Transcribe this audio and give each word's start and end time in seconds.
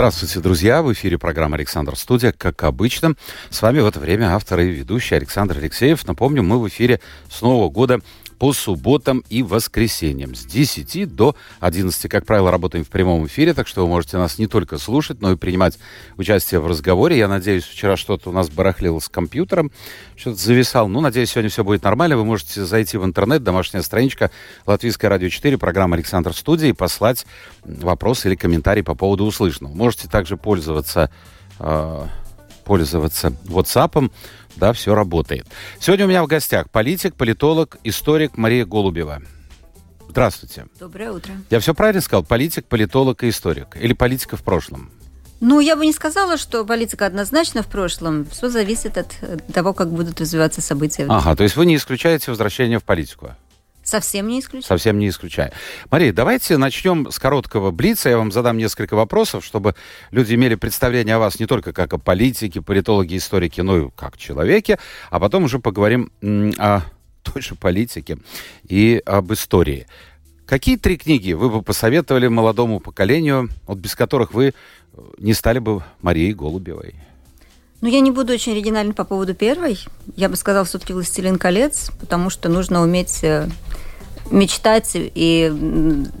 Здравствуйте, 0.00 0.40
друзья! 0.40 0.80
В 0.80 0.90
эфире 0.94 1.18
программа 1.18 1.56
«Александр 1.56 1.94
Студия». 1.94 2.32
Как 2.32 2.62
обычно, 2.62 3.16
с 3.50 3.60
вами 3.60 3.80
в 3.80 3.86
это 3.86 4.00
время 4.00 4.34
автор 4.34 4.60
и 4.60 4.70
ведущий 4.70 5.14
Александр 5.14 5.58
Алексеев. 5.58 6.06
Напомню, 6.06 6.42
мы 6.42 6.58
в 6.58 6.66
эфире 6.68 7.00
с 7.28 7.42
Нового 7.42 7.68
года 7.68 8.00
по 8.40 8.54
субботам 8.54 9.22
и 9.28 9.42
воскресеньям 9.42 10.34
с 10.34 10.46
10 10.46 11.14
до 11.14 11.36
11. 11.60 12.08
Как 12.08 12.24
правило, 12.24 12.50
работаем 12.50 12.86
в 12.86 12.88
прямом 12.88 13.26
эфире, 13.26 13.52
так 13.52 13.68
что 13.68 13.82
вы 13.82 13.88
можете 13.88 14.16
нас 14.16 14.38
не 14.38 14.46
только 14.46 14.78
слушать, 14.78 15.20
но 15.20 15.32
и 15.32 15.36
принимать 15.36 15.78
участие 16.16 16.58
в 16.60 16.66
разговоре. 16.66 17.18
Я 17.18 17.28
надеюсь, 17.28 17.64
вчера 17.64 17.98
что-то 17.98 18.30
у 18.30 18.32
нас 18.32 18.48
барахлило 18.48 18.98
с 18.98 19.10
компьютером, 19.10 19.70
что-то 20.16 20.38
зависал. 20.38 20.88
Ну, 20.88 21.02
надеюсь, 21.02 21.32
сегодня 21.32 21.50
все 21.50 21.62
будет 21.62 21.82
нормально. 21.82 22.16
Вы 22.16 22.24
можете 22.24 22.64
зайти 22.64 22.96
в 22.96 23.04
интернет, 23.04 23.44
домашняя 23.44 23.82
страничка 23.82 24.30
Латвийское 24.64 25.10
радио 25.10 25.28
4, 25.28 25.58
программа 25.58 25.96
«Александр 25.96 26.32
Студия» 26.32 26.70
и 26.70 26.72
послать 26.72 27.26
вопрос 27.62 28.24
или 28.24 28.36
комментарий 28.36 28.82
по 28.82 28.94
поводу 28.94 29.26
услышанного. 29.26 29.74
Можете 29.74 30.08
также 30.08 30.38
пользоваться 30.38 31.10
э, 31.58 32.06
пользоваться 32.64 33.34
WhatsApp 33.46 34.10
да, 34.60 34.72
все 34.72 34.94
работает. 34.94 35.46
Сегодня 35.80 36.04
у 36.04 36.08
меня 36.08 36.22
в 36.22 36.28
гостях 36.28 36.70
политик, 36.70 37.16
политолог, 37.16 37.78
историк 37.82 38.36
Мария 38.36 38.64
Голубева. 38.64 39.22
Здравствуйте. 40.08 40.66
Доброе 40.78 41.12
утро. 41.12 41.32
Я 41.50 41.58
все 41.60 41.74
правильно 41.74 42.00
сказал? 42.00 42.24
Политик, 42.24 42.66
политолог 42.66 43.24
и 43.24 43.28
историк? 43.28 43.76
Или 43.80 43.94
политика 43.94 44.36
в 44.36 44.42
прошлом? 44.42 44.90
Ну, 45.40 45.60
я 45.60 45.74
бы 45.74 45.86
не 45.86 45.92
сказала, 45.92 46.36
что 46.36 46.64
политика 46.66 47.06
однозначно 47.06 47.62
в 47.62 47.66
прошлом. 47.66 48.26
Все 48.26 48.50
зависит 48.50 48.98
от 48.98 49.16
того, 49.54 49.72
как 49.72 49.90
будут 49.90 50.20
развиваться 50.20 50.60
события. 50.60 51.06
Ага, 51.08 51.34
то 51.34 51.42
есть 51.42 51.56
вы 51.56 51.64
не 51.64 51.76
исключаете 51.76 52.30
возвращение 52.30 52.78
в 52.78 52.84
политику? 52.84 53.34
Совсем 53.90 54.28
не 54.28 54.38
исключаю. 54.38 54.68
Совсем 54.68 55.00
не 55.00 55.08
исключаю. 55.08 55.50
Мария, 55.90 56.12
давайте 56.12 56.56
начнем 56.56 57.10
с 57.10 57.18
короткого 57.18 57.72
блица. 57.72 58.08
Я 58.08 58.18
вам 58.18 58.30
задам 58.30 58.56
несколько 58.56 58.94
вопросов, 58.94 59.44
чтобы 59.44 59.74
люди 60.12 60.34
имели 60.34 60.54
представление 60.54 61.16
о 61.16 61.18
вас 61.18 61.40
не 61.40 61.46
только 61.46 61.72
как 61.72 61.92
о 61.92 61.98
политике, 61.98 62.62
политологе, 62.62 63.16
историке, 63.16 63.64
но 63.64 63.78
и 63.78 63.90
как 63.96 64.16
человеке, 64.16 64.78
а 65.10 65.18
потом 65.18 65.42
уже 65.42 65.58
поговорим 65.58 66.12
о 66.22 66.82
той 67.22 67.42
же 67.42 67.56
политике 67.56 68.18
и 68.68 69.02
об 69.04 69.32
истории. 69.32 69.88
Какие 70.46 70.76
три 70.76 70.96
книги 70.96 71.32
вы 71.32 71.50
бы 71.50 71.60
посоветовали 71.60 72.28
молодому 72.28 72.78
поколению, 72.78 73.48
вот 73.66 73.78
без 73.78 73.96
которых 73.96 74.32
вы 74.32 74.54
не 75.18 75.34
стали 75.34 75.58
бы 75.58 75.82
Марией 76.00 76.32
Голубевой? 76.32 76.94
Ну, 77.80 77.88
я 77.88 78.00
не 78.00 78.10
буду 78.10 78.34
очень 78.34 78.52
оригинальной 78.52 78.92
по 78.92 79.04
поводу 79.04 79.34
первой. 79.34 79.78
Я 80.14 80.28
бы 80.28 80.36
сказала 80.36 80.66
все-таки 80.66 80.92
«Властелин 80.92 81.38
колец», 81.38 81.90
потому 81.98 82.28
что 82.28 82.50
нужно 82.50 82.82
уметь 82.82 83.24
э, 83.24 83.48
мечтать 84.30 84.90
и 84.94 85.52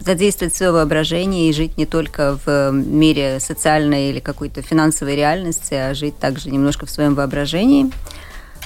задействовать 0.04 0.54
свое 0.54 0.72
воображение 0.72 1.48
и 1.48 1.52
жить 1.52 1.76
не 1.76 1.86
только 1.86 2.38
в 2.44 2.70
мире 2.72 3.40
социальной 3.40 4.10
или 4.10 4.20
какой-то 4.20 4.62
финансовой 4.62 5.16
реальности, 5.16 5.74
а 5.74 5.94
жить 5.94 6.18
также 6.18 6.50
немножко 6.50 6.86
в 6.86 6.90
своем 6.90 7.14
воображении. 7.14 7.90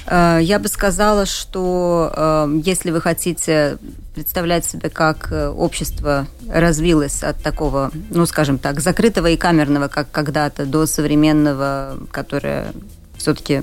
Э, 0.07 0.39
я 0.41 0.59
бы 0.59 0.69
сказала, 0.69 1.27
что 1.27 2.13
э, 2.15 2.61
если 2.65 2.91
вы 2.91 3.01
хотите 3.01 3.79
представлять 4.15 4.65
себе, 4.65 4.91
как 4.91 5.33
общество 5.57 6.27
развилось 6.49 7.23
от 7.23 7.43
такого, 7.43 7.91
ну, 8.11 8.27
скажем 8.27 8.59
так, 8.59 8.81
закрытого 8.81 9.29
и 9.29 9.37
камерного, 9.37 9.89
как 9.89 10.11
когда-то, 10.11 10.67
до 10.67 10.87
современного, 10.87 11.99
которое 12.11 12.73
все-таки 13.17 13.63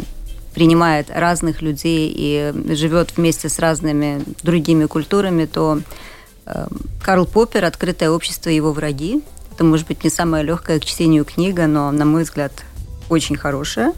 принимает 0.53 1.09
разных 1.09 1.61
людей 1.61 2.11
и 2.15 2.53
живет 2.75 3.17
вместе 3.17 3.49
с 3.49 3.59
разными 3.59 4.23
другими 4.43 4.85
культурами, 4.85 5.45
то 5.45 5.81
э, 6.45 6.67
Карл 7.01 7.25
Поппер 7.25 7.65
«Открытое 7.65 8.09
общество 8.09 8.49
и 8.49 8.55
его 8.55 8.73
враги». 8.73 9.21
Это, 9.53 9.63
может 9.63 9.87
быть, 9.87 10.03
не 10.03 10.09
самая 10.09 10.43
легкая 10.43 10.79
к 10.79 10.85
чтению 10.85 11.25
книга, 11.25 11.67
но, 11.67 11.91
на 11.91 12.05
мой 12.05 12.23
взгляд, 12.23 12.51
очень 13.09 13.35
хорошая. 13.35 13.93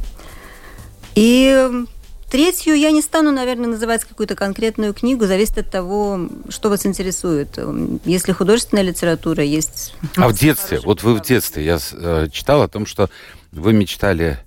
И 1.16 1.86
Третью 2.34 2.74
я 2.74 2.90
не 2.90 3.03
стану, 3.03 3.31
наверное, 3.31 3.68
называть 3.68 4.06
какую-то 4.06 4.34
конкретную 4.34 4.96
книгу, 4.96 5.28
зависит 5.28 5.59
от 5.59 5.70
того, 5.70 6.20
что 6.50 6.70
вас 6.70 6.84
интересует. 6.88 7.59
Если 8.06 8.31
художественная 8.31 8.84
литература, 8.84 9.44
есть... 9.44 9.94
А 10.16 10.28
в 10.28 10.34
детстве, 10.34 10.80
вот 10.84 11.03
вы 11.03 11.14
в 11.14 11.22
детстве, 11.22 11.64
я 11.64 11.78
э, 11.91 12.28
читал 12.31 12.64
о 12.64 12.68
том, 12.68 12.88
что 12.88 13.12
вы 13.52 13.72
мечтали 13.74 14.40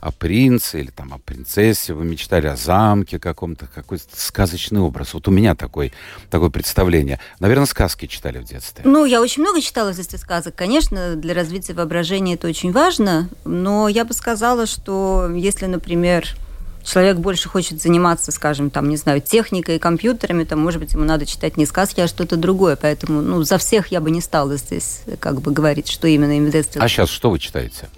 о 0.00 0.12
принце 0.12 0.80
или 0.80 0.90
там 0.90 1.12
о 1.12 1.18
принцессе, 1.18 1.92
вы 1.92 2.04
мечтали 2.04 2.46
о 2.46 2.56
замке 2.56 3.18
каком-то, 3.18 3.66
какой-то 3.66 4.04
сказочный 4.14 4.80
образ. 4.80 5.14
Вот 5.14 5.26
у 5.28 5.30
меня 5.30 5.54
такой, 5.54 5.92
такое 6.30 6.50
представление. 6.50 7.18
Наверное, 7.40 7.66
сказки 7.66 8.06
читали 8.06 8.38
в 8.38 8.44
детстве. 8.44 8.82
Ну, 8.84 9.04
я 9.04 9.20
очень 9.20 9.42
много 9.42 9.60
читала 9.60 9.92
в 9.92 9.96
детстве 9.96 10.18
сказок. 10.18 10.54
Конечно, 10.54 11.16
для 11.16 11.34
развития 11.34 11.74
воображения 11.74 12.34
это 12.34 12.46
очень 12.46 12.72
важно, 12.72 13.28
но 13.44 13.88
я 13.88 14.04
бы 14.04 14.14
сказала, 14.14 14.66
что 14.66 15.30
если, 15.34 15.66
например, 15.66 16.28
человек 16.84 17.18
больше 17.18 17.48
хочет 17.48 17.82
заниматься, 17.82 18.30
скажем, 18.30 18.70
там, 18.70 18.88
не 18.88 18.96
знаю, 18.96 19.20
техникой 19.20 19.76
и 19.76 19.78
компьютерами, 19.78 20.44
то, 20.44 20.56
может 20.56 20.80
быть, 20.80 20.92
ему 20.92 21.04
надо 21.04 21.26
читать 21.26 21.56
не 21.56 21.66
сказки, 21.66 22.00
а 22.00 22.08
что-то 22.08 22.36
другое. 22.36 22.76
Поэтому, 22.76 23.20
ну, 23.20 23.42
за 23.42 23.58
всех 23.58 23.88
я 23.88 24.00
бы 24.00 24.10
не 24.10 24.20
стала 24.20 24.56
здесь 24.56 25.00
как 25.18 25.40
бы 25.40 25.50
говорить, 25.50 25.88
что 25.88 26.06
именно 26.06 26.36
им 26.36 26.46
в 26.46 26.50
детстве. 26.50 26.80
А 26.80 26.88
сейчас 26.88 27.10
что 27.10 27.30
вы 27.30 27.38
читаете? 27.38 27.88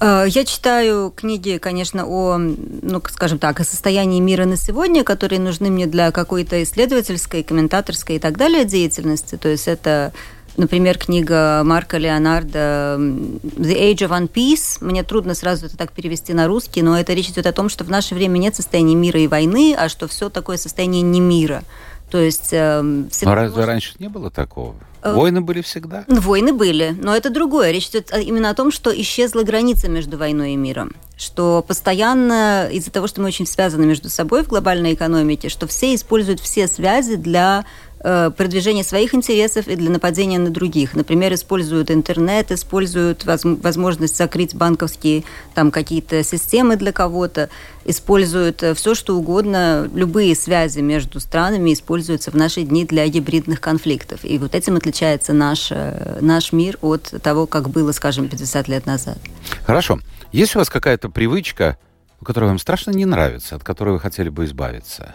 Э, 0.00 0.24
я 0.28 0.44
читаю 0.44 1.12
книги, 1.14 1.58
конечно, 1.58 2.06
о, 2.06 2.38
ну, 2.38 3.02
скажем 3.10 3.38
так, 3.38 3.60
о 3.60 3.64
состоянии 3.64 4.20
мира 4.20 4.44
на 4.44 4.56
сегодня, 4.56 5.04
которые 5.04 5.40
нужны 5.40 5.70
мне 5.70 5.86
для 5.86 6.10
какой-то 6.12 6.62
исследовательской, 6.62 7.42
комментаторской 7.42 8.16
и 8.16 8.18
так 8.18 8.36
далее 8.36 8.64
деятельности. 8.64 9.36
То 9.36 9.48
есть 9.48 9.68
это 9.68 10.12
Например, 10.56 10.98
книга 10.98 11.62
Марка 11.64 11.98
Леонардо 11.98 12.96
«The 12.98 13.92
Age 13.92 13.98
of 13.98 14.08
One 14.08 14.28
Peace». 14.28 14.84
Мне 14.84 15.04
трудно 15.04 15.34
сразу 15.34 15.66
это 15.66 15.76
так 15.76 15.92
перевести 15.92 16.32
на 16.32 16.48
русский, 16.48 16.82
но 16.82 16.98
это 16.98 17.12
речь 17.12 17.28
идет 17.28 17.46
о 17.46 17.52
том, 17.52 17.68
что 17.68 17.84
в 17.84 17.90
наше 17.90 18.16
время 18.16 18.38
нет 18.38 18.56
состояния 18.56 18.96
мира 18.96 19.20
и 19.20 19.28
войны, 19.28 19.76
а 19.78 19.88
что 19.88 20.08
все 20.08 20.30
такое 20.30 20.56
состояние 20.56 21.02
не 21.02 21.20
мира. 21.20 21.62
То 22.10 22.18
есть... 22.18 22.48
Э, 22.52 22.80
но 22.82 23.34
разве 23.34 23.56
можно... 23.56 23.66
раньше 23.66 23.94
не 23.98 24.08
было 24.08 24.30
такого? 24.30 24.74
Э, 25.02 25.12
войны 25.12 25.40
были 25.40 25.60
всегда? 25.60 26.04
Войны 26.08 26.52
были, 26.52 26.96
но 27.00 27.14
это 27.14 27.30
другое. 27.30 27.70
Речь 27.70 27.88
идет 27.88 28.12
именно 28.16 28.50
о 28.50 28.54
том, 28.54 28.70
что 28.70 28.90
исчезла 28.90 29.42
граница 29.42 29.88
между 29.88 30.16
войной 30.18 30.52
и 30.52 30.56
миром. 30.56 30.92
Что 31.16 31.64
постоянно, 31.66 32.68
из-за 32.70 32.90
того, 32.90 33.06
что 33.06 33.20
мы 33.20 33.28
очень 33.28 33.46
связаны 33.46 33.86
между 33.86 34.08
собой 34.08 34.44
в 34.44 34.48
глобальной 34.48 34.94
экономике, 34.94 35.48
что 35.48 35.66
все 35.66 35.94
используют 35.94 36.40
все 36.40 36.66
связи 36.66 37.16
для 37.16 37.64
Э, 37.64 37.87
продвижения 38.00 38.84
своих 38.84 39.14
интересов 39.14 39.68
и 39.68 39.76
для 39.76 39.90
нападения 39.90 40.38
на 40.38 40.50
других. 40.50 40.94
Например, 40.94 41.34
используют 41.34 41.90
интернет, 41.90 42.52
используют 42.52 43.24
возможность 43.24 44.16
закрыть 44.16 44.54
банковские 44.54 45.24
там 45.54 45.70
какие-то 45.70 46.22
системы 46.22 46.76
для 46.76 46.92
кого-то, 46.92 47.48
используют 47.88 48.62
э, 48.62 48.74
все, 48.74 48.94
что 48.94 49.16
угодно. 49.16 49.90
Любые 49.94 50.34
связи 50.34 50.80
между 50.80 51.20
странами 51.20 51.72
используются 51.72 52.30
в 52.30 52.34
наши 52.34 52.62
дни 52.62 52.84
для 52.84 53.08
гибридных 53.08 53.60
конфликтов. 53.60 54.24
И 54.24 54.38
вот 54.38 54.54
этим 54.54 54.76
отличается 54.76 55.32
наш, 55.32 55.68
э, 55.70 56.18
наш 56.20 56.52
мир 56.52 56.78
от 56.82 57.14
того, 57.22 57.46
как 57.46 57.70
было, 57.70 57.92
скажем, 57.92 58.28
50 58.28 58.68
лет 58.68 58.86
назад. 58.86 59.18
Хорошо. 59.64 59.98
Есть 60.32 60.54
у 60.54 60.58
вас 60.58 60.68
какая-то 60.68 61.08
привычка, 61.08 61.78
которая 62.22 62.50
вам 62.50 62.58
страшно 62.58 62.90
не 62.90 63.06
нравится, 63.06 63.56
от 63.56 63.64
которой 63.64 63.90
вы 63.90 64.00
хотели 64.00 64.28
бы 64.28 64.44
избавиться? 64.44 65.14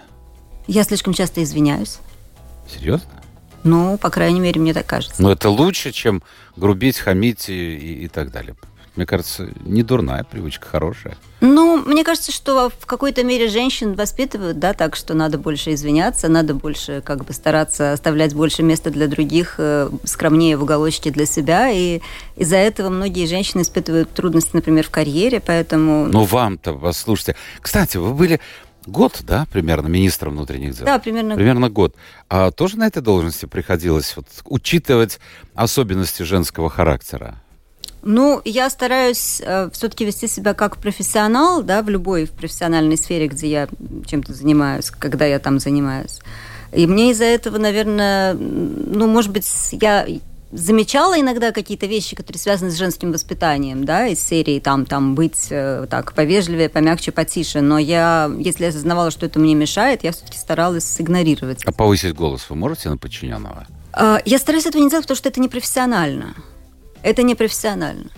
Я 0.65 0.83
слишком 0.83 1.13
часто 1.13 1.43
извиняюсь. 1.43 1.99
Серьезно? 2.67 3.09
Ну, 3.63 3.97
по 3.97 4.09
крайней 4.09 4.39
мере, 4.39 4.59
мне 4.59 4.73
так 4.73 4.85
кажется. 4.85 5.21
Но 5.21 5.31
это 5.31 5.49
лучше, 5.49 5.91
чем 5.91 6.21
грубить, 6.55 6.97
хамить 6.97 7.49
и, 7.49 7.75
и, 7.75 8.05
и 8.05 8.07
так 8.07 8.31
далее. 8.31 8.55
Мне 8.95 9.07
кажется, 9.07 9.49
не 9.65 9.81
дурная 9.81 10.23
привычка, 10.23 10.67
хорошая. 10.67 11.17
Ну, 11.41 11.77
мне 11.77 12.03
кажется, 12.03 12.31
что 12.31 12.69
в 12.69 12.85
какой-то 12.85 13.23
мере 13.23 13.47
женщин 13.47 13.95
воспитывают, 13.95 14.59
да, 14.59 14.73
так 14.73 14.95
что 14.95 15.15
надо 15.15 15.39
больше 15.39 15.73
извиняться, 15.73 16.27
надо 16.27 16.53
больше 16.53 17.01
как 17.03 17.25
бы 17.25 17.33
стараться 17.33 17.93
оставлять 17.93 18.35
больше 18.35 18.61
места 18.61 18.91
для 18.91 19.07
других, 19.07 19.55
э, 19.57 19.89
скромнее 20.03 20.57
в 20.57 20.63
уголочке 20.63 21.09
для 21.09 21.25
себя. 21.25 21.71
И 21.71 22.01
из-за 22.35 22.57
этого 22.57 22.89
многие 22.89 23.25
женщины 23.25 23.61
испытывают 23.61 24.11
трудности, 24.11 24.51
например, 24.53 24.85
в 24.85 24.91
карьере, 24.91 25.39
поэтому... 25.39 26.05
Ну, 26.05 26.23
вам-то, 26.25 26.73
послушайте. 26.73 27.35
Кстати, 27.61 27.97
вы 27.97 28.13
были 28.13 28.39
Год, 28.85 29.21
да, 29.23 29.47
примерно, 29.51 29.87
министра 29.87 30.29
внутренних 30.29 30.75
дел? 30.75 30.85
Да, 30.85 30.99
примерно. 30.99 31.35
Примерно 31.35 31.69
год. 31.69 31.95
А 32.29 32.51
тоже 32.51 32.77
на 32.77 32.87
этой 32.87 33.01
должности 33.01 33.45
приходилось 33.45 34.15
вот, 34.15 34.27
учитывать 34.45 35.19
особенности 35.55 36.23
женского 36.23 36.69
характера? 36.69 37.37
Ну, 38.01 38.41
я 38.43 38.69
стараюсь 38.69 39.41
э, 39.41 39.69
все-таки 39.71 40.03
вести 40.03 40.27
себя 40.27 40.53
как 40.53 40.77
профессионал, 40.77 41.63
да, 41.63 41.81
в 41.81 41.89
любой 41.89 42.25
в 42.25 42.31
профессиональной 42.31 42.97
сфере, 42.97 43.27
где 43.27 43.47
я 43.47 43.67
чем-то 44.05 44.33
занимаюсь, 44.33 44.91
когда 44.91 45.25
я 45.25 45.39
там 45.39 45.59
занимаюсь. 45.59 46.19
И 46.73 46.85
мне 46.85 47.11
из-за 47.11 47.25
этого, 47.25 47.57
наверное, 47.57 48.33
ну, 48.33 49.07
может 49.07 49.31
быть, 49.31 49.47
я 49.71 50.05
замечала 50.53 51.19
иногда 51.19 51.51
какие-то 51.51 51.85
вещи, 51.85 52.15
которые 52.15 52.39
связаны 52.39 52.71
с 52.71 52.77
женским 52.77 53.11
воспитанием, 53.11 53.85
да, 53.85 54.07
из 54.07 54.21
серии 54.21 54.59
там, 54.59 54.85
там 54.85 55.15
быть 55.15 55.47
э, 55.49 55.87
так 55.89 56.13
повежливее, 56.13 56.69
помягче, 56.69 57.11
потише. 57.11 57.61
Но 57.61 57.77
я, 57.77 58.31
если 58.37 58.63
я 58.63 58.69
осознавала, 58.69 59.11
что 59.11 59.25
это 59.25 59.39
мне 59.39 59.55
мешает, 59.55 60.03
я 60.03 60.11
все-таки 60.11 60.37
старалась 60.37 60.99
игнорировать. 60.99 61.63
А 61.65 61.71
повысить 61.71 62.13
голос 62.13 62.49
вы 62.49 62.55
можете 62.55 62.89
на 62.89 62.97
подчиненного? 62.97 63.67
А, 63.93 64.19
я 64.25 64.37
стараюсь 64.37 64.65
этого 64.65 64.81
не 64.81 64.89
делать, 64.89 65.05
потому 65.05 65.17
что 65.17 65.29
это 65.29 65.39
непрофессионально. 65.39 66.35
Это 67.01 67.23
непрофессионально. 67.23 68.09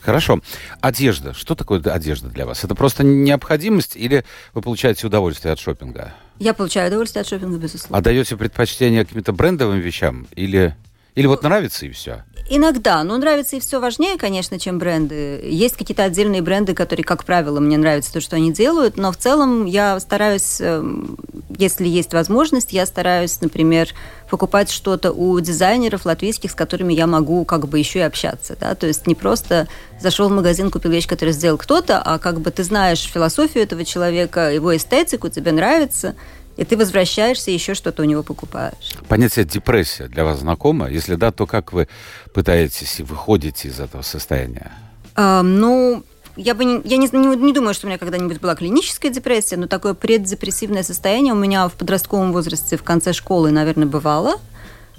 Хорошо. 0.00 0.40
Одежда. 0.80 1.32
Что 1.32 1.54
такое 1.54 1.80
одежда 1.80 2.28
для 2.28 2.44
вас? 2.44 2.64
Это 2.64 2.74
просто 2.74 3.04
необходимость 3.04 3.94
или 3.96 4.24
вы 4.52 4.62
получаете 4.62 5.06
удовольствие 5.06 5.52
от 5.52 5.60
шопинга? 5.60 6.12
Я 6.38 6.54
получаю 6.54 6.88
удовольствие 6.88 7.20
от 7.20 7.28
шопинга, 7.28 7.58
безусловно. 7.58 7.98
А 7.98 8.00
даете 8.00 8.36
предпочтение 8.36 9.04
каким-то 9.04 9.32
брендовым 9.32 9.78
вещам 9.78 10.26
или 10.34 10.74
или 11.14 11.26
вот 11.26 11.42
нравится 11.42 11.84
и 11.84 11.90
все? 11.90 12.24
Иногда. 12.48 13.04
Ну, 13.04 13.16
нравится 13.18 13.56
и 13.56 13.60
все 13.60 13.80
важнее, 13.80 14.16
конечно, 14.16 14.58
чем 14.58 14.78
бренды. 14.78 15.40
Есть 15.44 15.76
какие-то 15.76 16.04
отдельные 16.04 16.42
бренды, 16.42 16.74
которые, 16.74 17.04
как 17.04 17.24
правило, 17.24 17.60
мне 17.60 17.76
нравится 17.76 18.12
то, 18.12 18.20
что 18.20 18.36
они 18.36 18.52
делают, 18.52 18.96
но 18.96 19.12
в 19.12 19.16
целом 19.16 19.66
я 19.66 20.00
стараюсь, 20.00 20.60
эм, 20.60 21.18
если 21.56 21.86
есть 21.86 22.12
возможность, 22.12 22.72
я 22.72 22.84
стараюсь, 22.86 23.40
например, 23.40 23.88
покупать 24.28 24.70
что-то 24.70 25.12
у 25.12 25.38
дизайнеров 25.40 26.04
латвийских, 26.06 26.50
с 26.50 26.54
которыми 26.54 26.94
я 26.94 27.06
могу 27.06 27.44
как 27.44 27.68
бы 27.68 27.78
еще 27.78 28.00
и 28.00 28.02
общаться. 28.02 28.56
Да? 28.58 28.74
То 28.74 28.86
есть 28.86 29.06
не 29.06 29.14
просто 29.14 29.68
зашел 30.00 30.28
в 30.28 30.32
магазин, 30.32 30.70
купил 30.70 30.90
вещь, 30.90 31.06
которую 31.06 31.34
сделал 31.34 31.58
кто-то, 31.58 32.00
а 32.00 32.18
как 32.18 32.40
бы 32.40 32.50
ты 32.50 32.64
знаешь 32.64 33.00
философию 33.02 33.64
этого 33.64 33.84
человека, 33.84 34.50
его 34.50 34.74
эстетику, 34.74 35.28
тебе 35.28 35.52
нравится– 35.52 36.16
и 36.56 36.64
ты 36.64 36.76
возвращаешься 36.76 37.50
и 37.50 37.54
еще 37.54 37.74
что-то 37.74 38.02
у 38.02 38.04
него 38.04 38.22
покупаешь. 38.22 38.94
Понятие 39.08 39.44
депрессия 39.44 40.08
для 40.08 40.24
вас 40.24 40.40
знакомо? 40.40 40.90
Если 40.90 41.14
да, 41.14 41.32
то 41.32 41.46
как 41.46 41.72
вы 41.72 41.88
пытаетесь 42.34 43.00
и 43.00 43.02
выходите 43.02 43.68
из 43.68 43.80
этого 43.80 44.02
состояния? 44.02 44.72
А, 45.14 45.42
ну, 45.42 46.04
я 46.36 46.54
бы 46.54 46.64
не, 46.64 46.80
я 46.84 46.96
не, 46.96 47.08
не, 47.12 47.36
не 47.36 47.52
думаю, 47.52 47.74
что 47.74 47.86
у 47.86 47.88
меня 47.88 47.98
когда-нибудь 47.98 48.40
была 48.40 48.54
клиническая 48.54 49.10
депрессия, 49.10 49.56
но 49.56 49.66
такое 49.66 49.94
преддепрессивное 49.94 50.82
состояние 50.82 51.34
у 51.34 51.36
меня 51.36 51.68
в 51.68 51.72
подростковом 51.72 52.32
возрасте 52.32 52.76
в 52.76 52.82
конце 52.82 53.12
школы, 53.12 53.50
наверное, 53.50 53.86
бывало. 53.86 54.36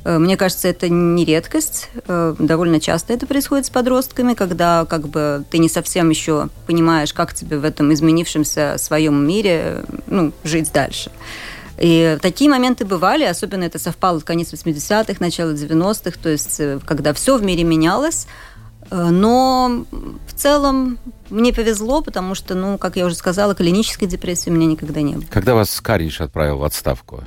Э, 0.03 0.17
мне 0.17 0.37
кажется, 0.37 0.67
это 0.67 0.89
не 0.89 1.25
редкость. 1.25 1.89
Э, 2.07 2.35
довольно 2.37 2.79
часто 2.79 3.13
это 3.13 3.25
происходит 3.25 3.65
с 3.65 3.69
подростками, 3.69 4.33
когда 4.33 4.85
как 4.85 5.07
бы 5.07 5.43
ты 5.49 5.57
не 5.57 5.69
совсем 5.69 6.09
еще 6.09 6.49
понимаешь, 6.67 7.13
как 7.13 7.33
тебе 7.33 7.57
в 7.57 7.63
этом 7.63 7.93
изменившемся 7.93 8.75
своем 8.77 9.25
мире 9.27 9.83
ну, 10.07 10.33
жить 10.43 10.71
дальше. 10.73 11.11
И 11.79 12.17
такие 12.21 12.49
моменты 12.49 12.85
бывали, 12.85 13.23
особенно 13.23 13.63
это 13.63 13.79
совпало 13.79 14.19
в 14.19 14.25
конец 14.25 14.53
80-х, 14.53 15.15
начало 15.19 15.51
90-х, 15.53 16.17
то 16.21 16.29
есть 16.29 16.59
э, 16.59 16.79
когда 16.85 17.13
все 17.13 17.37
в 17.37 17.43
мире 17.43 17.63
менялось. 17.63 18.27
Но 18.91 19.85
в 20.27 20.33
целом 20.33 20.99
мне 21.29 21.53
повезло, 21.53 22.01
потому 22.01 22.35
что, 22.35 22.53
ну, 22.53 22.77
как 22.77 22.97
я 22.97 23.05
уже 23.05 23.15
сказала, 23.15 23.55
клинической 23.55 24.09
депрессии 24.09 24.49
у 24.49 24.53
меня 24.53 24.67
никогда 24.67 25.01
не 25.01 25.13
было. 25.15 25.23
Когда 25.31 25.55
вас 25.55 25.79
Каринш 25.79 26.19
отправил 26.19 26.57
в 26.57 26.63
отставку? 26.63 27.23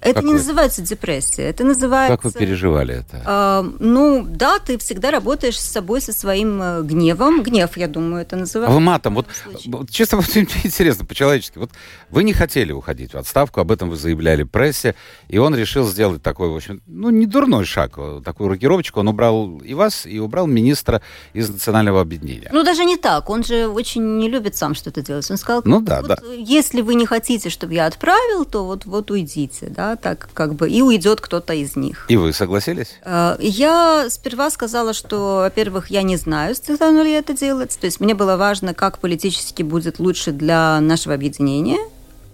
Это 0.00 0.14
как 0.14 0.24
не 0.24 0.32
вы? 0.32 0.38
называется 0.38 0.82
депрессия, 0.82 1.42
это 1.42 1.64
называется... 1.64 2.16
Как 2.16 2.24
вы 2.24 2.32
переживали 2.32 2.96
это? 2.96 3.22
Э, 3.24 3.70
ну, 3.78 4.24
да, 4.28 4.58
ты 4.58 4.78
всегда 4.78 5.10
работаешь 5.10 5.58
с 5.58 5.64
собой, 5.64 6.00
со 6.00 6.12
своим 6.12 6.60
э, 6.62 6.82
гневом. 6.82 7.42
Гнев, 7.42 7.76
я 7.76 7.88
думаю, 7.88 8.22
это 8.22 8.36
называется. 8.36 8.72
А 8.72 8.74
вы 8.74 8.80
матом, 8.80 9.14
вот, 9.14 9.26
вот 9.66 9.90
честно, 9.90 10.18
вот, 10.18 10.36
интересно, 10.36 11.04
по-человечески, 11.04 11.58
вот 11.58 11.70
вы 12.10 12.24
не 12.24 12.32
хотели 12.32 12.72
уходить 12.72 13.14
в 13.14 13.18
отставку, 13.18 13.60
об 13.60 13.70
этом 13.70 13.90
вы 13.90 13.96
заявляли 13.96 14.44
прессе, 14.44 14.94
и 15.28 15.38
он 15.38 15.54
решил 15.54 15.86
сделать 15.86 16.22
такой, 16.22 16.48
в 16.48 16.56
общем, 16.56 16.80
ну, 16.86 17.10
не 17.10 17.26
дурной 17.26 17.64
шаг, 17.64 17.98
такую 18.24 18.48
рокировочку, 18.48 19.00
он 19.00 19.08
убрал 19.08 19.58
и 19.58 19.74
вас, 19.74 20.06
и 20.06 20.18
убрал 20.18 20.46
министра 20.46 21.02
из 21.32 21.48
национального 21.48 22.00
объединения. 22.00 22.50
Ну, 22.52 22.62
даже 22.62 22.84
не 22.84 22.96
так, 22.96 23.28
он 23.30 23.44
же 23.44 23.68
очень 23.68 24.18
не 24.18 24.28
любит 24.28 24.56
сам 24.56 24.74
что-то 24.74 25.02
делать. 25.02 25.30
Он 25.30 25.36
сказал, 25.36 25.62
ну, 25.64 25.80
да, 25.80 26.00
вот, 26.00 26.08
да. 26.08 26.16
если 26.36 26.80
вы 26.80 26.94
не 26.94 27.06
хотите, 27.06 27.50
чтобы 27.50 27.74
я 27.74 27.86
отправил, 27.86 28.44
то 28.44 28.64
вот, 28.64 28.84
вот 28.84 29.10
уйдите, 29.10 29.66
да, 29.66 29.87
так 29.96 30.28
как 30.34 30.54
бы, 30.54 30.68
и 30.68 30.82
уйдет 30.82 31.20
кто-то 31.20 31.54
из 31.54 31.76
них. 31.76 32.06
И 32.08 32.16
вы 32.16 32.32
согласились? 32.32 32.98
Э, 33.04 33.36
я 33.40 34.06
сперва 34.10 34.50
сказала, 34.50 34.92
что, 34.92 35.36
во-первых, 35.42 35.90
я 35.90 36.02
не 36.02 36.16
знаю, 36.16 36.54
стану 36.54 37.02
ли 37.02 37.12
это 37.12 37.32
делать. 37.32 37.76
То 37.80 37.86
есть 37.86 38.00
мне 38.00 38.14
было 38.14 38.36
важно, 38.36 38.74
как 38.74 38.98
политически 38.98 39.62
будет 39.62 39.98
лучше 39.98 40.32
для 40.32 40.80
нашего 40.80 41.14
объединения, 41.14 41.80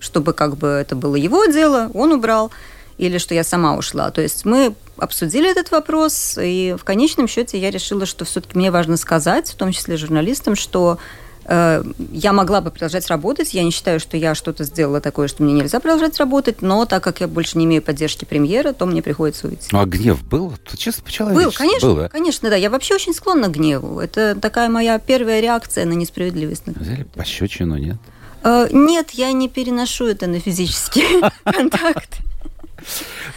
чтобы 0.01 0.33
как 0.33 0.57
бы 0.57 0.69
это 0.69 0.97
было 0.97 1.17
его 1.17 1.47
дело, 1.47 1.91
он 1.95 2.13
убрал, 2.13 2.51
или 2.99 3.19
что 3.19 3.35
я 3.35 3.45
сама 3.45 3.77
ушла. 3.77 4.11
То 4.11 4.21
есть 4.21 4.45
мы 4.45 4.75
обсудили 4.97 5.51
этот 5.51 5.71
вопрос, 5.71 6.39
и 6.41 6.77
в 6.79 6.85
конечном 6.85 7.27
счете 7.27 7.59
я 7.59 7.71
решила, 7.71 8.07
что 8.07 8.25
все-таки 8.25 8.57
мне 8.57 8.71
важно 8.71 8.97
сказать, 8.97 9.51
в 9.51 9.55
том 9.57 9.73
числе 9.73 9.97
журналистам, 9.97 10.55
что 10.55 10.99
я 11.47 12.33
могла 12.33 12.61
бы 12.61 12.71
продолжать 12.71 13.07
работать. 13.09 13.55
Я 13.55 13.65
не 13.65 13.71
считаю, 13.71 14.01
что 14.01 14.17
я 14.17 14.35
что-то 14.35 14.65
сделала 14.65 15.01
такое, 15.01 15.29
что 15.29 15.43
мне 15.43 15.53
нельзя 15.53 15.81
продолжать 15.81 16.19
работать, 16.19 16.63
но 16.63 16.85
так 16.87 17.03
как 17.05 17.21
я 17.21 17.29
больше 17.29 17.59
не 17.59 17.65
имею 17.67 17.83
поддержки 17.83 18.25
премьера, 18.25 18.73
то 18.73 18.87
мне 18.87 19.03
приходится 19.03 19.49
уйти. 19.49 19.69
Ну, 19.73 19.81
а 19.81 19.87
гнев 19.87 20.25
был? 20.25 20.55
Честно, 20.77 21.05
по 21.05 21.25
Был, 21.35 21.53
конечно, 21.53 21.89
был, 21.89 21.97
да? 21.97 22.09
конечно, 22.09 22.51
да. 22.51 22.57
Я 22.57 22.71
вообще 22.71 22.95
очень 22.95 23.15
склонна 23.15 23.49
к 23.49 23.53
гневу. 23.53 24.01
Это 24.01 24.35
такая 24.41 24.69
моя 24.69 24.99
первая 24.99 25.41
реакция 25.41 25.85
на 25.85 25.93
несправедливость. 25.93 26.63
Взяли 26.67 27.05
пощечину, 27.05 27.77
нет? 27.77 27.97
Э, 28.43 28.69
нет, 28.71 29.11
я 29.11 29.33
не 29.33 29.49
переношу 29.49 30.07
это 30.07 30.27
на 30.27 30.41
физический 30.41 31.23
контакт. 31.45 32.19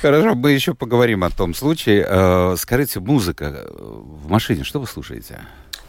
Хорошо, 0.02 0.36
мы 0.36 0.52
еще 0.52 0.74
поговорим 0.74 1.24
о 1.24 1.30
том 1.30 1.54
случае. 1.54 2.06
Э, 2.08 2.56
скажите, 2.58 3.00
музыка 3.00 3.66
в 3.70 4.30
машине, 4.30 4.64
что 4.64 4.80
вы 4.80 4.88
слушаете? 4.88 5.40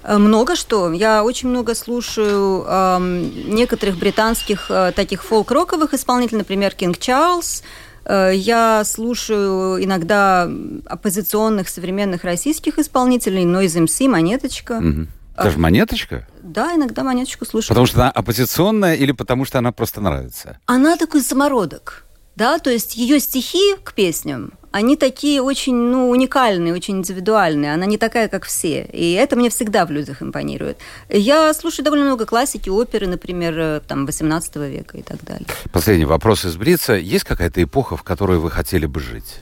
Э, 0.03 0.19
много 0.19 0.57
что. 0.57 0.93
Я 0.93 1.25
очень 1.25 1.49
много 1.49 1.75
слушаю 1.75 2.65
э, 2.67 2.99
некоторых 3.47 3.97
британских 3.99 4.71
э, 4.71 4.93
таких 4.95 5.25
фолк-роковых 5.25 5.95
исполнителей, 5.95 6.39
например, 6.39 6.75
Кинг 6.75 6.99
Чарльз. 6.99 7.63
Э, 8.05 8.33
я 8.35 8.83
слушаю 8.85 9.83
иногда 9.83 10.49
оппозиционных 10.87 11.69
современных 11.69 12.25
российских 12.25 12.79
исполнителей, 12.79 13.45
Noise 13.45 13.85
MC, 13.85 14.09
Монеточка. 14.09 14.79
Угу. 14.79 15.07
Даже 15.37 15.59
Монеточка? 15.59 16.27
Да, 16.43 16.75
иногда 16.75 17.05
Монеточку 17.05 17.45
слушаю. 17.45 17.69
Потому 17.69 17.87
что 17.87 18.01
она 18.01 18.11
оппозиционная 18.11 18.95
или 18.95 19.13
потому 19.13 19.45
что 19.45 19.59
она 19.59 19.73
просто 19.73 20.01
нравится? 20.01 20.59
Она 20.67 20.97
такой 20.97 21.23
самородок. 21.23 22.05
Да, 22.35 22.59
то 22.59 22.71
есть 22.71 22.97
ее 22.97 23.19
стихи 23.21 23.75
к 23.83 23.95
песням, 23.95 24.53
они 24.79 24.97
такие 24.97 25.43
очень 25.43 25.75
ну, 25.75 26.09
уникальные, 26.09 26.73
очень 26.73 26.99
индивидуальные. 26.99 27.75
Она 27.75 27.85
не 27.85 27.99
такая, 27.99 28.29
как 28.29 28.45
все. 28.45 28.89
И 28.93 29.13
это 29.13 29.35
мне 29.35 29.51
всегда 29.51 29.85
в 29.85 29.91
людях 29.91 30.23
импонирует. 30.23 30.79
Я 31.09 31.53
слушаю 31.53 31.85
довольно 31.85 32.05
много 32.05 32.27
классики, 32.27 32.69
оперы, 32.71 33.09
например, 33.09 33.59
э, 33.59 33.81
там, 33.87 34.07
18 34.07 34.57
века 34.57 34.97
и 34.97 35.03
так 35.03 35.23
далее. 35.25 35.47
Последний 35.73 36.05
вопрос 36.05 36.45
из 36.45 36.57
Брица. 36.57 36.95
Есть 36.95 37.25
какая-то 37.25 37.61
эпоха, 37.61 37.97
в 37.97 38.05
которой 38.05 38.39
вы 38.39 38.51
хотели 38.51 38.87
бы 38.87 39.01
жить? 39.01 39.41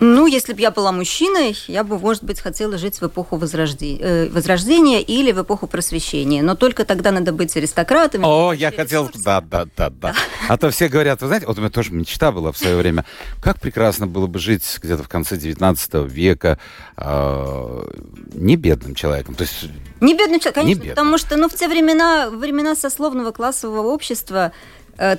Ну, 0.00 0.26
если 0.26 0.52
бы 0.52 0.60
я 0.60 0.70
была 0.70 0.92
мужчиной, 0.92 1.56
я 1.66 1.82
бы, 1.82 1.98
может 1.98 2.22
быть, 2.22 2.40
хотела 2.40 2.78
жить 2.78 3.00
в 3.00 3.06
эпоху 3.06 3.36
возрождения, 3.36 4.00
э, 4.00 4.28
возрождения 4.28 5.00
или 5.02 5.32
в 5.32 5.42
эпоху 5.42 5.66
просвещения. 5.66 6.42
Но 6.42 6.54
только 6.54 6.84
тогда 6.84 7.10
надо 7.10 7.32
быть 7.32 7.56
аристократами. 7.56 8.24
О, 8.24 8.52
я 8.52 8.70
хотел... 8.70 9.10
Да, 9.24 9.40
да, 9.40 9.66
да, 9.76 9.90
да. 9.90 10.14
А 10.48 10.56
то 10.56 10.70
все 10.70 10.88
говорят, 10.88 11.20
вы 11.20 11.26
знаете, 11.26 11.46
вот 11.46 11.58
у 11.58 11.60
меня 11.60 11.70
тоже 11.70 11.92
мечта 11.92 12.30
была 12.30 12.52
в 12.52 12.58
свое 12.58 12.76
время. 12.76 13.04
Как 13.42 13.60
прекрасно 13.60 14.06
было 14.06 14.26
бы 14.26 14.38
жить 14.38 14.78
где-то 14.80 15.02
в 15.02 15.08
конце 15.08 15.36
19 15.36 15.94
века 16.10 16.58
э, 16.96 17.82
не 18.34 18.56
бедным 18.56 18.94
человеком. 18.94 19.34
То 19.34 19.42
есть... 19.42 19.64
Не 20.00 20.14
бедным 20.14 20.38
человеком, 20.38 20.62
конечно, 20.62 20.68
не 20.68 20.74
бедным. 20.74 20.90
потому 20.90 21.18
что 21.18 21.36
ну, 21.36 21.48
в 21.48 21.54
те 21.54 21.68
времена, 21.68 22.30
времена 22.30 22.76
сословного 22.76 23.32
классового 23.32 23.88
общества 23.88 24.52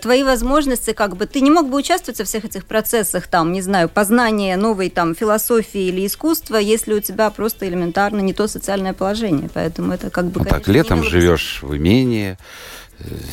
твои 0.01 0.24
возможности, 0.24 0.91
как 0.91 1.15
бы, 1.15 1.25
ты 1.25 1.41
не 1.41 1.51
мог 1.51 1.69
бы 1.69 1.77
участвовать 1.77 2.19
во 2.19 2.25
всех 2.25 2.45
этих 2.45 2.65
процессах, 2.65 3.27
там, 3.27 3.53
не 3.53 3.62
знаю, 3.62 3.88
познания 3.88 4.57
новой 4.57 4.89
там 4.89 5.15
философии 5.15 5.88
или 5.88 6.05
искусства, 6.05 6.57
если 6.57 6.93
у 6.93 7.00
тебя 7.00 7.29
просто 7.29 7.67
элементарно 7.67 8.19
не 8.19 8.33
то 8.33 8.48
социальное 8.48 8.93
положение. 8.93 9.50
Поэтому 9.53 9.93
это 9.93 10.09
как 10.09 10.25
бы... 10.25 10.41
Ну, 10.41 10.45
так, 10.45 10.67
летом 10.67 11.03
живешь 11.03 11.59
в 11.62 11.75
имении, 11.75 12.38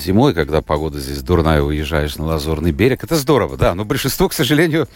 зимой, 0.05 0.35
когда 0.35 0.63
погода 0.63 1.01
здесь 1.01 1.23
дурная, 1.23 1.63
уезжаешь 1.63 2.17
на 2.17 2.27
Лазурный 2.27 2.73
берег. 2.73 3.03
Это 3.03 3.17
здорово, 3.17 3.57
да. 3.57 3.75
Но 3.75 3.85
большинство, 3.85 4.29
к 4.29 4.33
сожалению, 4.33 4.89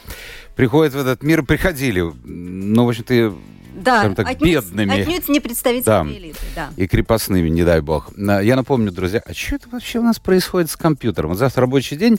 приходит 0.54 0.94
в 0.94 0.98
этот 0.98 1.22
мир, 1.22 1.42
приходили. 1.42 2.00
Ну, 2.24 2.84
в 2.84 2.88
общем-то, 2.88 3.34
да, 3.80 4.14
так, 4.14 4.28
отнюдь, 4.28 4.50
бедными. 4.50 5.00
Отнюдь 5.00 5.28
не 5.28 5.40
представители 5.40 5.84
да, 5.84 6.04
элиты, 6.04 6.38
да. 6.54 6.70
И 6.76 6.86
крепостными, 6.86 7.48
не 7.48 7.64
дай 7.64 7.80
бог. 7.80 8.10
Я 8.16 8.56
напомню, 8.56 8.92
друзья, 8.92 9.22
а 9.24 9.34
что 9.34 9.56
это 9.56 9.68
вообще 9.70 9.98
у 9.98 10.02
нас 10.02 10.18
происходит 10.18 10.70
с 10.70 10.76
компьютером? 10.76 11.30
Вот 11.30 11.38
завтра 11.38 11.62
рабочий 11.62 11.96
день, 11.96 12.18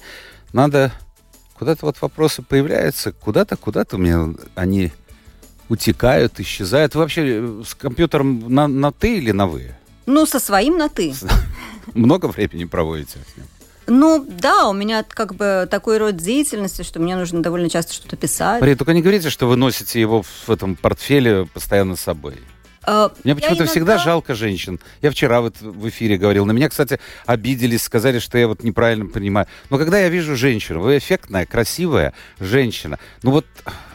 надо... 0.54 0.92
Куда-то 1.58 1.86
вот 1.86 2.02
вопросы 2.02 2.42
появляются, 2.42 3.12
куда-то, 3.12 3.56
куда-то 3.56 3.98
у 3.98 4.00
меня 4.00 4.34
они 4.56 4.92
утекают, 5.70 6.40
исчезают. 6.40 6.96
Вы 6.96 7.02
вообще 7.02 7.22
э, 7.24 7.64
с 7.66 7.76
компьютером 7.76 8.54
на, 8.54 8.68
на 8.68 8.92
«ты» 8.92 9.18
или 9.18 9.32
на 9.32 9.46
«вы»? 9.46 9.76
Ну, 10.08 10.26
со 10.26 10.40
своим 10.40 10.78
на 10.78 10.90
«ты». 10.90 11.14
Много 11.94 12.26
времени 12.26 12.66
проводите 12.66 13.20
с 13.34 13.38
ним? 13.38 13.46
Ну, 13.88 14.26
да, 14.28 14.68
у 14.70 14.74
меня 14.74 15.04
как 15.04 15.36
бы 15.36 15.68
такой 15.70 15.98
род 15.98 16.18
деятельности, 16.18 16.84
что 16.84 17.00
мне 17.00 17.16
нужно 17.16 17.42
довольно 17.42 17.70
часто 17.70 17.94
что-то 17.94 18.16
писать. 18.16 18.62
Мария, 18.62 18.76
только 18.76 18.94
не 18.94 19.02
говорите, 19.02 19.30
что 19.30 19.48
вы 19.48 19.56
носите 19.56 20.00
его 20.00 20.24
в 20.24 20.50
этом 20.50 20.76
портфеле 20.76 21.48
постоянно 21.54 21.96
с 21.96 22.02
собой. 22.02 22.36
Uh, 22.84 23.12
Мне 23.24 23.36
почему-то 23.36 23.58
иногда... 23.58 23.72
всегда 23.72 23.98
жалко 24.00 24.34
женщин. 24.34 24.80
Я 25.04 25.12
вчера 25.12 25.42
вот 25.42 25.62
в 25.62 25.88
эфире 25.90 26.18
говорил. 26.18 26.46
На 26.46 26.52
меня, 26.52 26.68
кстати, 26.68 27.00
обиделись, 27.28 27.84
сказали, 27.84 28.18
что 28.18 28.40
я 28.40 28.48
вот 28.48 28.64
неправильно 28.64 29.06
понимаю. 29.06 29.46
Но 29.70 29.78
когда 29.78 30.00
я 30.00 30.10
вижу 30.10 30.36
женщину, 30.36 30.80
вы 30.82 30.98
эффектная, 30.98 31.46
красивая 31.46 32.14
женщина, 32.40 32.98
ну 33.22 33.32
вот 33.32 33.46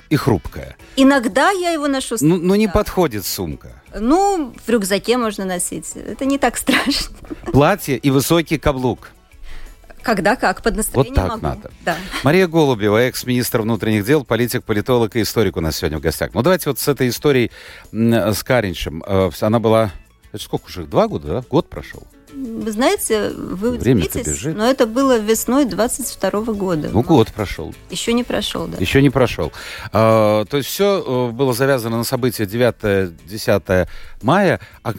и 0.09 0.15
хрупкая. 0.15 0.77
Иногда 0.95 1.51
я 1.51 1.71
его 1.71 1.89
ношу. 1.89 2.17
Ну, 2.21 2.37
ну 2.37 2.55
не 2.55 2.69
подходит 2.69 3.27
сумка. 3.27 3.83
Ну, 3.99 4.55
в 4.65 4.69
рюкзаке 4.69 5.17
можно 5.17 5.45
носить. 5.45 5.93
Это 5.97 6.25
не 6.25 6.39
так 6.39 6.57
страшно. 6.57 7.17
Платье 7.53 7.97
и 7.97 8.11
высокий 8.11 8.59
каблук. 8.59 9.11
Когда 10.07 10.37
как, 10.37 10.63
под 10.63 10.77
настроение 10.77 11.15
Вот 11.15 11.17
так 11.17 11.43
могу. 11.43 11.47
надо. 11.47 11.71
Да. 11.85 11.97
Мария 12.23 12.47
Голубева, 12.47 12.97
экс-министр 12.99 13.63
внутренних 13.63 14.05
дел, 14.05 14.25
политик, 14.25 14.63
политолог 14.63 15.17
и 15.17 15.23
историк 15.23 15.57
у 15.57 15.61
нас 15.61 15.79
сегодня 15.79 15.99
в 15.99 16.01
гостях. 16.01 16.31
Ну, 16.33 16.43
давайте 16.43 16.71
вот 16.71 16.79
с 16.79 16.87
этой 16.87 17.09
историей 17.09 17.51
с 17.91 18.45
Каринчем. 18.45 19.03
Э, 19.05 19.31
она 19.41 19.59
была... 19.59 19.91
Сколько 20.39 20.67
уже? 20.67 20.85
Два 20.85 21.09
года, 21.09 21.27
да? 21.27 21.45
Год 21.51 21.69
прошел? 21.69 22.05
Вы 22.33 22.71
знаете, 22.71 23.31
вы 23.31 23.71
удивитесь, 23.71 24.45
но 24.45 24.69
это 24.69 24.87
было 24.87 25.19
весной 25.19 25.65
22 25.65 26.31
-го 26.31 26.55
года. 26.55 26.89
Ну, 26.93 27.03
год 27.03 27.33
прошел. 27.33 27.75
Еще 27.91 28.13
не 28.13 28.23
прошел, 28.23 28.67
да. 28.69 28.77
Еще 28.79 29.03
не 29.03 29.11
прошел. 29.11 29.53
А, 29.93 30.45
то 30.45 30.59
есть 30.59 30.69
все 30.69 31.03
э, 31.05 31.33
было 31.33 31.53
завязано 31.53 31.97
на 31.97 32.05
события 32.05 32.45
9-10 32.45 33.89
мая. 34.23 34.61
А 34.85 34.93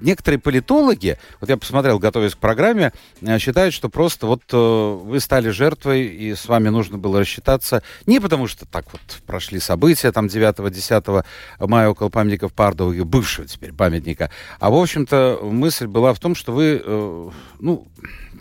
некоторые 0.00 0.38
политологи, 0.38 1.18
вот 1.40 1.50
я 1.50 1.56
посмотрел, 1.56 1.98
готовясь 1.98 2.34
к 2.34 2.38
программе, 2.38 2.92
э, 3.20 3.38
считают, 3.38 3.74
что 3.74 3.88
просто 3.88 4.26
вот 4.26 4.42
э, 4.52 4.56
вы 4.56 5.20
стали 5.20 5.50
жертвой, 5.50 6.06
и 6.06 6.34
с 6.34 6.46
вами 6.46 6.68
нужно 6.68 6.98
было 6.98 7.20
рассчитаться 7.20 7.82
не 8.06 8.20
потому, 8.20 8.46
что 8.46 8.66
так 8.66 8.86
вот 8.92 9.00
прошли 9.26 9.60
события, 9.60 10.12
там 10.12 10.26
9-10 10.26 11.24
мая 11.60 11.88
около 11.88 12.08
памятников 12.08 12.52
Пардова, 12.52 12.92
бывшего 13.04 13.46
теперь 13.46 13.72
памятника, 13.72 14.30
а, 14.60 14.70
в 14.70 14.74
общем-то, 14.74 15.40
мысль 15.42 15.86
была 15.86 16.14
в 16.14 16.20
том, 16.20 16.34
что 16.34 16.52
вы, 16.52 16.82
э, 16.84 17.30
ну, 17.60 17.86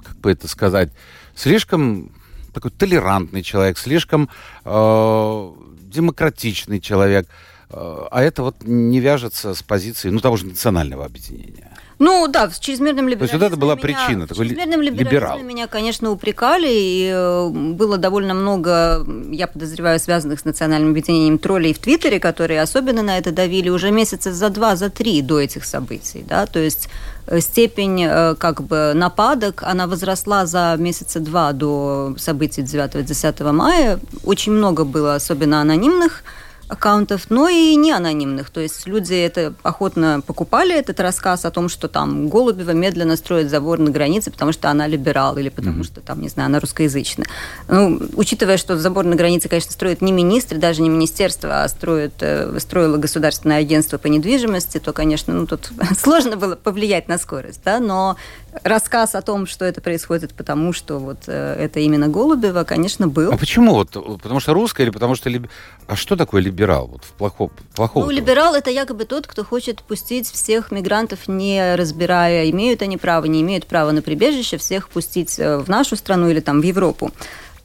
как 0.04 0.18
бы 0.18 0.32
это 0.32 0.48
сказать, 0.48 0.92
слишком 1.36 2.12
такой 2.54 2.72
толерантный 2.72 3.44
человек, 3.44 3.78
слишком 3.78 4.30
э, 4.66 5.52
демократичный 5.82 6.80
человек, 6.80 7.28
а 7.70 8.22
это 8.22 8.44
вот 8.44 8.56
не 8.64 9.00
вяжется 9.00 9.54
с 9.54 9.62
позиции, 9.62 10.10
ну, 10.10 10.20
того 10.20 10.38
же 10.38 10.46
национального 10.46 11.06
объединения. 11.06 11.72
Ну 12.00 12.28
да, 12.28 12.48
в 12.48 12.60
чрезмерном 12.60 13.08
либерализме. 13.08 13.18
То 13.18 13.24
есть 13.24 13.34
вот 13.34 13.48
это 13.48 13.58
была 13.58 13.74
меня, 13.74 13.82
причина, 13.82 14.28
такой 14.28 14.48
чрезмерном 14.48 14.82
либерал. 14.82 15.40
меня, 15.40 15.68
конечно, 15.68 16.12
упрекали, 16.12 16.70
и 16.70 17.12
э, 17.12 17.50
было 17.50 17.98
довольно 17.98 18.36
много, 18.36 19.04
я 19.32 19.48
подозреваю, 19.48 20.00
связанных 20.00 20.40
с 20.40 20.46
национальным 20.46 20.92
объединением 20.92 21.40
троллей 21.40 21.74
в 21.74 21.80
Твиттере, 21.80 22.20
которые 22.20 22.62
особенно 22.62 23.02
на 23.02 23.18
это 23.18 23.32
давили 23.32 23.70
уже 23.70 23.90
месяца 23.90 24.32
за 24.32 24.50
два, 24.50 24.76
за 24.76 24.92
три 24.92 25.24
до 25.24 25.40
этих 25.40 25.66
событий, 25.66 26.24
да, 26.28 26.46
то 26.46 26.60
есть 26.60 26.88
э, 27.26 27.40
степень 27.40 28.04
э, 28.04 28.36
как 28.36 28.62
бы 28.62 28.92
нападок, 28.94 29.64
она 29.64 29.88
возросла 29.88 30.46
за 30.46 30.76
месяца 30.78 31.20
два 31.20 31.52
до 31.52 32.14
событий 32.20 32.62
9-10 32.62 33.52
мая. 33.52 34.00
Очень 34.24 34.52
много 34.52 34.84
было, 34.84 35.16
особенно 35.16 35.62
анонимных 35.62 36.24
аккаунтов, 36.68 37.30
но 37.30 37.48
и 37.48 37.76
не 37.76 37.92
анонимных. 37.92 38.50
То 38.50 38.60
есть 38.60 38.86
люди 38.88 39.14
это 39.14 39.54
охотно 39.64 40.22
покупали, 40.26 40.76
этот 40.78 41.00
рассказ 41.00 41.46
о 41.46 41.52
том, 41.52 41.70
что 41.70 41.88
там 41.88 42.28
Голубева 42.28 42.72
медленно 42.72 43.16
строит 43.16 43.50
забор 43.50 43.80
на 43.80 43.90
границе, 43.90 44.32
потому 44.32 44.52
что 44.52 44.70
она 44.70 44.88
либерал, 44.88 45.38
или 45.38 45.50
потому 45.50 45.82
mm-hmm. 45.82 45.86
что 45.86 46.02
там, 46.02 46.22
не 46.22 46.30
знаю, 46.30 46.48
она 46.48 46.60
русскоязычная. 46.60 47.28
Ну, 47.68 48.02
учитывая, 48.16 48.58
что 48.58 48.78
забор 48.78 49.06
на 49.06 49.16
границе, 49.16 49.50
конечно, 49.50 49.72
строит 49.72 50.02
не 50.02 50.12
министр, 50.12 50.58
даже 50.58 50.82
не 50.82 50.90
министерство, 50.90 51.64
а 51.64 51.70
строит, 51.70 52.14
э, 52.20 52.60
строило 52.60 52.98
государственное 52.98 53.58
агентство 53.58 53.98
по 53.98 54.08
недвижимости, 54.08 54.80
то, 54.80 54.94
конечно, 54.94 55.34
ну, 55.34 55.48
тут 55.48 55.72
сложно 55.98 56.36
было 56.36 56.56
повлиять 56.56 57.08
на 57.08 57.18
скорость, 57.18 57.62
да, 57.64 57.80
но 57.80 58.18
рассказ 58.64 59.16
о 59.16 59.22
том, 59.22 59.46
что 59.46 59.66
это 59.66 59.82
происходит 59.82 60.34
потому, 60.34 60.74
что 60.74 61.00
вот 61.00 61.24
э, 61.28 61.56
это 61.60 61.80
именно 61.80 62.08
Голубева, 62.08 62.64
конечно, 62.64 63.08
был. 63.08 63.32
А 63.32 63.38
почему? 63.38 63.74
Вот, 63.74 63.92
потому 64.22 64.40
что 64.40 64.54
русская 64.54 64.84
или 64.84 64.90
потому 64.92 65.16
что... 65.16 65.30
Либ... 65.30 65.48
А 65.88 65.96
что 65.96 66.16
такое 66.16 66.42
либерал? 66.42 66.88
Вот 66.88 67.04
в 67.04 67.12
плохом, 67.14 67.52
плохом 67.76 68.04
ну, 68.04 68.10
либерал– 68.12 68.56
это 68.56 68.70
якобы 68.70 69.06
тот, 69.06 69.28
кто 69.28 69.44
хочет 69.44 69.82
пустить 69.82 70.30
всех 70.30 70.72
мигрантов, 70.72 71.28
не 71.28 71.76
разбирая, 71.76 72.50
имеют 72.50 72.82
они 72.82 72.98
право, 72.98 73.26
не 73.26 73.42
имеют 73.42 73.66
права 73.68 73.92
на 73.92 74.02
прибежище, 74.02 74.58
всех 74.58 74.90
пустить 74.90 75.40
э, 75.40 75.58
в 75.58 75.70
нашу 75.70 75.96
страну 75.96 76.30
или 76.30 76.40
там 76.40 76.62
в 76.62 76.64
Европу. 76.64 77.12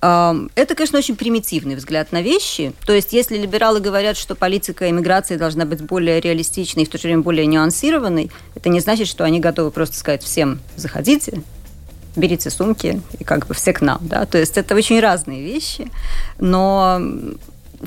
Это, 0.02 0.75
конечно, 0.75 0.99
очень 0.99 1.14
примитивный 1.14 1.76
взгляд 1.76 2.11
на 2.11 2.23
вещи. 2.23 2.73
То 2.85 2.92
есть, 2.92 3.12
если 3.12 3.38
либералы 3.38 3.78
говорят, 3.78 4.16
что 4.16 4.35
политика 4.35 4.90
иммиграции 4.90 5.37
должна 5.37 5.64
быть 5.64 5.80
более 5.80 6.21
реалистичной 6.21 6.82
и 6.82 6.87
в 6.87 6.88
то 6.88 6.99
же 6.99 7.04
время 7.04 7.23
более 7.23 7.47
нюансированной, 7.47 8.32
это 8.56 8.68
не 8.68 8.80
значит, 8.80 9.06
что 9.06 9.23
они 9.23 9.38
готовы 9.38 9.71
просто 9.71 9.97
сказать 9.97 10.25
всем 10.25 10.59
«заходите», 10.75 11.40
берите 12.16 12.50
сумки 12.50 13.00
и 13.18 13.25
как 13.25 13.47
бы 13.47 13.54
все 13.54 13.73
к 13.73 13.80
нам, 13.80 14.00
да, 14.02 14.26
то 14.26 14.38
есть 14.38 14.59
это 14.59 14.75
очень 14.75 15.00
разные 15.00 15.42
вещи, 15.42 15.88
но 16.38 17.00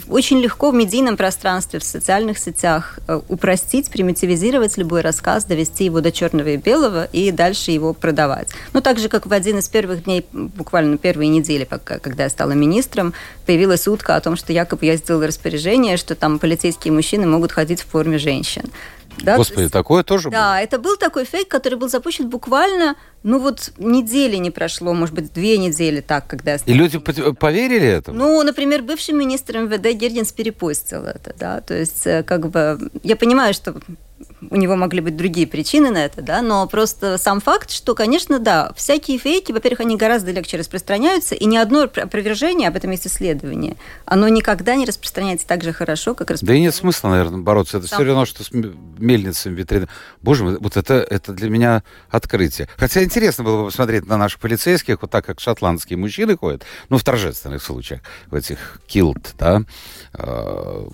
очень 0.10 0.40
легко 0.40 0.72
в 0.72 0.74
медийном 0.74 1.18
пространстве, 1.18 1.80
в 1.80 1.84
социальных 1.84 2.38
сетях 2.38 3.00
э, 3.08 3.20
упростить, 3.30 3.90
примитивизировать 3.90 4.78
любой 4.78 5.02
рассказ, 5.02 5.46
довести 5.46 5.86
его 5.86 6.02
до 6.02 6.12
черного 6.12 6.50
и 6.50 6.58
белого 6.58 7.06
и 7.06 7.32
дальше 7.32 7.72
его 7.72 7.94
продавать. 7.94 8.50
Ну, 8.74 8.82
так 8.82 9.00
же, 9.00 9.10
как 9.10 9.26
в 9.26 9.34
один 9.34 9.60
из 9.60 9.70
первых 9.70 10.04
дней, 10.04 10.26
буквально 10.32 10.98
первые 10.98 11.30
недели, 11.30 11.64
пока, 11.64 12.00
когда 12.00 12.24
я 12.24 12.30
стала 12.30 12.52
министром, 12.52 13.14
появилась 13.46 13.88
утка 13.88 14.16
о 14.16 14.22
том, 14.22 14.36
что 14.36 14.54
якобы 14.54 14.86
я 14.86 14.98
сделала 14.98 15.28
распоряжение, 15.28 15.98
что 15.98 16.16
там 16.16 16.40
полицейские 16.40 16.94
мужчины 16.94 17.26
могут 17.28 17.52
ходить 17.52 17.82
в 17.82 17.88
форме 17.88 18.18
женщин. 18.18 18.72
Да? 19.24 19.38
Господи, 19.38 19.62
есть, 19.62 19.74
такое 19.74 20.04
тоже 20.04 20.30
да, 20.30 20.30
было? 20.30 20.40
Да, 20.40 20.62
это 20.62 20.80
был 20.80 20.98
такой 20.98 21.26
фейк, 21.26 21.48
который 21.48 21.76
был 21.76 21.90
запущен 21.90 22.30
буквально, 22.30 22.96
ну 23.24 23.40
вот 23.40 23.74
недели 23.78 24.36
не 24.38 24.52
прошло, 24.52 24.94
может 24.94 25.16
быть, 25.16 25.34
две 25.34 25.58
недели 25.58 26.02
так, 26.02 26.28
когда 26.28 26.54
я 26.54 26.60
И 26.66 26.74
люди 26.74 27.00
поверили 27.00 27.88
этому? 27.88 28.18
Ну, 28.18 28.44
например, 28.44 28.84
бывший 28.84 29.14
министр 29.14 29.60
МВД 29.60 29.98
Гердинс 29.98 30.32
перепостил 30.32 31.04
это, 31.04 31.34
да, 31.38 31.62
то 31.62 31.74
есть 31.74 32.06
э, 32.06 32.24
как 32.24 32.50
бы 32.50 32.90
я 33.04 33.16
понимаю, 33.16 33.54
что 33.54 33.76
у 34.52 34.56
него 34.56 34.76
могли 34.76 35.02
быть 35.02 35.16
другие 35.16 35.48
причины 35.48 35.90
на 35.90 36.06
это, 36.06 36.22
да, 36.22 36.42
но 36.42 36.68
просто 36.68 37.18
сам 37.18 37.42
факт, 37.42 37.72
что, 37.72 37.96
конечно, 37.96 38.40
да, 38.40 38.72
всякие 38.76 39.18
фейки, 39.18 39.52
во-первых, 39.52 39.82
они 39.82 39.98
гораздо 39.98 40.32
легче 40.32 40.58
распространяются, 40.58 41.36
и 41.36 41.46
ни 41.46 41.58
одно 41.58 41.84
опровержение, 41.84 42.68
об 42.68 42.76
этом 42.76 42.92
есть 42.92 43.08
исследование, 43.08 43.78
оно 44.06 44.28
никогда 44.28 44.76
не 44.76 44.86
распространяется 44.86 45.48
так 45.48 45.64
же 45.64 45.74
хорошо, 45.74 46.14
как 46.16 46.32
распространяется. 46.32 46.46
Да 46.46 46.54
и 46.54 46.62
нет 46.62 46.76
смысла, 46.76 47.10
наверное, 47.10 47.40
бороться. 47.40 47.78
Это 47.78 47.88
сам... 47.88 47.98
все 47.98 48.08
равно, 48.08 48.26
что 48.26 48.44
с 48.44 48.52
мельницами 48.52 49.56
витрины. 49.56 49.88
Боже 50.22 50.44
мой, 50.44 50.58
вот 50.60 50.78
это, 50.78 50.96
это 50.96 51.34
для 51.34 51.50
меня 51.50 51.84
открытие. 52.10 52.68
Хотя 52.78 53.04
интересно 53.04 53.44
было 53.44 53.62
бы 53.62 53.66
посмотреть 53.70 54.06
на 54.06 54.18
наших 54.18 54.40
полицейских, 54.40 55.02
вот 55.02 55.12
так 55.12 55.26
как 55.26 55.40
шотландские 55.40 55.98
мужчины 55.98 56.38
ходят, 56.38 56.64
ну, 56.90 56.98
в 56.98 57.04
торжественных 57.04 57.64
случаях, 57.64 58.02
в 58.28 58.36
этих 58.36 58.80
килт, 58.88 59.34
да, 59.38 59.64
а, 60.14 60.88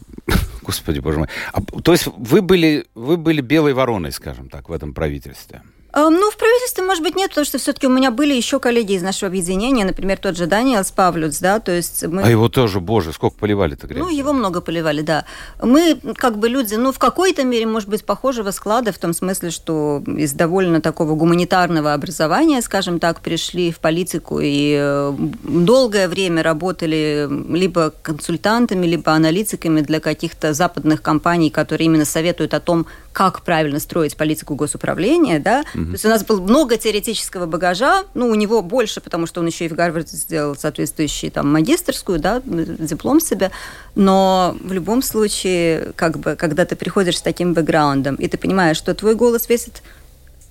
господи, 0.62 1.00
боже 1.00 1.20
мой. 1.20 1.28
А, 1.54 1.62
то 1.62 1.92
есть 1.92 2.08
вы 2.08 2.42
были, 2.42 2.86
вы 2.96 3.18
были 3.18 3.42
белой 3.42 3.74
вороной, 3.74 4.12
скажем 4.12 4.50
так, 4.50 4.70
в 4.70 4.72
этом 4.72 4.94
правительстве? 4.94 5.62
Ну, 5.94 6.32
в 6.32 6.38
правительстве, 6.38 6.84
может 6.84 7.04
быть, 7.04 7.16
нет, 7.16 7.30
потому 7.30 7.46
что 7.46 7.58
все-таки 7.58 7.88
у 7.88 7.90
меня 7.90 8.12
были 8.12 8.34
еще 8.34 8.60
коллеги 8.60 8.94
из 8.94 9.02
нашего 9.02 9.28
объединения, 9.28 9.84
например, 9.84 10.18
тот 10.18 10.38
же 10.38 10.48
Даниэлс 10.48 10.92
Павлюц, 10.92 11.40
да, 11.40 11.60
то 11.60 11.72
есть 11.72 12.06
мы... 12.08 12.24
А 12.24 12.30
его 12.30 12.48
тоже, 12.48 12.80
боже, 12.80 13.12
сколько 13.12 13.38
поливали-то 13.38 13.88
грязь? 13.88 14.00
Ну, 14.00 14.10
его 14.10 14.32
много 14.32 14.62
поливали, 14.62 15.02
да. 15.02 15.26
Мы, 15.62 16.00
как 16.16 16.38
бы, 16.38 16.48
люди, 16.48 16.76
ну, 16.76 16.94
в 16.94 17.00
какой-то 17.00 17.44
мере, 17.44 17.66
может 17.66 17.90
быть, 17.90 18.06
похожего 18.06 18.52
склада, 18.52 18.94
в 18.94 18.98
том 18.98 19.14
смысле, 19.14 19.50
что 19.52 20.02
из 20.06 20.32
довольно 20.32 20.80
такого 20.80 21.16
гуманитарного 21.16 21.94
образования, 21.94 22.62
скажем 22.62 23.00
так, 23.00 23.20
пришли 23.20 23.72
в 23.72 23.80
политику 23.80 24.40
и 24.42 24.78
э, 24.80 25.14
долгое 25.44 26.08
время 26.08 26.42
работали 26.42 27.28
либо 27.50 27.94
консультантами, 28.02 28.86
либо 28.86 29.12
аналитиками 29.12 29.82
для 29.82 30.00
каких-то 30.00 30.54
западных 30.54 31.02
компаний, 31.02 31.50
которые 31.50 31.88
именно 31.88 32.06
советуют 32.06 32.54
о 32.54 32.62
том, 32.62 32.86
как 33.14 33.42
правильно 33.42 33.80
строить 33.80 34.16
политику 34.16 34.56
госуправления, 34.56 35.40
да. 35.40 35.64
Угу. 35.76 35.86
То 35.86 35.92
есть 35.92 36.06
у 36.06 36.10
нас 36.10 36.24
было 36.24 36.42
много 36.42 36.78
теоретического 36.78 37.46
багажа, 37.46 38.04
ну, 38.14 38.28
у 38.28 38.36
него 38.36 38.62
больше, 38.62 39.02
потому 39.02 39.28
что 39.28 39.42
он 39.42 39.48
еще 39.48 39.66
и 39.66 39.68
в 39.68 39.74
Гарварде 39.74 40.16
сделал 40.16 40.56
соответствующий 40.56 41.30
там 41.30 41.52
магистрскую, 41.52 42.20
да, 42.20 42.42
диплом 42.46 43.20
себе, 43.20 43.52
но 43.96 44.56
в 44.62 44.72
любом 44.72 45.02
случае, 45.02 45.92
как 45.96 46.20
бы, 46.20 46.36
когда 46.36 46.66
ты 46.66 46.76
приходишь 46.76 47.18
с 47.18 47.22
таким 47.22 47.54
бэкграундом, 47.54 48.16
и 48.16 48.28
ты 48.28 48.38
понимаешь, 48.38 48.78
что 48.78 48.94
твой 48.94 49.16
голос 49.16 49.50
весит 49.50 49.82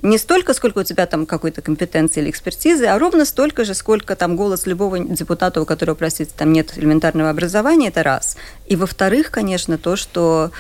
не 0.03 0.19
столько, 0.19 0.55
сколько 0.55 0.79
у 0.79 0.83
тебя 0.83 1.07
там 1.07 1.27
какой-то 1.27 1.61
компетенции 1.63 2.21
или 2.21 2.31
экспертизы, 2.31 2.87
а 2.87 2.99
ровно 2.99 3.25
столько 3.25 3.65
же, 3.65 3.75
сколько 3.75 4.17
там 4.17 4.37
голос 4.37 4.67
любого 4.67 4.99
депутата, 4.99 5.61
у 5.61 5.67
которого, 5.67 5.95
простите, 5.95 6.31
там 6.37 6.53
нет 6.53 6.77
элементарного 6.77 7.31
образования, 7.31 7.89
это 7.89 8.03
раз. 8.03 8.37
И 8.67 8.77
во-вторых, 8.77 9.31
конечно, 9.31 9.77
то, 9.77 9.97
что 9.97 10.53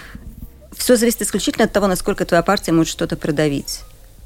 все 0.73 0.97
зависит 0.97 1.23
исключительно 1.23 1.65
от 1.65 1.73
того, 1.73 1.87
насколько 1.87 2.25
твоя 2.25 2.43
партия 2.43 2.73
может 2.73 2.93
что-то 2.93 3.17
продавить. 3.17 3.81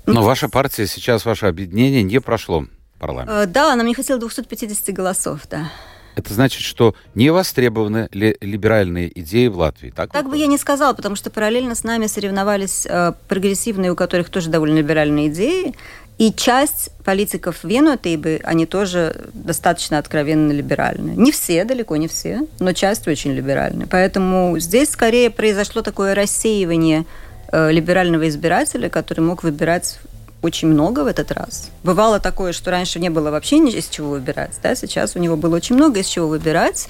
Но 0.06 0.14
ну, 0.14 0.22
ваша 0.22 0.48
партия 0.48 0.86
сейчас, 0.86 1.24
ваше 1.24 1.46
объединение 1.46 2.02
не 2.02 2.20
прошло 2.20 2.66
парламент? 2.98 3.30
Э, 3.30 3.46
да, 3.46 3.74
нам 3.74 3.86
не 3.86 3.94
хватило 3.94 4.18
250 4.18 4.94
голосов, 4.94 5.40
да. 5.50 5.70
Это 6.16 6.32
значит, 6.32 6.62
что 6.62 6.94
не 7.14 7.30
востребованы 7.30 8.08
ли 8.12 8.36
либеральные 8.40 9.18
идеи 9.20 9.48
в 9.48 9.58
Латвии, 9.58 9.90
так? 9.90 10.12
Так 10.12 10.28
бы 10.28 10.36
я 10.36 10.46
не 10.46 10.58
сказала, 10.58 10.92
потому 10.92 11.16
что 11.16 11.30
параллельно 11.30 11.74
с 11.74 11.82
нами 11.82 12.06
соревновались 12.06 12.86
э, 12.86 13.12
прогрессивные, 13.28 13.90
у 13.90 13.96
которых 13.96 14.28
тоже 14.28 14.48
довольно 14.48 14.78
либеральные 14.78 15.28
идеи, 15.28 15.74
и 16.16 16.32
часть 16.32 16.90
политиков 17.04 17.64
Венуатейбы, 17.64 18.40
они 18.44 18.66
тоже 18.66 19.26
достаточно 19.32 19.98
откровенно 19.98 20.52
либеральные. 20.52 21.16
Не 21.16 21.32
все, 21.32 21.64
далеко 21.64 21.96
не 21.96 22.06
все, 22.06 22.46
но 22.60 22.72
часть 22.72 23.08
очень 23.08 23.32
либеральная. 23.32 23.88
Поэтому 23.90 24.56
здесь 24.58 24.90
скорее 24.90 25.30
произошло 25.30 25.82
такое 25.82 26.14
рассеивание 26.14 27.04
э, 27.50 27.72
либерального 27.72 28.28
избирателя, 28.28 28.88
который 28.88 29.20
мог 29.20 29.42
выбирать 29.42 29.98
очень 30.40 30.68
много 30.68 31.00
в 31.00 31.06
этот 31.08 31.32
раз. 31.32 31.70
Бывало 31.82 32.20
такое, 32.20 32.52
что 32.52 32.70
раньше 32.70 33.00
не 33.00 33.08
было 33.08 33.30
вообще 33.30 33.58
ни 33.58 33.72
из 33.72 33.88
чего 33.88 34.10
выбирать, 34.10 34.52
да, 34.62 34.74
сейчас 34.74 35.16
у 35.16 35.18
него 35.18 35.36
было 35.36 35.56
очень 35.56 35.74
много 35.74 36.00
из 36.00 36.06
чего 36.06 36.28
выбирать. 36.28 36.86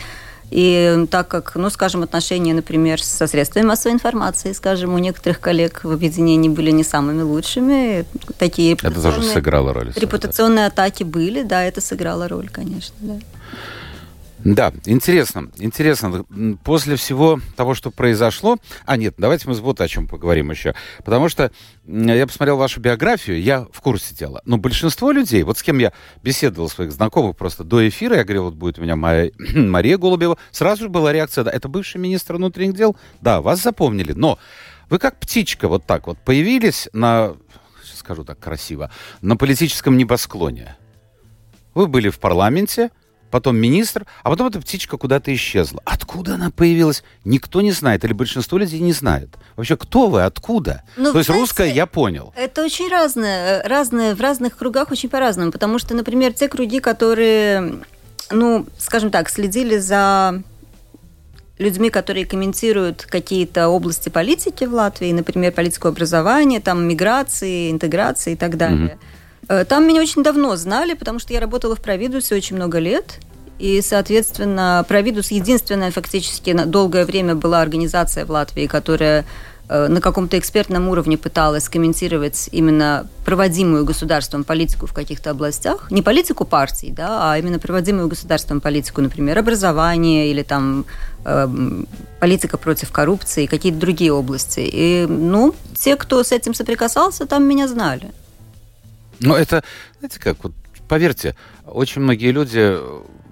И 0.50 1.06
так 1.10 1.28
как, 1.28 1.56
ну, 1.56 1.70
скажем, 1.70 2.02
отношения, 2.02 2.54
например, 2.54 3.02
со 3.02 3.26
средствами 3.26 3.64
массовой 3.64 3.94
информации, 3.94 4.52
скажем, 4.52 4.94
у 4.94 4.98
некоторых 4.98 5.40
коллег 5.40 5.84
в 5.84 5.90
объединении 5.90 6.48
были 6.48 6.70
не 6.70 6.84
самыми 6.84 7.22
лучшими, 7.22 8.04
такие 8.38 8.74
это 8.74 8.90
тоже 8.90 9.22
сыграло 9.22 9.72
роль. 9.72 9.92
Репутационные 9.96 10.66
атаки 10.66 11.02
были, 11.02 11.42
да, 11.42 11.64
это 11.64 11.80
сыграло 11.80 12.28
роль, 12.28 12.48
конечно, 12.48 12.94
да. 13.00 13.18
Да, 14.44 14.74
интересно, 14.84 15.50
интересно. 15.56 16.26
После 16.64 16.96
всего 16.96 17.40
того, 17.56 17.74
что 17.74 17.90
произошло... 17.90 18.58
А, 18.84 18.98
нет, 18.98 19.14
давайте 19.16 19.48
мы 19.48 19.54
вот 19.54 19.80
о 19.80 19.88
чем 19.88 20.06
поговорим 20.06 20.50
еще. 20.50 20.74
Потому 21.02 21.30
что 21.30 21.50
я 21.86 22.26
посмотрел 22.26 22.58
вашу 22.58 22.80
биографию, 22.80 23.40
я 23.40 23.66
в 23.72 23.80
курсе 23.80 24.14
дела. 24.14 24.42
Но 24.44 24.58
большинство 24.58 25.12
людей, 25.12 25.42
вот 25.44 25.56
с 25.56 25.62
кем 25.62 25.78
я 25.78 25.94
беседовал, 26.22 26.68
своих 26.68 26.92
знакомых 26.92 27.38
просто 27.38 27.64
до 27.64 27.88
эфира, 27.88 28.16
я 28.16 28.24
говорил, 28.24 28.44
вот 28.44 28.54
будет 28.54 28.78
у 28.78 28.82
меня 28.82 28.96
Мария, 28.96 29.32
Мария 29.54 29.96
Голубева, 29.96 30.36
сразу 30.50 30.84
же 30.84 30.88
была 30.90 31.10
реакция, 31.10 31.44
это 31.44 31.68
бывший 31.70 31.96
министр 31.96 32.34
внутренних 32.34 32.74
дел, 32.74 32.96
да, 33.22 33.40
вас 33.40 33.62
запомнили, 33.62 34.12
но 34.12 34.38
вы 34.90 34.98
как 34.98 35.18
птичка 35.20 35.68
вот 35.68 35.86
так 35.86 36.06
вот 36.06 36.18
появились 36.18 36.90
на, 36.92 37.34
скажу 37.94 38.24
так 38.24 38.38
красиво, 38.38 38.90
на 39.22 39.38
политическом 39.38 39.96
небосклоне. 39.96 40.76
Вы 41.72 41.86
были 41.86 42.10
в 42.10 42.18
парламенте, 42.18 42.90
потом 43.31 43.57
министр, 43.57 44.07
а 44.23 44.31
потом 44.31 44.49
эта 44.49 44.61
птичка 44.61 44.97
куда-то 44.97 45.35
исчезла. 45.35 45.83
Откуда 45.85 46.35
она 46.35 46.50
появилась, 46.50 47.02
никто 47.25 47.61
не 47.61 47.73
знает, 47.73 48.04
или 48.04 48.12
большинство 48.12 48.59
людей 48.59 48.81
не 48.81 48.93
знает. 48.93 49.31
Вообще, 49.57 49.76
кто 49.76 50.09
вы, 50.09 50.25
откуда? 50.25 50.83
Ну, 50.97 51.12
То 51.12 51.19
есть 51.19 51.26
знаете, 51.26 51.40
русская 51.40 51.73
я 51.73 51.87
понял. 51.87 52.33
Это 52.37 52.64
очень 52.64 52.88
разное, 52.88 53.62
разное, 53.62 54.14
в 54.14 54.21
разных 54.21 54.57
кругах 54.57 54.90
очень 54.90 55.09
по-разному, 55.09 55.52
потому 55.52 55.78
что, 55.78 55.95
например, 55.95 56.33
те 56.33 56.49
круги, 56.49 56.81
которые, 56.81 57.81
ну, 58.31 58.66
скажем 58.78 59.11
так, 59.11 59.28
следили 59.28 59.78
за 59.78 60.43
людьми, 61.59 61.90
которые 61.90 62.26
комментируют 62.26 63.07
какие-то 63.09 63.69
области 63.69 64.09
политики 64.09 64.64
в 64.64 64.75
Латвии, 64.75 65.12
например, 65.12 65.52
политику 65.52 65.88
образования, 65.88 66.61
там, 66.61 66.87
миграции, 66.87 67.71
интеграции 67.71 68.33
и 68.33 68.37
так 68.37 68.57
далее. 68.57 68.99
Mm-hmm 69.00 69.13
Э, 69.13 69.13
там 69.46 69.86
меня 69.86 70.00
очень 70.00 70.22
давно 70.22 70.56
знали, 70.56 70.94
потому 70.94 71.18
что 71.18 71.32
я 71.32 71.40
работала 71.40 71.76
в 71.76 71.80
Провидусе 71.80 72.34
очень 72.34 72.56
много 72.56 72.78
лет. 72.78 73.20
И, 73.58 73.80
соответственно, 73.82 74.84
Провидус 74.88 75.30
единственная 75.30 75.90
фактически 75.90 76.50
на 76.50 76.66
долгое 76.66 77.04
время 77.04 77.34
была 77.34 77.60
организация 77.60 78.26
в 78.26 78.30
Латвии, 78.30 78.66
которая 78.66 79.24
э, 79.68 79.86
на 79.86 80.00
каком-то 80.00 80.36
экспертном 80.38 80.88
уровне 80.88 81.16
пыталась 81.16 81.68
комментировать 81.68 82.48
именно 82.50 83.06
проводимую 83.24 83.84
государством 83.84 84.42
политику 84.42 84.86
в 84.86 84.92
каких-то 84.92 85.30
областях. 85.30 85.90
Не 85.92 86.02
политику 86.02 86.44
партий, 86.44 86.90
да, 86.90 87.32
а 87.32 87.38
именно 87.38 87.60
проводимую 87.60 88.09
государством 88.09 88.61
политику, 88.61 89.00
например, 89.02 89.38
образование 89.38 90.30
или 90.33 90.42
там 90.42 90.85
э, 91.24 91.48
политика 92.18 92.59
против 92.59 92.90
коррупции, 92.90 93.46
какие-то 93.46 93.78
другие 93.78 94.12
области. 94.12 94.68
И, 94.72 95.07
ну, 95.09 95.54
те, 95.74 95.94
кто 95.94 96.24
с 96.24 96.33
этим 96.33 96.54
соприкасался, 96.54 97.24
там 97.26 97.44
меня 97.44 97.68
знали. 97.68 98.11
Но 99.24 99.37
это, 99.37 99.64
знаете 99.98 100.20
как, 100.20 100.42
вот 100.44 100.52
поверьте, 100.88 101.34
очень 101.64 102.02
многие 102.02 102.30
люди 102.30 102.78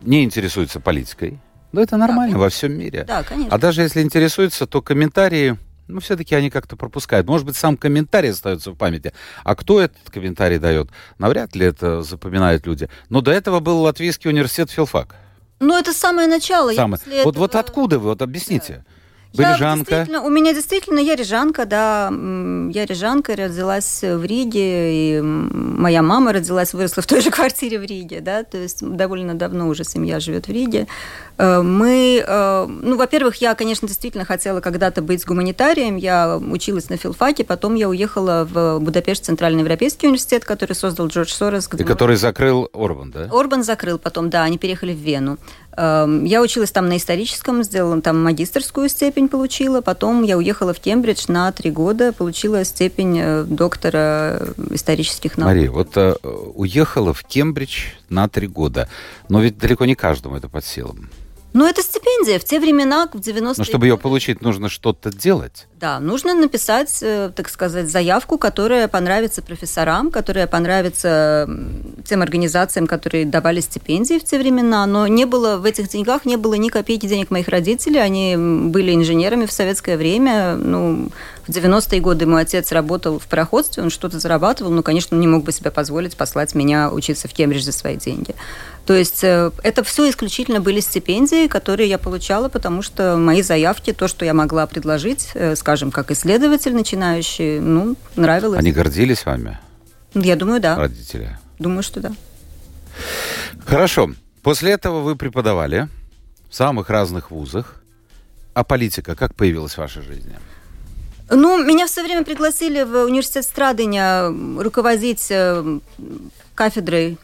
не 0.02 0.24
интересуются 0.24 0.81
политикой. 0.81 1.38
Но 1.72 1.81
это 1.81 1.96
нормально 1.96 2.35
да, 2.35 2.40
во 2.40 2.48
всем 2.48 2.72
мире. 2.72 3.05
Да, 3.05 3.22
конечно. 3.22 3.55
А 3.55 3.59
даже 3.59 3.83
если 3.83 4.02
интересуются, 4.02 4.66
то 4.66 4.83
комментарии, 4.83 5.57
ну, 5.88 6.00
все-таки 6.00 6.35
они 6.35 6.50
как-то 6.50 6.76
пропускают. 6.76 7.26
Может 7.26 7.46
быть, 7.46 7.57
сам 7.57 7.76
комментарий 7.76 8.31
остается 8.31 8.72
в 8.72 8.76
памяти. 8.76 9.12
А 9.42 9.55
кто 9.55 9.81
этот 9.81 10.11
комментарий 10.11 10.59
дает? 10.59 10.90
Навряд 11.18 11.55
ли 11.55 11.66
это 11.66 12.02
запоминают 12.02 12.66
люди. 12.66 12.88
Но 13.09 13.20
до 13.20 13.31
этого 13.31 13.61
был 13.61 13.81
Латвийский 13.81 14.31
университет 14.31 14.70
филфак. 14.70 15.14
Ну, 15.61 15.78
это 15.78 15.92
самое 15.92 16.28
начало. 16.28 16.72
Самое. 16.74 17.00
Вот, 17.07 17.20
этого... 17.20 17.38
вот 17.38 17.55
откуда 17.55 17.98
вы? 17.98 18.11
Вот 18.11 18.22
объясните. 18.22 18.85
Да. 18.85 18.92
Вы 19.35 19.45
я 19.45 19.55
рижанка? 19.55 20.07
У 20.25 20.29
меня 20.29 20.53
действительно, 20.53 20.99
я 20.99 21.16
рижанка, 21.16 21.64
да. 21.64 22.09
Я 22.11 22.87
рижанка, 22.87 23.35
родилась 23.35 24.03
в 24.03 24.25
Риге, 24.25 25.18
и 25.18 25.21
моя 25.21 26.03
мама 26.03 26.33
родилась, 26.33 26.75
выросла 26.75 27.03
в 27.03 27.07
той 27.07 27.21
же 27.21 27.31
квартире 27.33 27.79
в 27.79 27.85
Риге, 27.85 28.21
да, 28.21 28.45
то 28.45 28.59
есть 28.59 28.87
довольно 28.87 29.35
давно 29.35 29.68
уже 29.68 29.85
семья 29.85 30.21
живет 30.21 30.49
в 30.49 30.51
Риге. 30.51 30.87
Э, 31.38 31.62
мы, 31.62 32.23
э, 32.27 32.66
ну, 32.68 32.97
во-первых, 32.97 33.37
я, 33.37 33.55
конечно, 33.55 33.88
действительно 33.88 34.25
хотела 34.25 34.61
когда-то 34.61 35.03
быть 35.03 35.25
гуманитарием, 35.25 35.97
я 35.97 36.37
училась 36.37 36.90
на 36.90 36.97
филфаке, 36.97 37.45
потом 37.45 37.75
я 37.75 37.88
уехала 37.88 38.47
в 38.51 38.79
Будапешт, 38.81 39.25
Центральный 39.25 39.61
Европейский 39.61 40.07
университет, 40.07 40.45
который 40.45 40.75
создал 40.75 41.07
Джордж 41.07 41.33
Сорос. 41.33 41.68
И 41.73 41.85
который 41.85 42.16
закрыл 42.16 42.68
Орбан, 42.73 43.11
да? 43.11 43.29
Орбан 43.33 43.64
закрыл 43.64 43.99
потом, 43.99 44.31
да, 44.31 44.42
они 44.42 44.59
переехали 44.59 44.92
в 44.92 44.99
Вену. 44.99 45.38
Эм, 45.75 46.25
я 46.25 46.43
училась 46.43 46.71
там 46.71 46.89
на 46.89 46.99
историческом, 46.99 47.63
сделала 47.63 48.01
там 48.03 48.23
магистрскую 48.23 48.89
степень 48.89 49.29
получила, 49.29 49.81
потом 49.81 50.23
я 50.23 50.37
уехала 50.37 50.75
в 50.75 50.81
Кембридж 50.81 51.25
на 51.29 51.51
три 51.53 51.71
года, 51.71 52.13
получила 52.13 52.65
степень 52.65 53.19
э, 53.19 53.45
доктора 53.45 54.41
исторических 54.71 55.39
наук. 55.39 55.49
Мария, 55.49 55.71
вот 55.71 55.97
э, 55.97 56.15
уехала 56.55 57.15
в 57.15 57.25
Кембридж 57.25 57.87
на 58.11 58.29
три 58.29 58.49
года, 58.49 58.89
но 59.29 59.41
ведь 59.41 59.59
далеко 59.59 59.87
не 59.87 59.95
каждому 59.95 60.37
это 60.37 60.49
под 60.49 60.65
силам. 60.65 61.09
Ну, 61.53 61.67
это 61.67 61.83
стипендия. 61.83 62.38
В 62.38 62.45
те 62.45 62.59
времена, 62.59 63.09
в 63.12 63.17
90-е 63.17 63.55
Но 63.59 63.65
чтобы 63.65 63.87
ее 63.87 63.99
получить, 63.99 64.41
нужно 64.41 64.69
что-то 64.69 65.11
делать. 65.11 65.67
Да, 65.79 66.01
нужно 66.01 66.35
написать, 66.35 66.99
э, 67.03 67.31
так 67.35 67.49
сказать, 67.49 67.91
заявку, 67.91 68.38
которая 68.38 68.88
понравится 68.88 69.43
профессорам, 69.43 70.11
которая 70.11 70.47
понравится 70.47 71.49
тем 72.05 72.23
организациям, 72.23 72.87
которые 72.87 73.27
давали 73.27 73.61
стипендии 73.61 74.19
в 74.19 74.25
те 74.25 74.38
времена. 74.38 74.87
Но 74.87 75.07
не 75.07 75.25
было 75.25 75.59
в 75.59 75.65
этих 75.65 75.88
деньгах 75.88 76.25
не 76.25 76.37
было 76.37 76.55
ни 76.55 76.69
копейки 76.69 77.07
денег 77.07 77.31
моих 77.31 77.49
родителей. 77.49 78.01
Они 78.01 78.37
были 78.37 78.95
инженерами 78.95 79.47
в 79.47 79.53
советское 79.53 79.97
время. 79.97 80.55
Ну, 80.55 81.11
в 81.47 81.51
90-е 81.51 82.01
годы 82.01 82.27
мой 82.27 82.43
отец 82.43 82.71
работал 82.73 83.19
в 83.19 83.27
пароходстве, 83.27 83.83
он 83.83 83.91
что-то 83.91 84.21
зарабатывал, 84.21 84.71
но, 84.71 84.83
конечно, 84.83 85.17
он 85.17 85.21
не 85.21 85.27
мог 85.27 85.43
бы 85.43 85.53
себе 85.53 85.71
позволить 85.71 86.17
послать 86.17 86.55
меня 86.55 86.91
учиться 86.91 87.27
в 87.27 87.33
Кембридж 87.33 87.62
за 87.62 87.73
свои 87.73 87.97
деньги. 87.97 88.35
То 88.87 88.95
есть 88.95 89.23
э, 89.23 89.53
это 89.62 89.85
все 89.85 90.11
исключительно 90.11 90.61
были 90.61 90.81
стипендии, 90.81 91.47
которые 91.47 91.88
я 91.88 91.99
получала, 91.99 92.49
потому 92.49 92.83
что 92.83 93.16
мои 93.16 93.42
заявки, 93.42 93.92
то, 93.92 94.09
что 94.09 94.25
я 94.25 94.35
могла 94.35 94.66
предложить, 94.66 95.31
э, 95.35 95.55
скажем, 95.55 95.92
как 95.92 96.11
исследователь 96.11 96.75
начинающий, 96.75 97.61
ну, 97.61 97.97
нравилось. 98.16 98.59
Они 98.59 98.73
гордились 98.73 99.25
вами? 99.25 99.59
Я 100.14 100.37
думаю, 100.37 100.61
да. 100.61 100.77
Родители? 100.77 101.38
Думаю, 101.59 101.83
что 101.83 102.01
да. 102.01 102.12
Хорошо. 103.64 104.11
После 104.42 104.73
этого 104.73 105.01
вы 105.01 105.14
преподавали 105.14 105.88
в 106.51 106.55
самых 106.55 106.90
разных 106.90 107.31
вузах. 107.31 107.77
А 108.55 108.64
политика 108.64 109.14
как 109.14 109.35
появилась 109.35 109.75
в 109.75 109.79
вашей 109.79 110.03
жизни? 110.03 110.37
Ну, 111.31 111.64
меня 111.64 111.87
все 111.87 112.03
время 112.03 112.25
пригласили 112.25 112.83
в 112.83 113.05
университет 113.05 113.45
Страдыня 113.45 114.29
руководить 114.59 115.29
э, 115.31 115.79
кафедрой 116.55 117.16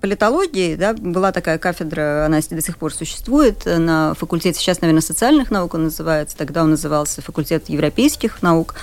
политологии, 0.00 0.76
да, 0.76 0.92
была 0.94 1.32
такая 1.32 1.58
кафедра, 1.58 2.26
она 2.26 2.40
до 2.48 2.60
сих 2.60 2.76
пор 2.78 2.92
существует, 2.92 3.64
на 3.64 4.14
факультете, 4.14 4.58
сейчас, 4.58 4.80
наверное, 4.80 5.02
социальных 5.02 5.50
наук 5.50 5.74
он 5.74 5.84
называется, 5.84 6.36
тогда 6.36 6.62
он 6.62 6.70
назывался 6.70 7.22
факультет 7.22 7.68
европейских 7.68 8.42
наук, 8.42 8.74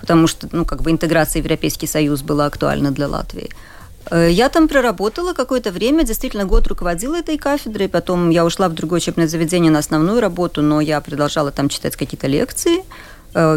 потому 0.00 0.26
что, 0.26 0.48
ну, 0.52 0.64
как 0.64 0.82
бы 0.82 0.90
интеграция 0.90 1.40
в 1.40 1.44
Европейский 1.44 1.86
Союз 1.86 2.22
была 2.22 2.46
актуальна 2.46 2.90
для 2.90 3.08
Латвии. 3.08 3.50
Э, 4.10 4.28
я 4.30 4.48
там 4.48 4.68
проработала 4.68 5.32
какое-то 5.32 5.70
время, 5.70 6.04
действительно 6.04 6.44
год 6.44 6.66
руководила 6.66 7.16
этой 7.16 7.38
кафедрой, 7.38 7.88
потом 7.88 8.30
я 8.30 8.44
ушла 8.44 8.68
в 8.68 8.74
другое 8.74 8.98
учебное 8.98 9.28
заведение 9.28 9.70
на 9.70 9.78
основную 9.78 10.20
работу, 10.20 10.62
но 10.62 10.80
я 10.80 11.00
продолжала 11.00 11.52
там 11.52 11.68
читать 11.68 11.96
какие-то 11.96 12.26
лекции, 12.26 12.78
Э, 12.78 12.82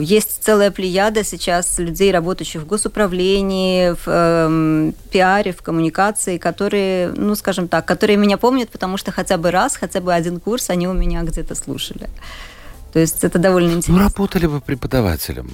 есть 0.02 0.44
целая 0.44 0.72
плеяда 0.72 1.24
сейчас 1.24 1.80
людей, 1.80 2.12
работающих 2.12 2.64
в 2.64 2.66
госуправлении, 2.66 3.92
в 3.92 4.04
э, 4.08 4.92
пиаре, 5.10 5.54
в 5.54 5.62
коммуникации, 5.62 6.38
которые, 6.38 7.14
ну, 7.16 7.36
скажем 7.36 7.68
так, 7.68 7.86
которые 7.86 8.18
меня 8.18 8.38
помнят, 8.38 8.70
потому 8.70 8.98
что 8.98 9.12
хотя 9.12 9.38
бы 9.38 9.52
раз, 9.52 9.78
хотя 9.78 10.02
бы 10.02 10.14
один 10.14 10.40
курс 10.40 10.70
они 10.70 10.88
у 10.88 10.94
меня 10.94 11.24
где-то 11.24 11.56
слушали. 11.56 12.10
То 12.92 13.00
есть 13.00 13.24
это 13.24 13.40
довольно 13.40 13.70
ну, 13.70 13.78
интересно. 13.78 14.04
Ну, 14.04 14.04
работали 14.04 14.46
вы 14.48 14.62
преподавателем. 14.62 15.50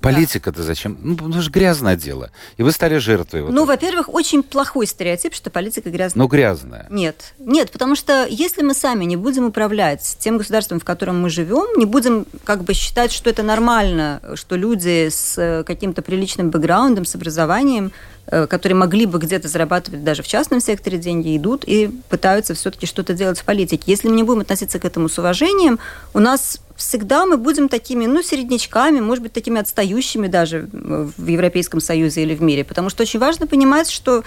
Политика-то 0.00 0.62
зачем? 0.62 0.98
Ну, 1.02 1.14
это 1.14 1.42
же 1.42 1.50
грязное 1.50 1.96
дело. 1.96 2.30
И 2.56 2.62
вы 2.62 2.72
стали 2.72 2.96
жертвой. 2.96 3.42
Вот 3.42 3.52
ну, 3.52 3.64
во-первых, 3.64 4.08
очень 4.12 4.42
плохой 4.42 4.86
стереотип, 4.86 5.34
что 5.34 5.50
политика 5.50 5.90
грязная. 5.90 6.22
Ну, 6.22 6.28
грязная. 6.28 6.86
Нет. 6.90 7.34
Нет, 7.38 7.70
потому 7.70 7.94
что 7.94 8.26
если 8.28 8.62
мы 8.62 8.74
сами 8.74 9.04
не 9.04 9.16
будем 9.16 9.46
управлять 9.46 10.16
тем 10.18 10.38
государством, 10.38 10.80
в 10.80 10.84
котором 10.84 11.20
мы 11.20 11.28
живем, 11.28 11.78
не 11.78 11.84
будем 11.84 12.26
как 12.44 12.64
бы 12.64 12.72
считать, 12.74 13.12
что 13.12 13.28
это 13.28 13.42
нормально, 13.42 14.22
что 14.34 14.56
люди 14.56 15.08
с 15.08 15.36
э, 15.36 15.64
каким-то 15.64 16.02
приличным 16.02 16.50
бэкграундом, 16.50 17.04
с 17.04 17.14
образованием 17.14 17.92
которые 18.26 18.76
могли 18.76 19.06
бы 19.06 19.18
где-то 19.18 19.48
зарабатывать 19.48 20.04
даже 20.04 20.22
в 20.22 20.28
частном 20.28 20.60
секторе 20.60 20.98
деньги, 20.98 21.36
идут 21.36 21.64
и 21.66 21.90
пытаются 22.08 22.54
все-таки 22.54 22.86
что-то 22.86 23.12
делать 23.14 23.40
в 23.40 23.44
политике. 23.44 23.84
Если 23.86 24.08
мы 24.08 24.16
не 24.16 24.22
будем 24.22 24.40
относиться 24.40 24.78
к 24.78 24.84
этому 24.84 25.08
с 25.08 25.18
уважением, 25.18 25.78
у 26.14 26.20
нас 26.20 26.60
всегда 26.76 27.26
мы 27.26 27.36
будем 27.36 27.68
такими, 27.68 28.06
ну, 28.06 28.22
середнячками, 28.22 29.00
может 29.00 29.22
быть, 29.22 29.32
такими 29.32 29.60
отстающими 29.60 30.28
даже 30.28 30.68
в 30.72 31.26
Европейском 31.26 31.80
Союзе 31.80 32.22
или 32.22 32.34
в 32.34 32.42
мире. 32.42 32.64
Потому 32.64 32.88
что 32.88 33.02
очень 33.02 33.18
важно 33.18 33.46
понимать, 33.46 33.90
что 33.90 34.22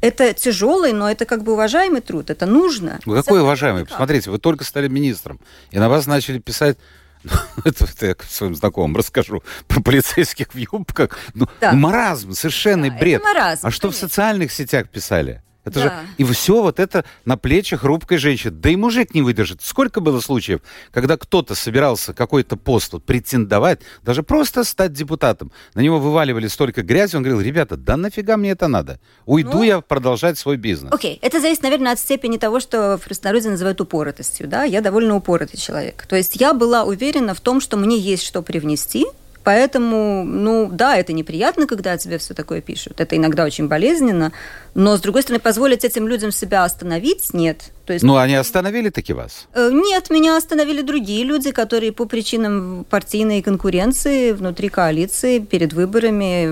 это 0.00 0.32
тяжелый, 0.32 0.92
но 0.92 1.10
это 1.10 1.24
как 1.24 1.42
бы 1.42 1.52
уважаемый 1.52 2.00
труд, 2.00 2.30
это 2.30 2.46
нужно. 2.46 3.00
Вы 3.04 3.16
какой 3.16 3.40
уважаемый? 3.40 3.84
Посмотрите, 3.84 4.30
вы 4.30 4.38
только 4.38 4.64
стали 4.64 4.88
министром, 4.88 5.40
и 5.70 5.78
на 5.78 5.88
вас 5.88 6.06
начали 6.06 6.38
писать 6.38 6.78
это, 7.64 7.84
это 7.84 8.06
я 8.06 8.14
своим 8.28 8.54
знакомым 8.54 8.96
расскажу 8.96 9.42
про 9.68 9.80
полицейских 9.80 10.54
в 10.54 10.56
юбках. 10.56 11.18
Ну, 11.34 11.48
да. 11.60 11.72
маразм, 11.72 12.32
совершенный 12.32 12.90
да, 12.90 12.98
бред. 12.98 13.22
маразм, 13.22 13.66
а 13.66 13.70
что 13.70 13.90
в 13.90 13.96
социальных 13.96 14.52
сетях 14.52 14.88
писали? 14.88 15.42
Это 15.64 15.80
да. 15.80 15.82
же 15.82 15.92
и 16.16 16.24
все 16.24 16.62
вот 16.62 16.80
это 16.80 17.04
на 17.24 17.36
плечах 17.36 17.80
хрупкой 17.80 18.18
женщины. 18.18 18.52
Да 18.52 18.70
и 18.70 18.76
мужик 18.76 19.14
не 19.14 19.22
выдержит. 19.22 19.60
Сколько 19.62 20.00
было 20.00 20.20
случаев, 20.20 20.60
когда 20.90 21.16
кто-то 21.16 21.54
собирался 21.54 22.14
какой-то 22.14 22.56
пост 22.56 22.92
вот, 22.94 23.04
претендовать, 23.04 23.80
даже 24.02 24.22
просто 24.22 24.64
стать 24.64 24.92
депутатом. 24.92 25.52
На 25.74 25.80
него 25.80 25.98
вываливали 25.98 26.48
столько 26.48 26.82
грязи, 26.82 27.16
он 27.16 27.22
говорил, 27.22 27.40
ребята, 27.40 27.76
да 27.76 27.96
нафига 27.96 28.36
мне 28.36 28.50
это 28.50 28.68
надо? 28.68 28.98
Уйду 29.26 29.58
ну, 29.58 29.62
я 29.62 29.80
продолжать 29.80 30.38
свой 30.38 30.56
бизнес. 30.56 30.92
Окей, 30.92 31.16
okay. 31.16 31.18
это 31.20 31.40
зависит, 31.40 31.62
наверное, 31.62 31.92
от 31.92 31.98
степени 31.98 32.38
того, 32.38 32.60
что 32.60 32.96
в 32.96 33.04
простонародье 33.04 33.50
называют 33.50 33.80
упоротостью. 33.80 34.48
Да? 34.48 34.64
Я 34.64 34.80
довольно 34.80 35.14
упоротый 35.16 35.58
человек. 35.58 36.06
То 36.08 36.16
есть 36.16 36.36
я 36.36 36.54
была 36.54 36.84
уверена 36.84 37.34
в 37.34 37.40
том, 37.40 37.60
что 37.60 37.76
мне 37.76 37.98
есть 37.98 38.22
что 38.22 38.42
привнести, 38.42 39.06
Поэтому, 39.42 40.24
ну 40.24 40.68
да, 40.70 40.96
это 40.96 41.12
неприятно, 41.12 41.66
когда 41.66 41.96
тебе 41.96 42.18
все 42.18 42.34
такое 42.34 42.60
пишут. 42.60 43.00
Это 43.00 43.16
иногда 43.16 43.44
очень 43.44 43.68
болезненно. 43.68 44.32
Но, 44.74 44.96
с 44.96 45.00
другой 45.00 45.22
стороны, 45.22 45.40
позволить 45.40 45.84
этим 45.84 46.06
людям 46.06 46.30
себя 46.30 46.64
остановить 46.64 47.32
нет. 47.32 47.72
То 47.90 47.94
есть, 47.94 48.04
ну, 48.04 48.18
они 48.18 48.36
остановили 48.36 48.88
таки 48.90 49.12
вас? 49.12 49.48
Э, 49.52 49.68
нет, 49.72 50.10
меня 50.10 50.36
остановили 50.36 50.80
другие 50.80 51.24
люди, 51.24 51.50
которые 51.50 51.90
по 51.90 52.04
причинам 52.04 52.86
партийной 52.88 53.42
конкуренции 53.42 54.30
внутри 54.30 54.68
коалиции 54.68 55.40
перед 55.40 55.72
выборами 55.72 56.44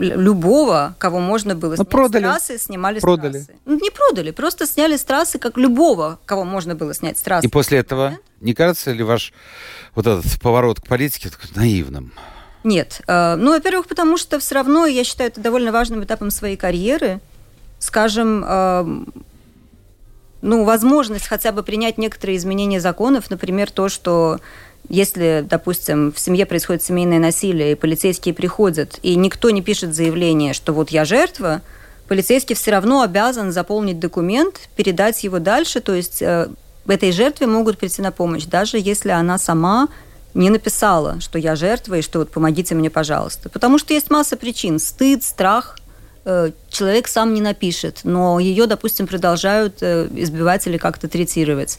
любого, 0.00 0.94
кого 0.98 1.18
можно 1.18 1.56
было 1.56 1.70
ну, 1.70 1.76
снять 1.78 1.88
продали. 1.88 2.22
с 2.22 2.26
трассы, 2.28 2.58
снимали 2.58 3.00
продали. 3.00 3.38
с 3.40 3.46
трассы. 3.46 3.60
Ну, 3.64 3.80
не 3.80 3.90
продали, 3.90 4.30
просто 4.30 4.68
сняли 4.68 4.96
с 4.96 5.02
трассы, 5.02 5.40
как 5.40 5.56
любого, 5.56 6.20
кого 6.26 6.44
можно 6.44 6.76
было 6.76 6.94
снять 6.94 7.18
с 7.18 7.22
трассы. 7.22 7.48
И 7.48 7.50
после 7.50 7.78
этого, 7.78 8.16
не 8.40 8.54
кажется 8.54 8.92
ли 8.92 9.02
ваш 9.02 9.32
вот 9.96 10.06
этот 10.06 10.40
поворот 10.40 10.80
к 10.80 10.86
политике 10.86 11.30
наивным? 11.56 12.12
Нет. 12.62 13.00
Э, 13.08 13.34
ну, 13.34 13.50
во-первых, 13.50 13.88
потому 13.88 14.16
что 14.16 14.38
все 14.38 14.54
равно 14.54 14.86
я 14.86 15.02
считаю 15.02 15.30
это 15.30 15.40
довольно 15.40 15.72
важным 15.72 16.04
этапом 16.04 16.30
своей 16.30 16.56
карьеры. 16.56 17.18
Скажем, 17.80 18.44
э, 18.46 19.04
ну, 20.44 20.64
возможность 20.64 21.26
хотя 21.26 21.52
бы 21.52 21.62
принять 21.62 21.96
некоторые 21.96 22.36
изменения 22.36 22.78
законов, 22.78 23.30
например, 23.30 23.70
то, 23.70 23.88
что 23.88 24.40
если, 24.90 25.44
допустим, 25.48 26.12
в 26.12 26.18
семье 26.18 26.44
происходит 26.44 26.82
семейное 26.82 27.18
насилие, 27.18 27.72
и 27.72 27.74
полицейские 27.74 28.34
приходят, 28.34 28.98
и 29.02 29.16
никто 29.16 29.48
не 29.48 29.62
пишет 29.62 29.94
заявление, 29.94 30.52
что 30.52 30.74
вот 30.74 30.90
я 30.90 31.06
жертва, 31.06 31.62
полицейский 32.08 32.54
все 32.54 32.72
равно 32.72 33.00
обязан 33.00 33.52
заполнить 33.52 33.98
документ, 33.98 34.68
передать 34.76 35.24
его 35.24 35.38
дальше, 35.38 35.80
то 35.80 35.94
есть 35.94 36.20
э, 36.20 36.48
этой 36.86 37.10
жертве 37.10 37.46
могут 37.46 37.78
прийти 37.78 38.02
на 38.02 38.12
помощь, 38.12 38.44
даже 38.44 38.78
если 38.78 39.08
она 39.10 39.38
сама 39.38 39.88
не 40.34 40.50
написала, 40.50 41.20
что 41.20 41.38
я 41.38 41.56
жертва 41.56 41.94
и 41.94 42.02
что 42.02 42.18
вот 42.18 42.30
помогите 42.30 42.74
мне, 42.74 42.90
пожалуйста. 42.90 43.48
Потому 43.48 43.78
что 43.78 43.94
есть 43.94 44.10
масса 44.10 44.36
причин. 44.36 44.78
Стыд, 44.78 45.22
страх. 45.22 45.78
Э, 46.24 46.50
человек 46.70 47.08
сам 47.08 47.34
не 47.34 47.40
напишет, 47.40 48.00
но 48.04 48.38
ее, 48.40 48.66
допустим, 48.66 49.06
продолжают 49.06 49.78
э, 49.82 50.08
избивать 50.14 50.66
или 50.66 50.78
как-то 50.78 51.06
третировать. 51.06 51.78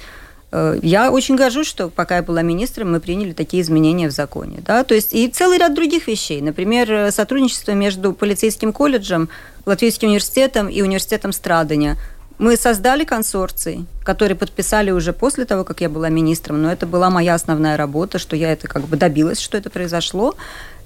Э, 0.51 0.77
я 0.83 1.11
очень 1.11 1.35
горжусь, 1.35 1.67
что 1.67 1.89
пока 1.89 2.17
я 2.17 2.23
была 2.23 2.43
министром, 2.43 2.91
мы 2.91 2.99
приняли 2.99 3.33
такие 3.33 3.63
изменения 3.63 4.07
в 4.07 4.11
законе. 4.11 4.59
Да? 4.61 4.83
То 4.83 4.93
есть 4.93 5.13
и 5.13 5.27
целый 5.29 5.57
ряд 5.57 5.73
других 5.73 6.07
вещей. 6.07 6.41
Например, 6.41 7.11
сотрудничество 7.11 7.71
между 7.71 8.13
полицейским 8.13 8.71
колледжем, 8.71 9.29
Латвийским 9.65 10.09
университетом 10.09 10.67
и 10.67 10.81
университетом 10.81 11.33
Страдания– 11.33 11.97
мы 12.37 12.57
создали 12.57 13.05
консорций, 13.05 13.85
которые 14.03 14.35
подписали 14.35 14.91
уже 14.91 15.13
после 15.13 15.45
того, 15.45 15.63
как 15.63 15.81
я 15.81 15.89
была 15.89 16.09
министром, 16.09 16.61
но 16.61 16.71
это 16.71 16.85
была 16.85 17.09
моя 17.09 17.33
основная 17.33 17.77
работа, 17.77 18.19
что 18.19 18.35
я 18.35 18.51
это 18.51 18.67
как 18.67 18.83
бы 18.83 18.97
добилась, 18.97 19.39
что 19.39 19.57
это 19.57 19.69
произошло. 19.69 20.35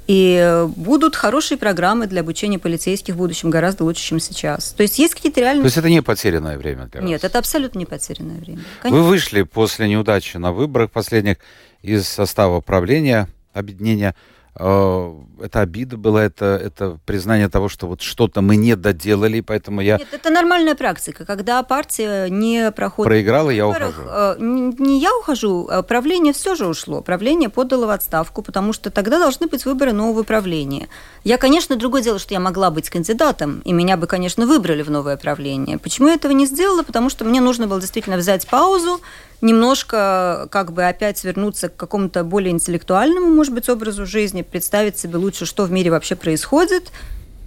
И 0.09 0.65
будут 0.75 1.15
хорошие 1.15 1.59
программы 1.59 2.07
для 2.07 2.21
обучения 2.21 2.57
полицейских 2.57 3.13
в 3.13 3.17
будущем 3.17 3.51
гораздо 3.51 3.83
лучше, 3.83 4.01
чем 4.01 4.19
сейчас. 4.19 4.71
То 4.71 4.81
есть 4.81 4.97
есть 4.97 5.13
какие-то 5.13 5.39
реальные... 5.39 5.61
То 5.61 5.67
есть 5.67 5.77
это 5.77 5.87
не 5.87 6.01
потерянное 6.01 6.57
время 6.57 6.87
для 6.87 7.01
вас? 7.01 7.07
Нет, 7.07 7.23
это 7.23 7.37
абсолютно 7.37 7.77
не 7.77 7.85
потерянное 7.85 8.39
время. 8.39 8.63
Конечно. 8.81 9.03
Вы 9.03 9.07
вышли 9.07 9.43
после 9.43 9.87
неудачи 9.87 10.37
на 10.37 10.51
выборах 10.51 10.89
последних 10.89 11.37
из 11.83 12.07
состава 12.07 12.59
правления 12.59 13.27
объединения 13.53 14.15
Э, 14.15 14.38
это 14.55 15.61
обида 15.61 15.97
была, 15.97 16.23
это, 16.23 16.59
это 16.61 16.99
признание 17.05 17.49
того, 17.49 17.69
что 17.69 17.87
вот 17.87 18.01
что-то 18.01 18.41
мы 18.41 18.55
не 18.55 18.75
доделали, 18.75 19.41
поэтому 19.41 19.81
я... 19.81 19.97
Нет, 19.97 20.07
это 20.11 20.29
нормальная 20.29 20.75
практика, 20.75 21.25
когда 21.25 21.63
партия 21.63 22.27
не 22.29 22.71
проходит... 22.71 23.09
Проиграла, 23.09 23.51
я 23.51 23.67
ухожу. 23.67 24.01
Э, 24.05 24.35
не 24.39 24.99
я 24.99 25.15
ухожу, 25.15 25.67
а 25.69 25.81
правление 25.81 26.33
все 26.33 26.55
же 26.55 26.67
ушло. 26.67 27.01
Правление 27.01 27.49
подало 27.49 27.85
в 27.85 27.89
отставку, 27.91 28.41
потому 28.41 28.73
что 28.73 28.89
тогда 28.89 29.19
должны 29.19 29.47
быть 29.47 29.65
выборы 29.65 29.93
нового 29.93 30.23
правления. 30.23 30.89
Я, 31.23 31.37
конечно, 31.37 31.75
другое 31.75 32.01
дело, 32.01 32.19
что 32.19 32.33
я 32.33 32.39
могла 32.39 32.69
быть 32.69 32.89
кандидатом, 32.89 33.61
и 33.63 33.71
меня 33.71 33.97
бы, 33.97 34.07
конечно, 34.07 34.45
выбрали 34.45 34.81
в 34.81 34.91
новое 34.91 35.15
правление. 35.15 35.77
Почему 35.77 36.09
я 36.09 36.15
этого 36.15 36.31
не 36.31 36.45
сделала? 36.45 36.83
Потому 36.83 37.09
что 37.09 37.23
мне 37.23 37.39
нужно 37.39 37.67
было 37.67 37.79
действительно 37.79 38.17
взять 38.17 38.47
паузу, 38.47 38.99
немножко 39.41 40.47
как 40.51 40.71
бы 40.71 40.85
опять 40.85 41.23
вернуться 41.23 41.69
к 41.69 41.75
какому-то 41.75 42.23
более 42.23 42.51
интеллектуальному, 42.51 43.27
может 43.27 43.53
быть, 43.53 43.69
образу 43.69 44.05
жизни, 44.05 44.41
представить 44.41 44.97
себе 44.97 45.17
лучше, 45.17 45.45
что 45.45 45.63
в 45.63 45.71
мире 45.71 45.91
вообще 45.91 46.15
происходит. 46.15 46.91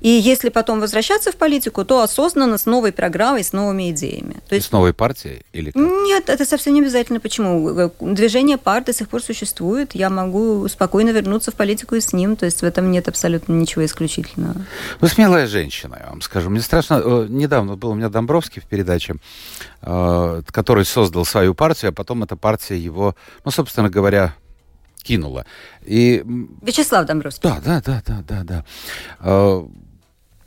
И 0.03 0.09
если 0.09 0.49
потом 0.49 0.81
возвращаться 0.81 1.31
в 1.31 1.37
политику, 1.37 1.85
то 1.85 2.03
осознанно 2.03 2.59
с 2.59 2.67
новой 2.67 2.91
программой, 2.91 3.45
с 3.45 3.53
новыми 3.53 3.93
идеями. 3.93 4.39
То 4.49 4.57
есть... 4.57 4.67
С 4.67 4.73
новой 4.73 4.93
партией? 4.93 5.43
Или 5.53 5.71
как? 5.71 5.81
Нет, 5.81 6.29
это 6.29 6.45
совсем 6.45 6.75
не 6.75 6.81
обязательно. 6.81 7.21
Почему? 7.21 7.91
Движение 8.01 8.59
пар 8.59 8.83
до 8.85 8.93
сих 8.93 9.09
пор 9.09 9.23
существует. 9.23 9.95
Я 9.95 10.11
могу 10.11 10.67
спокойно 10.69 11.11
вернуться 11.11 11.53
в 11.53 11.55
политику 11.55 11.95
и 11.95 12.01
с 12.01 12.13
ним. 12.13 12.35
То 12.35 12.47
есть 12.47 12.63
в 12.63 12.65
этом 12.65 12.91
нет 12.91 13.07
абсолютно 13.07 13.53
ничего 13.53 13.85
исключительного. 13.85 14.57
Вы 15.01 15.07
смелая 15.09 15.47
женщина, 15.47 15.99
я 16.01 16.11
вам 16.11 16.21
скажу. 16.21 16.51
Мне 16.51 16.63
страшно. 16.63 17.01
Э, 17.05 17.27
недавно 17.29 17.77
был 17.77 17.91
у 17.91 17.95
меня 17.95 18.09
Домбровский 18.09 18.61
в 18.61 18.67
передаче. 18.67 19.15
Э, 19.83 20.43
который 20.51 20.85
создал 20.85 21.25
свою 21.25 21.55
партию, 21.55 21.91
а 21.91 21.93
потом 21.93 22.25
эта 22.25 22.37
партия 22.37 22.77
его, 22.77 23.15
ну, 23.45 23.51
собственно 23.53 23.89
говоря, 23.89 24.35
кинула. 25.03 25.45
И... 25.85 26.25
Вячеслав 26.61 27.07
Домбровский. 27.07 27.49
Да, 27.49 27.61
да, 27.65 27.83
да, 27.85 28.03
да, 28.07 28.23
да, 28.23 28.65
да. 29.21 29.63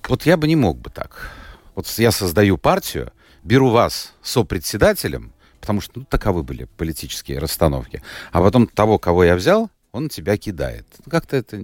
Вот 0.08 0.26
я 0.26 0.38
бы 0.38 0.48
не 0.48 0.56
мог 0.56 0.78
бы 0.78 0.89
так. 0.89 1.32
Вот 1.76 1.88
я 1.98 2.12
создаю 2.12 2.58
партию, 2.58 3.12
беру 3.44 3.70
вас 3.70 4.13
сопредседателем, 4.22 5.34
потому 5.60 5.82
что 5.82 6.00
ну, 6.00 6.06
таковы 6.06 6.44
были 6.44 6.68
политические 6.78 7.39
расстановки, 7.39 8.02
а 8.32 8.41
потом 8.41 8.68
того, 8.68 8.98
кого 8.98 9.24
я 9.24 9.36
взял, 9.36 9.70
он 9.91 10.10
тебя 10.10 10.38
кидает. 10.38 10.86
Как-то 11.10 11.38
это 11.38 11.62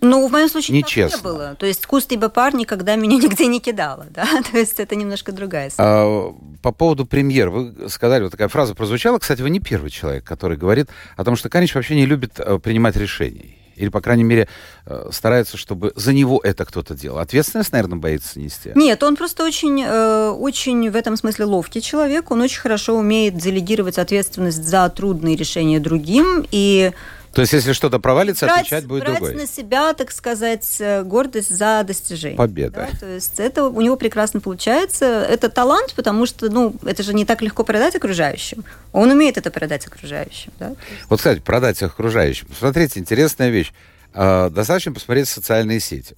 ну, 0.00 0.28
в 0.28 0.30
моем 0.30 0.48
случае 0.48 0.76
Нечестно. 0.78 1.16
не 1.16 1.22
было. 1.22 1.56
То 1.56 1.66
есть 1.66 1.84
куст 1.86 2.12
ибо 2.12 2.28
пар 2.28 2.54
никогда 2.54 2.94
меня 2.94 3.16
нигде 3.20 3.46
не 3.46 3.60
кидала, 3.60 4.06
да? 4.10 4.26
То 4.52 4.58
есть 4.58 4.78
это 4.78 4.94
немножко 4.94 5.32
другая 5.32 5.68
история. 5.68 5.88
А, 5.88 6.34
по 6.62 6.72
поводу 6.72 7.04
премьер, 7.04 7.50
вы 7.50 7.88
сказали, 7.88 8.22
вот 8.22 8.30
такая 8.30 8.48
фраза 8.48 8.74
прозвучала, 8.74 9.18
кстати, 9.18 9.42
вы 9.42 9.50
не 9.50 9.60
первый 9.60 9.90
человек, 9.90 10.24
который 10.24 10.56
говорит 10.56 10.88
о 11.16 11.24
том, 11.24 11.34
что 11.34 11.48
Канич 11.48 11.74
вообще 11.74 11.96
не 11.96 12.06
любит 12.06 12.38
э, 12.38 12.58
принимать 12.60 12.96
решений. 12.96 13.57
Или, 13.78 13.88
по 13.88 14.00
крайней 14.00 14.24
мере, 14.24 14.48
э, 14.86 15.08
старается, 15.12 15.56
чтобы 15.56 15.92
за 15.96 16.12
него 16.12 16.40
это 16.42 16.64
кто-то 16.64 16.94
делал. 16.94 17.18
Ответственность, 17.18 17.72
наверное, 17.72 17.98
боится 17.98 18.40
нести? 18.40 18.72
Нет, 18.74 19.02
он 19.02 19.16
просто 19.16 19.44
очень, 19.44 19.82
э, 19.82 20.30
очень 20.30 20.90
в 20.90 20.96
этом 20.96 21.16
смысле 21.16 21.46
ловкий 21.46 21.80
человек. 21.80 22.30
Он 22.30 22.40
очень 22.40 22.60
хорошо 22.60 22.96
умеет 22.96 23.36
делегировать 23.36 23.98
ответственность 23.98 24.64
за 24.64 24.88
трудные 24.88 25.36
решения 25.36 25.80
другим. 25.80 26.46
И 26.50 26.92
то 27.32 27.42
есть, 27.42 27.52
если 27.52 27.72
что-то 27.72 27.98
провалится, 27.98 28.46
брать, 28.46 28.60
отвечать 28.60 28.86
будет 28.86 29.04
брать 29.04 29.18
другой. 29.18 29.34
на 29.34 29.46
себя, 29.46 29.92
так 29.94 30.10
сказать, 30.10 30.76
э, 30.80 31.02
гордость 31.02 31.54
за 31.54 31.84
достижение. 31.86 32.36
Победа. 32.36 32.88
Да? 32.90 32.98
То 32.98 33.06
есть 33.06 33.38
это 33.38 33.64
у 33.64 33.80
него 33.80 33.96
прекрасно 33.96 34.40
получается. 34.40 35.04
Это 35.28 35.48
талант, 35.48 35.94
потому 35.94 36.26
что, 36.26 36.50
ну, 36.50 36.74
это 36.84 37.02
же 37.02 37.14
не 37.14 37.24
так 37.24 37.42
легко 37.42 37.64
продать 37.64 37.94
окружающим. 37.94 38.64
Он 38.92 39.10
умеет 39.10 39.36
это 39.36 39.50
продать 39.50 39.86
окружающим. 39.86 40.52
Да? 40.58 40.74
Вот, 41.08 41.18
кстати, 41.18 41.40
продать 41.40 41.82
окружающим. 41.82 42.48
Смотрите, 42.58 43.00
интересная 43.00 43.50
вещь. 43.50 43.72
Э, 44.14 44.50
достаточно 44.50 44.92
посмотреть 44.92 45.28
социальные 45.28 45.80
сети. 45.80 46.16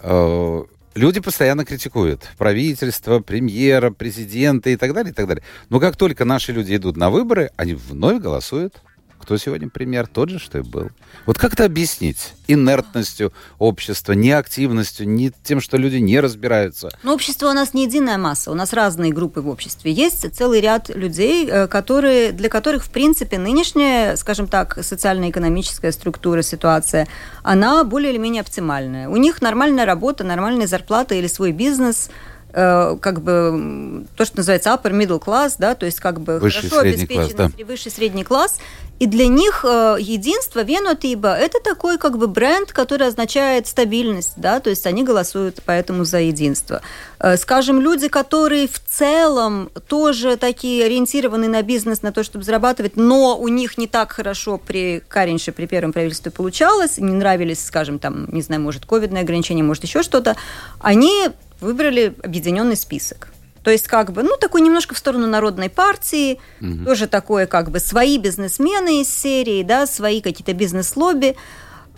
Э, 0.00 0.62
люди 0.94 1.20
постоянно 1.20 1.64
критикуют 1.64 2.28
правительство, 2.38 3.20
премьера, 3.20 3.90
президента 3.90 4.70
и 4.70 4.76
так 4.76 4.94
далее, 4.94 5.12
и 5.12 5.14
так 5.14 5.26
далее. 5.26 5.42
Но 5.68 5.80
как 5.80 5.96
только 5.96 6.24
наши 6.24 6.52
люди 6.52 6.76
идут 6.76 6.96
на 6.96 7.10
выборы, 7.10 7.50
они 7.56 7.74
вновь 7.74 8.22
голосуют 8.22 8.80
кто 9.28 9.36
сегодня 9.36 9.68
пример? 9.68 10.06
Тот 10.06 10.30
же, 10.30 10.38
что 10.38 10.56
и 10.56 10.62
был. 10.62 10.88
Вот 11.26 11.36
как 11.36 11.52
это 11.52 11.66
объяснить? 11.66 12.32
Инертностью 12.46 13.30
общества, 13.58 14.14
неактивностью, 14.14 15.06
не 15.06 15.30
тем, 15.44 15.60
что 15.60 15.76
люди 15.76 15.96
не 15.96 16.18
разбираются. 16.18 16.88
Но 17.02 17.12
общество 17.12 17.50
у 17.50 17.52
нас 17.52 17.74
не 17.74 17.84
единая 17.84 18.16
масса, 18.16 18.50
у 18.50 18.54
нас 18.54 18.72
разные 18.72 19.12
группы 19.12 19.42
в 19.42 19.48
обществе. 19.50 19.92
Есть 19.92 20.34
целый 20.34 20.62
ряд 20.62 20.88
людей, 20.88 21.46
э, 21.46 21.66
которые, 21.66 22.32
для 22.32 22.48
которых, 22.48 22.86
в 22.86 22.90
принципе, 22.90 23.36
нынешняя, 23.38 24.16
скажем 24.16 24.46
так, 24.46 24.82
социально-экономическая 24.82 25.92
структура, 25.92 26.40
ситуация, 26.40 27.06
она 27.42 27.84
более 27.84 28.12
или 28.12 28.18
менее 28.18 28.40
оптимальная. 28.40 29.10
У 29.10 29.16
них 29.18 29.42
нормальная 29.42 29.84
работа, 29.84 30.24
нормальная 30.24 30.66
зарплата 30.66 31.14
или 31.14 31.26
свой 31.26 31.52
бизнес– 31.52 32.08
Э, 32.50 32.96
как 33.00 33.20
бы 33.20 34.06
то, 34.16 34.24
что 34.24 34.38
называется 34.38 34.70
upper 34.70 34.92
middle 34.92 35.22
class, 35.22 35.56
да, 35.58 35.74
то 35.74 35.84
есть 35.84 36.00
как 36.00 36.20
бы 36.20 36.38
высший 36.38 36.70
хорошо 36.70 36.88
обеспеченный 36.88 37.34
класс, 37.34 37.52
да. 37.58 37.64
высший 37.66 37.92
средний 37.92 38.24
класс. 38.24 38.58
И 38.98 39.06
для 39.06 39.28
них 39.28 39.64
э, 39.64 39.96
единство 40.00 40.60
Венотиба– 40.62 41.36
это 41.38 41.60
такой 41.62 41.98
как 41.98 42.18
бы 42.18 42.26
бренд, 42.26 42.72
который 42.72 43.06
означает 43.06 43.66
стабильность, 43.68 44.32
да, 44.36 44.58
то 44.58 44.70
есть 44.70 44.86
они 44.86 45.04
голосуют 45.04 45.60
поэтому 45.64 46.04
за 46.04 46.18
единство. 46.18 46.82
Э, 47.20 47.36
скажем, 47.36 47.80
люди, 47.80 48.08
которые 48.08 48.66
в 48.66 48.80
целом 48.80 49.70
тоже 49.86 50.36
такие 50.36 50.84
ориентированы 50.84 51.46
на 51.46 51.62
бизнес, 51.62 52.02
на 52.02 52.10
то, 52.10 52.24
чтобы 52.24 52.44
зарабатывать, 52.44 52.96
но 52.96 53.38
у 53.38 53.46
них 53.48 53.78
не 53.78 53.86
так 53.86 54.12
хорошо 54.12 54.58
при 54.58 55.00
Каринше, 55.08 55.52
при 55.52 55.66
первом 55.66 55.92
правительстве 55.92 56.32
получалось, 56.32 56.98
не 56.98 57.12
нравились, 57.12 57.64
скажем, 57.64 58.00
там, 58.00 58.28
не 58.32 58.42
знаю, 58.42 58.62
может, 58.62 58.84
ковидные 58.84 59.22
ограничения, 59.22 59.62
может, 59.62 59.84
еще 59.84 60.02
что-то, 60.02 60.36
они 60.80 61.28
выбрали 61.60 62.14
объединенный 62.22 62.76
список. 62.76 63.28
То 63.62 63.70
есть, 63.70 63.86
как 63.86 64.12
бы, 64.12 64.22
ну, 64.22 64.36
такой 64.36 64.60
немножко 64.60 64.94
в 64.94 64.98
сторону 64.98 65.26
народной 65.26 65.68
партии, 65.68 66.40
угу. 66.60 66.84
тоже 66.84 67.06
такое, 67.06 67.46
как 67.46 67.70
бы, 67.70 67.80
свои 67.80 68.18
бизнесмены 68.18 69.02
из 69.02 69.12
серии, 69.12 69.62
да, 69.62 69.86
свои 69.86 70.20
какие-то 70.20 70.52
бизнес-лобби 70.52 71.36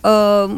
э, 0.03 0.49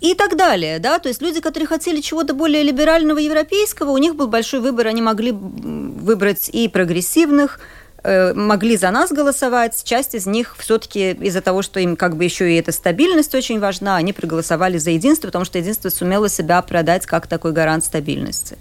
и 0.00 0.14
так 0.14 0.36
далее, 0.36 0.78
да, 0.78 0.98
то 0.98 1.08
есть 1.08 1.22
люди, 1.22 1.40
которые 1.40 1.66
хотели 1.66 2.00
чего-то 2.00 2.34
более 2.34 2.62
либерального 2.62 3.18
европейского, 3.18 3.90
у 3.90 3.98
них 3.98 4.14
был 4.14 4.28
большой 4.28 4.60
выбор, 4.60 4.86
они 4.86 5.02
могли 5.02 5.32
выбрать 5.32 6.48
и 6.52 6.68
прогрессивных, 6.68 7.58
э, 8.02 8.32
могли 8.34 8.76
за 8.76 8.90
нас 8.90 9.10
голосовать, 9.10 9.82
часть 9.84 10.14
из 10.14 10.26
них 10.26 10.56
все-таки 10.58 11.12
из-за 11.12 11.40
того, 11.40 11.62
что 11.62 11.80
им 11.80 11.96
как 11.96 12.16
бы 12.16 12.24
еще 12.24 12.52
и 12.52 12.56
эта 12.56 12.70
стабильность 12.72 13.34
очень 13.34 13.58
важна, 13.58 13.96
они 13.96 14.12
проголосовали 14.12 14.78
за 14.78 14.90
единство, 14.90 15.28
потому 15.28 15.44
что 15.44 15.58
единство 15.58 15.88
сумело 15.88 16.28
себя 16.28 16.62
продать 16.62 17.06
как 17.06 17.26
такой 17.26 17.52
гарант 17.52 17.84
стабильности. 17.84 18.56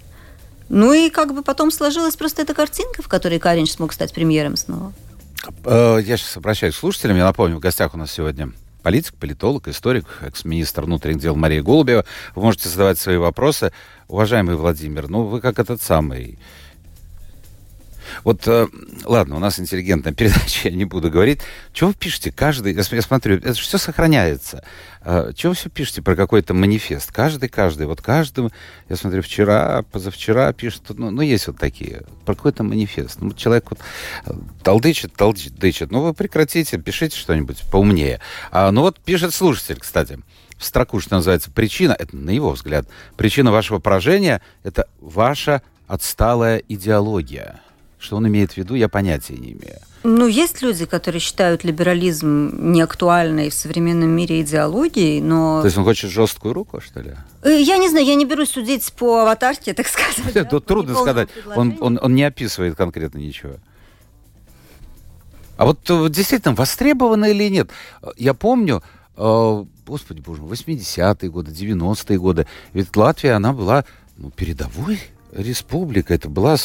Ну 0.75 0.91
и 0.91 1.11
как 1.11 1.35
бы 1.35 1.43
потом 1.43 1.69
сложилась 1.69 2.15
просто 2.15 2.41
эта 2.41 2.55
картинка, 2.55 3.03
в 3.03 3.07
которой 3.07 3.37
Каринч 3.37 3.73
смог 3.73 3.93
стать 3.93 4.11
премьером 4.11 4.57
снова. 4.57 4.91
Э, 5.65 5.99
я 6.03 6.17
сейчас 6.17 6.35
обращаюсь 6.35 6.73
к 6.73 6.79
слушателям. 6.79 7.15
Я 7.15 7.25
напомню, 7.25 7.57
в 7.57 7.59
гостях 7.59 7.93
у 7.93 7.97
нас 7.97 8.11
сегодня 8.11 8.51
политик, 8.81 9.13
политолог, 9.13 9.67
историк, 9.67 10.05
экс-министр 10.21 10.85
внутренних 10.85 11.21
дел 11.21 11.35
Мария 11.35 11.61
Голубева. 11.61 12.05
Вы 12.33 12.41
можете 12.41 12.69
задавать 12.69 12.97
свои 12.97 13.17
вопросы. 13.17 13.71
Уважаемый 14.07 14.55
Владимир, 14.55 15.09
ну 15.09 15.25
вы 15.25 15.41
как 15.41 15.59
этот 15.59 15.79
самый 15.79 16.39
вот, 18.23 18.47
э, 18.47 18.67
ладно, 19.05 19.35
у 19.35 19.39
нас 19.39 19.59
интеллигентная 19.59 20.13
передача, 20.15 20.69
я 20.69 20.75
не 20.75 20.85
буду 20.85 21.09
говорить. 21.09 21.41
Чего 21.73 21.89
вы 21.89 21.95
пишете 21.95 22.31
каждый... 22.31 22.73
Я 22.73 22.83
смотрю, 22.83 23.37
это 23.37 23.53
же 23.53 23.61
все 23.61 23.77
сохраняется. 23.77 24.63
Э, 25.01 25.31
чего 25.35 25.51
вы 25.51 25.55
все 25.55 25.69
пишете 25.69 26.01
про 26.01 26.15
какой-то 26.15 26.53
манифест? 26.53 27.11
Каждый, 27.11 27.49
каждый. 27.49 27.87
Вот 27.87 28.01
каждый, 28.01 28.49
я 28.89 28.95
смотрю, 28.95 29.21
вчера, 29.21 29.83
позавчера 29.91 30.51
пишет, 30.53 30.83
ну, 30.89 31.11
ну 31.11 31.21
есть 31.21 31.47
вот 31.47 31.57
такие, 31.57 32.03
про 32.25 32.35
какой-то 32.35 32.63
манифест. 32.63 33.21
Ну, 33.21 33.33
человек 33.33 33.69
вот 33.69 33.79
э, 34.25 34.33
толдычит, 34.63 35.13
толдычит. 35.13 35.91
Ну, 35.91 36.01
вы 36.01 36.13
прекратите, 36.13 36.77
пишите 36.77 37.17
что-нибудь 37.17 37.61
поумнее. 37.71 38.19
А, 38.51 38.71
ну, 38.71 38.81
вот 38.81 38.99
пишет 38.99 39.33
слушатель, 39.33 39.79
кстати 39.79 40.19
в 40.63 40.65
строку, 40.65 40.99
что 41.01 41.15
называется, 41.15 41.51
причина, 41.51 41.95
это 41.97 42.15
на 42.15 42.29
его 42.29 42.51
взгляд, 42.51 42.87
причина 43.17 43.51
вашего 43.51 43.79
поражения– 43.79 44.41
это 44.63 44.87
ваша 45.01 45.61
отсталая 45.87 46.57
идеология. 46.69 47.59
Что 48.03 48.17
он 48.17 48.27
имеет 48.27 48.51
в 48.51 48.57
виду, 48.57 48.75
я 48.75 48.89
понятия 48.89 49.37
не 49.37 49.53
имею. 49.53 49.79
Ну, 50.03 50.27
есть 50.27 50.61
люди, 50.61 50.85
которые 50.85 51.21
считают 51.21 51.63
либерализм 51.63 52.73
неактуальной 52.73 53.49
в 53.49 53.53
современном 53.53 54.09
мире 54.09 54.41
идеологией, 54.41 55.21
но... 55.21 55.61
То 55.61 55.67
есть 55.67 55.77
он 55.77 55.85
хочет 55.85 56.11
жесткую 56.11 56.53
руку, 56.53 56.81
что 56.81 56.99
ли? 56.99 57.13
Э, 57.43 57.61
я 57.61 57.77
не 57.77 57.87
знаю, 57.87 58.05
я 58.05 58.15
не 58.15 58.25
берусь 58.25 58.49
судить 58.49 58.91
по 58.91 59.21
аватарке, 59.21 59.73
так 59.73 59.87
сказать. 59.87 60.33
Да? 60.51 60.59
трудно 60.59 60.95
сказать. 60.95 61.29
Он, 61.55 61.77
он, 61.79 61.97
он 62.01 62.13
не 62.13 62.23
описывает 62.23 62.75
конкретно 62.75 63.19
ничего. 63.19 63.53
А 65.55 65.65
вот 65.65 65.79
э, 65.89 66.09
действительно, 66.09 66.55
востребовано 66.55 67.23
или 67.23 67.47
нет? 67.47 67.69
Я 68.17 68.33
помню, 68.33 68.83
э, 69.15 69.65
господи 69.87 70.19
боже 70.19 70.41
мой, 70.41 70.51
80-е 70.51 71.29
годы, 71.29 71.51
90-е 71.51 72.19
годы, 72.19 72.47
ведь 72.73 72.93
Латвия, 72.97 73.31
она 73.31 73.53
была 73.53 73.85
ну, 74.17 74.29
передовой 74.29 74.99
республикой. 75.31 76.17
Это 76.17 76.27
была 76.27 76.57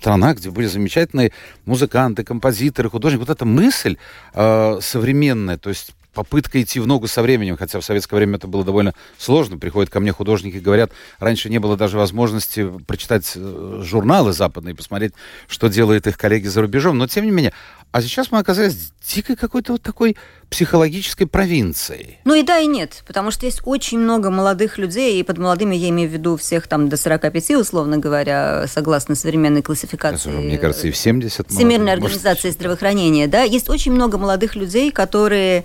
страна, 0.00 0.32
где 0.34 0.50
были 0.50 0.66
замечательные 0.66 1.32
музыканты, 1.66 2.24
композиторы, 2.24 2.88
художники. 2.88 3.20
Вот 3.20 3.30
эта 3.30 3.44
мысль 3.44 3.98
э, 4.32 4.78
современная, 4.80 5.58
то 5.58 5.68
есть 5.68 5.94
попытка 6.14 6.60
идти 6.60 6.80
в 6.80 6.86
ногу 6.86 7.06
со 7.06 7.22
временем, 7.22 7.56
хотя 7.56 7.78
в 7.78 7.84
советское 7.84 8.16
время 8.16 8.36
это 8.36 8.48
было 8.48 8.64
довольно 8.64 8.94
сложно. 9.18 9.58
Приходят 9.58 9.92
ко 9.92 10.00
мне 10.00 10.12
художники 10.12 10.56
и 10.56 10.60
говорят, 10.60 10.90
раньше 11.18 11.50
не 11.50 11.58
было 11.58 11.76
даже 11.76 11.98
возможности 11.98 12.68
прочитать 12.86 13.32
э, 13.36 13.82
журналы 13.84 14.32
западные, 14.32 14.74
посмотреть, 14.74 15.12
что 15.48 15.68
делают 15.68 16.06
их 16.06 16.16
коллеги 16.16 16.46
за 16.46 16.62
рубежом. 16.62 16.96
Но 16.96 17.06
тем 17.06 17.26
не 17.26 17.30
менее, 17.30 17.52
а 17.92 18.02
сейчас 18.02 18.30
мы 18.30 18.38
оказались 18.38 18.92
дикой 19.06 19.36
какой-то 19.36 19.72
вот 19.72 19.82
такой 19.82 20.16
психологической 20.48 21.26
провинцией. 21.26 22.18
Ну 22.24 22.34
и 22.34 22.42
да, 22.42 22.58
и 22.58 22.66
нет, 22.66 23.02
потому 23.06 23.30
что 23.30 23.46
есть 23.46 23.62
очень 23.64 23.98
много 23.98 24.30
молодых 24.30 24.78
людей, 24.78 25.18
и 25.18 25.22
под 25.22 25.38
молодыми 25.38 25.74
я 25.74 25.88
имею 25.88 26.08
в 26.08 26.12
виду 26.12 26.36
всех 26.36 26.68
там 26.68 26.88
до 26.88 26.96
45, 26.96 27.50
условно 27.50 27.98
говоря, 27.98 28.66
согласно 28.68 29.14
современной 29.14 29.62
классификации. 29.62 30.30
Мне 30.30 30.58
кажется, 30.58 30.88
и 30.88 30.90
в 30.90 30.96
70. 30.96 31.50
Всемирной 31.50 31.92
организации 31.92 32.50
здравоохранения, 32.50 33.26
да. 33.26 33.42
Есть 33.42 33.68
очень 33.68 33.92
много 33.92 34.18
молодых 34.18 34.54
людей, 34.54 34.92
которые 34.92 35.64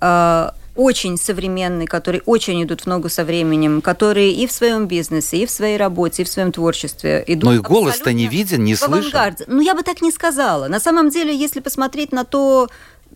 э, 0.00 0.48
очень 0.74 1.18
современные, 1.18 1.86
которые 1.86 2.22
очень 2.24 2.62
идут 2.62 2.82
в 2.82 2.86
ногу 2.86 3.08
со 3.08 3.24
временем, 3.24 3.82
которые 3.82 4.32
и 4.32 4.46
в 4.46 4.52
своем 4.52 4.86
бизнесе, 4.86 5.38
и 5.38 5.46
в 5.46 5.50
своей 5.50 5.76
работе, 5.76 6.22
и 6.22 6.24
в 6.24 6.28
своем 6.28 6.52
творчестве 6.52 7.22
идут. 7.26 7.44
Но 7.44 7.54
и 7.54 7.58
голос-то 7.58 8.12
не 8.12 8.26
виден, 8.26 8.64
не 8.64 8.74
слышен. 8.74 9.36
Ну, 9.46 9.60
я 9.60 9.74
бы 9.74 9.82
так 9.82 10.02
не 10.02 10.10
сказала. 10.10 10.68
На 10.68 10.80
самом 10.80 11.10
деле, 11.10 11.36
если 11.36 11.60
посмотреть 11.60 12.12
на 12.12 12.24
то, 12.24 12.68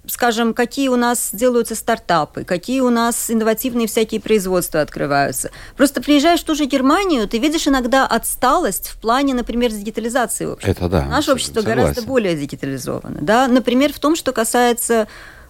скажем, 0.07 0.55
какие 0.55 0.89
у 0.89 0.97
нас 0.97 1.31
делаются 1.33 1.75
стартапы, 1.75 2.45
какие 2.45 2.81
у 2.81 2.91
нас 2.91 3.31
инновативные 3.31 3.87
всякие 3.87 4.21
производства 4.21 4.81
открываются. 4.81 5.51
Просто 5.77 6.03
приезжаешь 6.03 6.41
в 6.41 6.45
ту 6.45 6.55
же 6.55 6.67
Германию, 6.67 7.27
ты 7.27 7.39
видишь 7.39 7.67
иногда 7.67 8.07
отсталость 8.07 8.89
в 8.89 8.99
плане, 8.99 9.35
например, 9.35 9.73
дигитализации 9.73 10.47
общества. 10.47 10.71
Это 10.71 10.89
да. 10.89 11.05
Наше 11.07 11.33
общество 11.33 11.61
согласен. 11.61 11.81
гораздо 11.81 12.03
более 12.03 12.37
дигитализовано. 12.37 13.19
Да? 13.21 13.49
Например, 13.49 13.93
в 13.93 13.99
том, 13.99 14.15
что 14.17 14.33
касается 14.33 15.09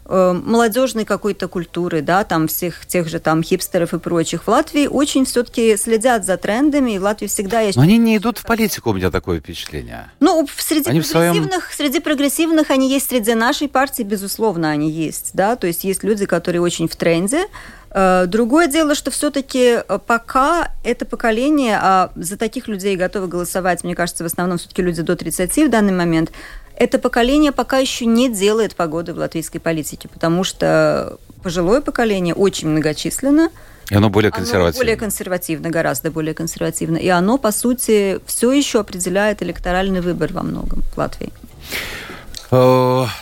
молодежной 0.09 1.05
какой-то 1.05 1.49
культуры, 1.49 2.01
да, 2.01 2.25
там 2.25 2.47
всех 2.47 2.87
тех 2.87 3.09
же 3.09 3.19
там 3.19 3.43
хипстеров 3.43 3.93
и 3.93 3.99
прочих. 3.99 4.45
В 4.45 4.49
Латвии 4.49 4.87
очень 4.87 5.25
все-таки 5.25 5.77
следят 5.77 6.25
за 6.25 6.37
трендами, 6.37 6.93
и 6.93 6.99
в 6.99 7.03
Латвии 7.03 7.27
всегда 7.27 7.61
есть... 7.61 7.77
Но 7.77 7.83
они 7.83 7.99
не 7.99 8.17
идут 8.17 8.39
в 8.39 8.45
политику, 8.45 8.91
у 8.91 8.95
меня 8.95 9.11
такое 9.11 9.41
впечатление. 9.41 10.11
Ну, 10.21 10.47
среди 10.57 10.91
они 10.91 11.01
прогрессивных, 11.01 11.65
своем... 11.65 11.77
среди 11.77 12.01
прогрессивных 12.01 12.71
они 12.71 12.91
есть, 12.91 13.09
среди 13.09 13.35
нашей 13.35 13.69
партии, 13.69 14.03
безусловно, 14.03 14.71
они 14.71 14.91
есть, 14.91 15.31
да, 15.35 15.57
то 15.57 15.67
есть 15.67 15.85
есть 15.85 16.05
люди, 16.05 16.27
которые 16.27 16.63
очень 16.63 16.89
в 16.89 16.95
тренде, 16.95 17.47
э, 17.91 18.27
Другое 18.27 18.69
дело, 18.69 18.95
что 18.95 19.11
все-таки 19.11 19.83
э, 19.89 19.99
пока 20.07 20.73
это 20.85 21.05
поколение, 21.05 21.79
а 21.81 22.13
за 22.15 22.37
таких 22.37 22.69
людей 22.69 22.97
готовы 22.97 23.27
голосовать, 23.27 23.83
мне 23.83 23.95
кажется, 23.95 24.23
в 24.23 24.27
основном 24.27 24.59
все-таки 24.59 24.83
люди 24.83 25.03
до 25.03 25.17
30 25.17 25.57
в 25.57 25.71
данный 25.71 25.93
момент, 25.93 26.31
это 26.77 26.99
поколение 26.99 27.53
пока 27.53 27.79
еще 27.79 28.07
не 28.07 28.29
делает 28.29 28.77
погоды 28.77 29.15
в 29.15 29.19
латвийской 29.19 29.59
политике, 29.59 30.09
потому 30.09 30.45
что 30.45 31.19
пожилое 31.43 31.81
поколение 31.81 32.35
очень 32.35 32.69
многочисленно. 32.69 33.51
И 33.91 33.95
оно 33.95 34.11
более 34.11 34.31
консервативно. 34.31 34.69
Оно 34.69 34.79
более 34.79 34.97
консервативно, 34.97 35.71
гораздо 35.71 36.11
более 36.11 36.35
консервативно. 36.35 36.97
И 36.97 37.09
оно, 37.09 37.39
по 37.39 37.53
сути, 37.53 38.19
все 38.27 38.53
еще 38.53 38.81
определяет 38.81 39.43
электоральный 39.43 40.01
выбор 40.01 40.33
во 40.33 40.43
многом 40.43 40.83
в 40.83 40.99
Латвии. 40.99 41.33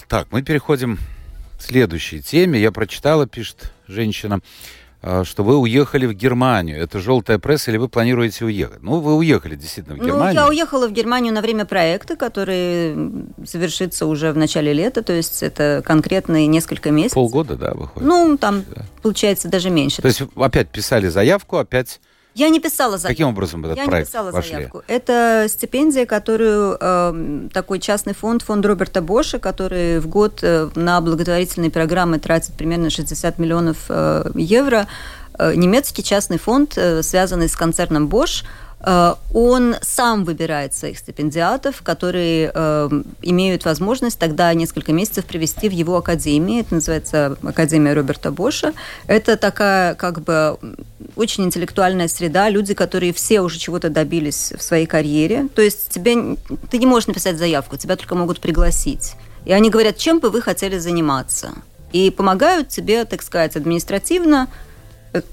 так, 0.08 0.28
мы 0.30 0.42
переходим 0.42 0.98
к 1.58 1.62
следующей 1.62 2.20
теме. 2.20 2.60
Я 2.60 2.72
прочитала, 2.72 3.26
пишет 3.26 3.72
женщина, 3.88 4.40
э, 4.40 4.83
что 5.24 5.44
вы 5.44 5.58
уехали 5.58 6.06
в 6.06 6.14
Германию. 6.14 6.80
Это 6.80 6.98
желтая 6.98 7.38
пресса 7.38 7.70
или 7.70 7.78
вы 7.78 7.88
планируете 7.88 8.44
уехать? 8.44 8.82
Ну, 8.82 9.00
вы 9.00 9.16
уехали 9.16 9.54
действительно 9.54 9.96
в 9.96 9.98
Германию. 9.98 10.34
Ну, 10.34 10.40
я 10.40 10.48
уехала 10.48 10.88
в 10.88 10.92
Германию 10.92 11.32
на 11.32 11.42
время 11.42 11.64
проекта, 11.64 12.16
который 12.16 12.94
завершится 13.44 14.06
уже 14.06 14.32
в 14.32 14.36
начале 14.36 14.72
лета, 14.72 15.02
то 15.02 15.12
есть 15.12 15.42
это 15.42 15.82
конкретные 15.84 16.46
несколько 16.46 16.90
месяцев. 16.90 17.14
Полгода, 17.14 17.56
да, 17.56 17.74
выходит? 17.74 18.08
Ну, 18.08 18.38
там, 18.38 18.64
да. 18.74 18.84
получается, 19.02 19.48
даже 19.48 19.70
меньше. 19.70 20.00
То 20.00 20.08
есть 20.08 20.22
опять 20.36 20.68
писали 20.70 21.08
заявку, 21.08 21.58
опять 21.58 22.00
я 22.34 22.48
не 22.48 22.60
писала 22.60 22.98
заявку. 22.98 23.14
Каким 23.14 23.28
образом 23.28 23.64
этот 23.64 23.76
Я 23.78 23.84
проект 23.84 24.08
не 24.08 24.12
писала 24.12 24.30
вошли? 24.30 24.54
заявку. 24.54 24.82
Это 24.88 25.46
стипендия, 25.48 26.04
которую 26.06 26.76
э, 26.80 27.48
такой 27.52 27.78
частный 27.78 28.14
фонд, 28.14 28.42
фонд 28.42 28.66
Роберта 28.66 29.00
Боша, 29.02 29.38
который 29.38 30.00
в 30.00 30.08
год 30.08 30.40
э, 30.42 30.68
на 30.74 31.00
благотворительные 31.00 31.70
программы 31.70 32.18
тратит 32.18 32.54
примерно 32.54 32.90
60 32.90 33.38
миллионов 33.38 33.76
э, 33.88 34.30
евро. 34.34 34.86
Э, 35.38 35.54
немецкий 35.54 36.02
частный 36.02 36.38
фонд, 36.38 36.74
э, 36.76 37.02
связанный 37.02 37.48
с 37.48 37.56
концерном 37.56 38.08
Bosch, 38.08 38.44
он 39.32 39.76
сам 39.80 40.24
выбирает 40.24 40.74
своих 40.74 40.98
стипендиатов, 40.98 41.80
которые 41.82 42.50
э, 42.54 42.90
имеют 43.22 43.64
возможность 43.64 44.18
тогда 44.18 44.52
несколько 44.52 44.92
месяцев 44.92 45.24
провести 45.24 45.70
в 45.70 45.72
его 45.72 45.96
академии. 45.96 46.60
Это 46.60 46.74
называется 46.74 47.38
Академия 47.42 47.94
Роберта 47.94 48.30
Боша. 48.30 48.74
Это 49.06 49.38
такая 49.38 49.94
как 49.94 50.20
бы 50.20 50.58
очень 51.16 51.44
интеллектуальная 51.44 52.08
среда, 52.08 52.50
люди, 52.50 52.74
которые 52.74 53.14
все 53.14 53.40
уже 53.40 53.58
чего-то 53.58 53.88
добились 53.88 54.52
в 54.56 54.62
своей 54.62 54.86
карьере. 54.86 55.48
То 55.54 55.62
есть 55.62 55.88
тебе, 55.88 56.36
ты 56.70 56.78
не 56.78 56.86
можешь 56.86 57.06
написать 57.06 57.38
заявку, 57.38 57.78
тебя 57.78 57.96
только 57.96 58.14
могут 58.14 58.40
пригласить. 58.40 59.14
И 59.46 59.52
они 59.52 59.70
говорят, 59.70 59.96
чем 59.96 60.18
бы 60.20 60.28
вы 60.28 60.42
хотели 60.42 60.78
заниматься. 60.78 61.52
И 61.92 62.10
помогают 62.10 62.68
тебе, 62.68 63.04
так 63.04 63.22
сказать, 63.22 63.56
административно 63.56 64.48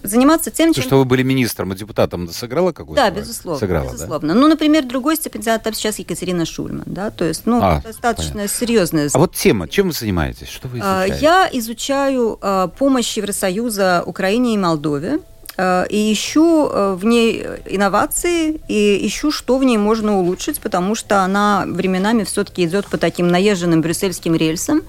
заниматься 0.03 0.51
тем, 0.51 0.73
чем... 0.73 0.83
Что 0.83 0.97
вы 0.99 1.05
были 1.05 1.23
министром 1.23 1.73
и 1.73 1.75
депутатом, 1.75 2.29
сыграла 2.29 2.71
какую-то 2.71 3.01
Да, 3.01 3.09
роль? 3.09 3.19
безусловно. 3.19 3.59
Сыграла, 3.59 3.91
безусловно. 3.91 4.33
Да? 4.33 4.39
Ну, 4.39 4.47
например, 4.47 4.85
другой 4.85 5.15
стипендиат 5.15 5.67
сейчас 5.73 5.99
Екатерина 5.99 6.45
Шульман, 6.45 6.83
да, 6.85 7.09
то 7.11 7.25
есть, 7.25 7.43
ну, 7.45 7.59
а, 7.61 7.81
достаточно 7.81 8.33
понятно. 8.33 8.57
серьезная. 8.57 9.09
А 9.13 9.17
вот 9.17 9.35
тема, 9.35 9.67
чем 9.67 9.87
вы 9.87 9.93
занимаетесь? 9.93 10.49
Что 10.49 10.67
вы 10.67 10.79
а, 10.83 11.05
изучаете? 11.05 11.25
Я 11.25 11.49
изучаю 11.53 12.37
а, 12.41 12.67
помощь 12.67 13.15
Евросоюза 13.17 14.03
Украине 14.05 14.53
и 14.55 14.57
Молдове, 14.57 15.19
а, 15.57 15.83
и 15.83 16.11
ищу 16.11 16.67
в 16.67 17.05
ней 17.05 17.45
инновации, 17.67 18.61
и 18.67 19.07
ищу, 19.07 19.31
что 19.31 19.57
в 19.57 19.63
ней 19.63 19.77
можно 19.77 20.19
улучшить, 20.19 20.59
потому 20.59 20.95
что 20.95 21.21
она 21.23 21.63
временами 21.67 22.23
все-таки 22.23 22.65
идет 22.65 22.87
по 22.87 22.97
таким 22.97 23.27
наезженным 23.29 23.81
брюссельским 23.81 24.35
рельсам, 24.35 24.81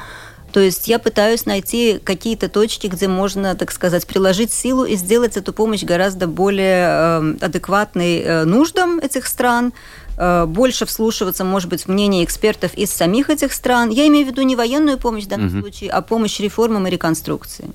то 0.53 0.61
есть 0.61 0.87
я 0.87 0.99
пытаюсь 0.99 1.47
найти 1.47 1.99
какие-то 2.03 2.49
точки, 2.49 2.87
где 2.87 3.09
можно, 3.09 3.55
так 3.55 3.73
сказать, 3.73 4.07
приложить 4.07 4.53
силу 4.53 4.85
и 4.85 4.97
сделать 4.97 5.37
эту 5.37 5.53
помощь 5.53 5.83
гораздо 5.83 6.27
более 6.27 6.87
эм, 6.87 7.39
адекватной 7.41 8.21
э, 8.21 8.45
нуждам 8.45 8.99
этих 8.99 9.27
стран, 9.27 9.73
э, 10.19 10.45
больше 10.47 10.85
вслушиваться, 10.85 11.45
может 11.45 11.71
быть, 11.71 11.85
в 11.85 11.89
мнение 11.89 12.23
экспертов 12.23 12.75
из 12.75 12.91
самих 12.91 13.31
этих 13.31 13.53
стран. 13.53 13.89
Я 13.89 14.07
имею 14.09 14.27
в 14.27 14.31
виду 14.31 14.43
не 14.43 14.55
военную 14.55 14.99
помощь 14.99 15.25
в 15.25 15.29
данном 15.29 15.49
угу. 15.49 15.61
случае, 15.61 15.91
а 15.91 16.03
помощь 16.03 16.39
реформам 16.39 16.87
и 16.87 16.91
реконструкции. 16.91 17.71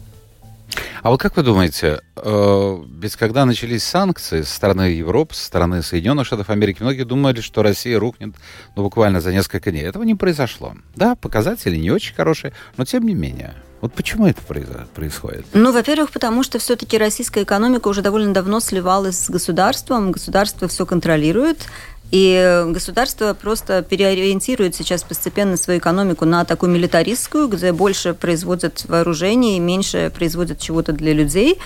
А 1.03 1.09
вот 1.09 1.21
как 1.21 1.35
вы 1.37 1.43
думаете, 1.43 2.01
э, 2.15 2.83
ведь 2.99 3.15
когда 3.15 3.45
начались 3.45 3.83
санкции 3.83 4.41
со 4.41 4.55
стороны 4.55 4.81
Европы, 4.81 5.35
со 5.35 5.45
стороны 5.45 5.81
Соединенных 5.83 6.25
Штатов 6.25 6.49
Америки, 6.49 6.81
многие 6.81 7.03
думали, 7.03 7.41
что 7.41 7.63
Россия 7.63 7.99
рухнет 7.99 8.35
ну, 8.75 8.83
буквально 8.83 9.21
за 9.21 9.31
несколько 9.31 9.71
дней. 9.71 9.83
Этого 9.83 10.03
не 10.03 10.15
произошло. 10.15 10.73
Да, 10.95 11.15
показатели 11.15 11.75
не 11.75 11.91
очень 11.91 12.15
хорошие, 12.15 12.53
но 12.77 12.85
тем 12.85 13.05
не 13.05 13.13
менее. 13.13 13.55
Вот 13.79 13.93
почему 13.93 14.25
это 14.25 14.41
происходит? 14.41 15.45
Ну, 15.53 15.71
во-первых, 15.71 16.11
потому 16.11 16.41
что 16.41 16.57
все-таки 16.57 16.97
российская 16.97 17.43
экономика 17.43 17.87
уже 17.87 18.01
довольно 18.01 18.33
давно 18.33 18.59
сливалась 18.59 19.19
с 19.19 19.29
государством. 19.29 20.11
Государство 20.11 20.67
все 20.67 20.85
контролирует. 20.87 21.67
И 22.11 22.63
государство 22.67 23.33
просто 23.33 23.81
переориентирует 23.81 24.75
сейчас 24.75 25.03
постепенно 25.03 25.57
свою 25.57 25.79
экономику 25.79 26.25
на 26.25 26.45
такую 26.45 26.71
милитаристскую, 26.71 27.47
где 27.49 27.73
больше 27.73 28.13
производят 28.13 28.85
вооружений, 28.87 29.59
меньше 29.59 30.11
производят 30.15 30.59
чего-то 30.59 30.93
для 30.93 31.13
людей. 31.13 31.59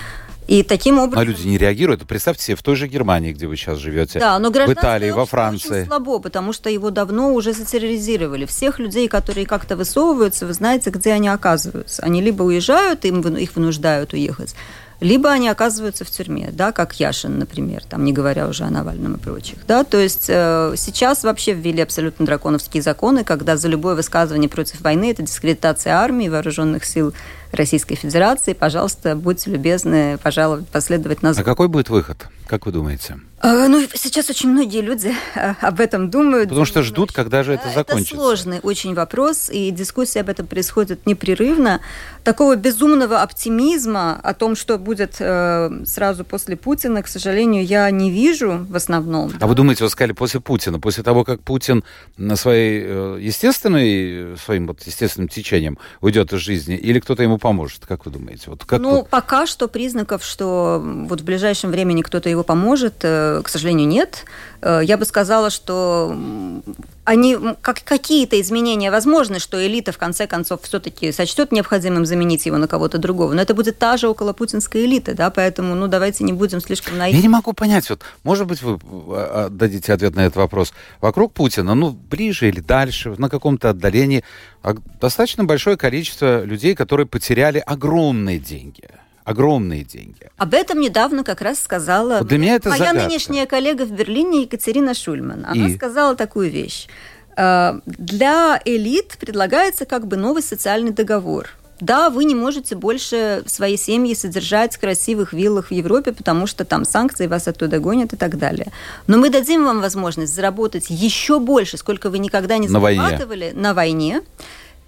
И 0.48 0.64
таким 0.64 0.98
образом... 0.98 1.20
А 1.20 1.24
люди 1.24 1.46
не 1.46 1.56
реагируют. 1.56 2.04
Представьте 2.04 2.42
себе, 2.42 2.56
в 2.56 2.64
той 2.64 2.74
же 2.74 2.88
Германии, 2.88 3.32
где 3.32 3.46
вы 3.46 3.56
сейчас 3.56 3.78
живете, 3.78 4.18
да, 4.18 4.36
но 4.40 4.50
в 4.50 4.72
Италии, 4.72 5.12
во 5.12 5.24
Франции. 5.24 5.82
Очень 5.82 5.86
слабо, 5.86 6.18
потому 6.18 6.52
что 6.52 6.68
его 6.68 6.90
давно 6.90 7.32
уже 7.32 7.52
затерроризировали. 7.52 8.44
Всех 8.44 8.80
людей, 8.80 9.06
которые 9.06 9.46
как-то 9.46 9.76
высовываются, 9.76 10.44
вы 10.44 10.52
знаете, 10.52 10.90
где 10.90 11.12
они 11.12 11.28
оказываются. 11.28 12.02
Они 12.02 12.20
либо 12.20 12.42
уезжают, 12.42 13.04
им, 13.04 13.20
их 13.20 13.54
вынуждают 13.54 14.14
уехать, 14.14 14.56
либо 15.02 15.30
они 15.30 15.48
оказываются 15.48 16.04
в 16.04 16.10
тюрьме, 16.10 16.50
да, 16.52 16.72
как 16.72 16.94
Яшин, 16.94 17.38
например, 17.38 17.82
там, 17.84 18.04
не 18.04 18.12
говоря 18.12 18.48
уже 18.48 18.64
о 18.64 18.70
Навальном 18.70 19.16
и 19.16 19.18
прочих. 19.18 19.58
Да? 19.66 19.84
То 19.84 19.98
есть 19.98 20.26
э, 20.28 20.74
сейчас 20.76 21.24
вообще 21.24 21.52
ввели 21.52 21.82
абсолютно 21.82 22.24
драконовские 22.24 22.82
законы, 22.82 23.24
когда 23.24 23.56
за 23.56 23.68
любое 23.68 23.94
высказывание 23.94 24.48
против 24.48 24.80
войны 24.80 25.10
это 25.10 25.22
дискредитация 25.22 25.94
армии, 25.94 26.28
вооруженных 26.28 26.84
сил 26.84 27.12
Российской 27.50 27.96
Федерации. 27.96 28.52
Пожалуйста, 28.52 29.16
будьте 29.16 29.50
любезны 29.50 30.18
пожалуй, 30.22 30.64
последовать 30.72 31.22
нас. 31.22 31.36
А 31.36 31.44
какой 31.44 31.68
будет 31.68 31.90
выход? 31.90 32.28
Как 32.52 32.66
вы 32.66 32.72
думаете? 32.72 33.18
А, 33.40 33.66
ну, 33.66 33.84
сейчас 33.94 34.30
очень 34.30 34.50
многие 34.50 34.82
люди 34.82 35.12
а, 35.34 35.56
об 35.62 35.80
этом 35.80 36.10
думают. 36.10 36.50
Потому 36.50 36.64
что 36.64 36.82
ждут, 36.82 37.10
когда 37.10 37.42
же 37.42 37.54
это 37.54 37.70
закончится. 37.74 38.14
Это 38.14 38.22
сложный 38.22 38.60
очень 38.62 38.94
вопрос, 38.94 39.50
и 39.50 39.70
дискуссия 39.72 40.20
об 40.20 40.28
этом 40.28 40.46
происходит 40.46 41.06
непрерывно. 41.06 41.80
Такого 42.22 42.54
безумного 42.54 43.20
оптимизма 43.20 44.20
о 44.22 44.34
том, 44.34 44.54
что 44.54 44.78
будет 44.78 45.16
э, 45.18 45.70
сразу 45.86 46.24
после 46.24 46.56
Путина, 46.56 47.02
к 47.02 47.08
сожалению, 47.08 47.64
я 47.64 47.90
не 47.90 48.12
вижу 48.12 48.64
в 48.68 48.76
основном. 48.76 49.32
А 49.34 49.38
да? 49.38 49.46
вы 49.48 49.56
думаете, 49.56 49.82
вы 49.82 49.90
сказали 49.90 50.12
после 50.12 50.38
Путина, 50.38 50.78
после 50.78 51.02
того, 51.02 51.24
как 51.24 51.40
Путин 51.40 51.82
на 52.16 52.36
своей 52.36 52.82
э, 52.84 53.18
естественной, 53.20 54.36
своим 54.36 54.68
вот 54.68 54.82
естественным 54.82 55.28
течением 55.28 55.78
уйдет 56.00 56.32
из 56.32 56.38
жизни, 56.38 56.76
или 56.76 57.00
кто-то 57.00 57.24
ему 57.24 57.38
поможет, 57.38 57.86
как 57.86 58.06
вы 58.06 58.12
думаете? 58.12 58.50
Вот 58.50 58.64
как 58.66 58.78
ну, 58.78 58.90
вот... 58.90 59.08
пока 59.08 59.46
что 59.46 59.66
признаков, 59.66 60.22
что 60.22 60.80
вот 60.80 61.22
в 61.22 61.24
ближайшем 61.24 61.72
времени 61.72 62.02
кто-то 62.02 62.28
его 62.28 62.41
поможет, 62.42 62.94
э, 63.02 63.40
к 63.42 63.48
сожалению, 63.48 63.88
нет. 63.88 64.24
Э, 64.60 64.80
я 64.82 64.96
бы 64.96 65.04
сказала, 65.04 65.50
что 65.50 66.16
они, 67.04 67.36
как, 67.60 67.82
какие-то 67.82 68.40
изменения 68.40 68.90
возможны, 68.90 69.40
что 69.40 69.64
элита 69.64 69.90
в 69.92 69.98
конце 69.98 70.26
концов 70.26 70.62
все-таки 70.62 71.10
сочтет 71.10 71.50
необходимым 71.50 72.06
заменить 72.06 72.46
его 72.46 72.58
на 72.58 72.68
кого-то 72.68 72.98
другого. 72.98 73.32
Но 73.34 73.42
это 73.42 73.54
будет 73.54 73.78
та 73.78 73.96
же 73.96 74.08
околопутинская 74.08 74.84
элита, 74.84 75.14
да, 75.14 75.30
поэтому, 75.30 75.74
ну, 75.74 75.88
давайте 75.88 76.22
не 76.24 76.32
будем 76.32 76.60
слишком 76.60 76.96
наивны. 76.96 77.16
Я 77.16 77.22
не 77.22 77.28
могу 77.28 77.52
понять, 77.52 77.90
вот, 77.90 78.02
может 78.22 78.46
быть, 78.46 78.62
вы 78.62 78.78
а, 79.16 79.46
а, 79.46 79.48
дадите 79.48 79.92
ответ 79.92 80.14
на 80.14 80.20
этот 80.20 80.36
вопрос. 80.36 80.72
Вокруг 81.00 81.32
Путина, 81.32 81.74
ну, 81.74 81.90
ближе 81.90 82.48
или 82.48 82.60
дальше, 82.60 83.14
на 83.18 83.28
каком-то 83.28 83.70
отдалении, 83.70 84.22
а, 84.62 84.74
достаточно 85.00 85.44
большое 85.44 85.76
количество 85.76 86.44
людей, 86.44 86.76
которые 86.76 87.06
потеряли 87.06 87.58
огромные 87.58 88.38
деньги– 88.38 88.88
огромные 89.24 89.84
деньги. 89.84 90.30
Об 90.36 90.54
этом 90.54 90.80
недавно 90.80 91.24
как 91.24 91.40
раз 91.40 91.60
сказала 91.60 92.18
вот 92.18 92.28
для 92.28 92.38
меня 92.38 92.56
это 92.56 92.68
моя 92.68 92.86
загадка. 92.86 93.08
нынешняя 93.08 93.46
коллега 93.46 93.84
в 93.84 93.90
Берлине 93.90 94.42
Екатерина 94.42 94.94
Шульман. 94.94 95.44
Она 95.46 95.68
И? 95.68 95.76
сказала 95.76 96.16
такую 96.16 96.50
вещь. 96.50 96.88
«Э, 97.36 97.80
для 97.86 98.60
элит 98.64 99.16
предлагается 99.18 99.86
как 99.86 100.06
бы 100.06 100.16
новый 100.16 100.42
социальный 100.42 100.92
договор. 100.92 101.48
Да, 101.80 102.10
вы 102.10 102.24
не 102.24 102.36
можете 102.36 102.76
больше 102.76 103.42
свои 103.46 103.76
семьи 103.76 104.14
содержать 104.14 104.76
в 104.76 104.78
красивых 104.78 105.32
виллах 105.32 105.68
в 105.68 105.72
Европе, 105.72 106.12
потому 106.12 106.46
что 106.46 106.64
там 106.64 106.84
санкции 106.84 107.26
вас 107.26 107.48
оттуда 107.48 107.80
гонят 107.80 108.12
и 108.12 108.16
так 108.16 108.38
далее. 108.38 108.68
Но 109.08 109.18
мы 109.18 109.30
дадим 109.30 109.64
вам 109.64 109.80
возможность 109.80 110.32
заработать 110.32 110.86
еще 110.90 111.40
больше, 111.40 111.76
сколько 111.78 112.08
вы 112.08 112.20
никогда 112.20 112.58
не 112.58 112.68
зарабатывали 112.68 113.50
на 113.52 113.74
войне. 113.74 114.12
На 114.12 114.14
войне 114.14 114.22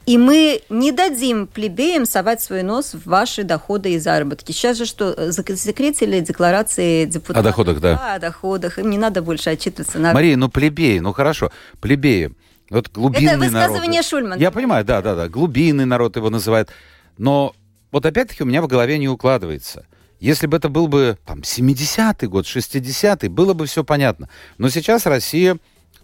и 0.06 0.18
мы 0.18 0.60
не 0.68 0.92
дадим 0.92 1.46
плебеям 1.46 2.04
совать 2.04 2.42
свой 2.42 2.62
нос 2.62 2.94
в 2.94 3.06
ваши 3.06 3.42
доходы 3.42 3.94
и 3.94 3.98
заработки. 3.98 4.52
Сейчас 4.52 4.76
же 4.76 4.86
что, 4.86 5.14
э, 5.16 5.30
закрепили 5.30 6.20
декларации 6.20 7.06
депутатов? 7.06 7.40
О 7.40 7.42
доходах, 7.42 7.80
да. 7.80 7.94
да. 7.94 8.14
О 8.14 8.18
доходах. 8.18 8.78
Им 8.78 8.90
не 8.90 8.98
надо 8.98 9.22
больше 9.22 9.50
отчитываться. 9.50 9.98
На... 9.98 10.12
Мария, 10.12 10.36
ну 10.36 10.48
плебеи, 10.48 10.98
ну 10.98 11.12
хорошо, 11.12 11.50
плебеи. 11.80 12.32
Вот 12.70 12.90
глубинный 12.90 13.32
Это 13.32 13.38
высказывание 13.38 14.00
народ. 14.00 14.06
Шульмана. 14.06 14.40
Я 14.40 14.50
понимаю, 14.50 14.84
да, 14.84 15.00
да, 15.00 15.14
да. 15.14 15.28
Глубинный 15.28 15.84
народ 15.86 16.16
его 16.16 16.30
называют. 16.30 16.70
Но 17.18 17.54
вот 17.90 18.04
опять-таки 18.04 18.42
у 18.42 18.46
меня 18.46 18.60
в 18.62 18.66
голове 18.66 18.98
не 18.98 19.08
укладывается. 19.08 19.86
Если 20.20 20.46
бы 20.46 20.56
это 20.56 20.68
был 20.68 20.88
бы 20.88 21.18
там 21.26 21.40
70-й 21.40 22.26
год, 22.26 22.46
60-й, 22.46 23.28
было 23.28 23.52
бы 23.52 23.66
все 23.66 23.84
понятно. 23.84 24.28
Но 24.58 24.68
сейчас 24.68 25.06
Россия 25.06 25.58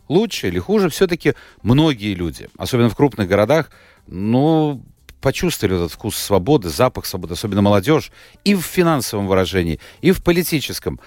лучше 0.08 0.48
или 0.48 0.58
хуже, 0.58 0.90
все-таки 0.90 1.34
многие 1.62 2.14
люди, 2.14 2.48
особенно 2.58 2.90
в 2.90 2.96
крупных 2.96 3.28
городах, 3.28 3.70
ну, 4.10 4.82
почувствовали 5.20 5.76
этот 5.76 5.92
вкус 5.92 6.16
свободы, 6.16 6.68
запах 6.68 7.06
свободы, 7.06 7.34
особенно 7.34 7.62
молодежь, 7.62 8.10
и 8.44 8.54
в 8.54 8.62
финансовом 8.62 9.26
выражении, 9.26 9.80
и 10.02 10.10
в 10.12 10.22
политическом. 10.22 11.00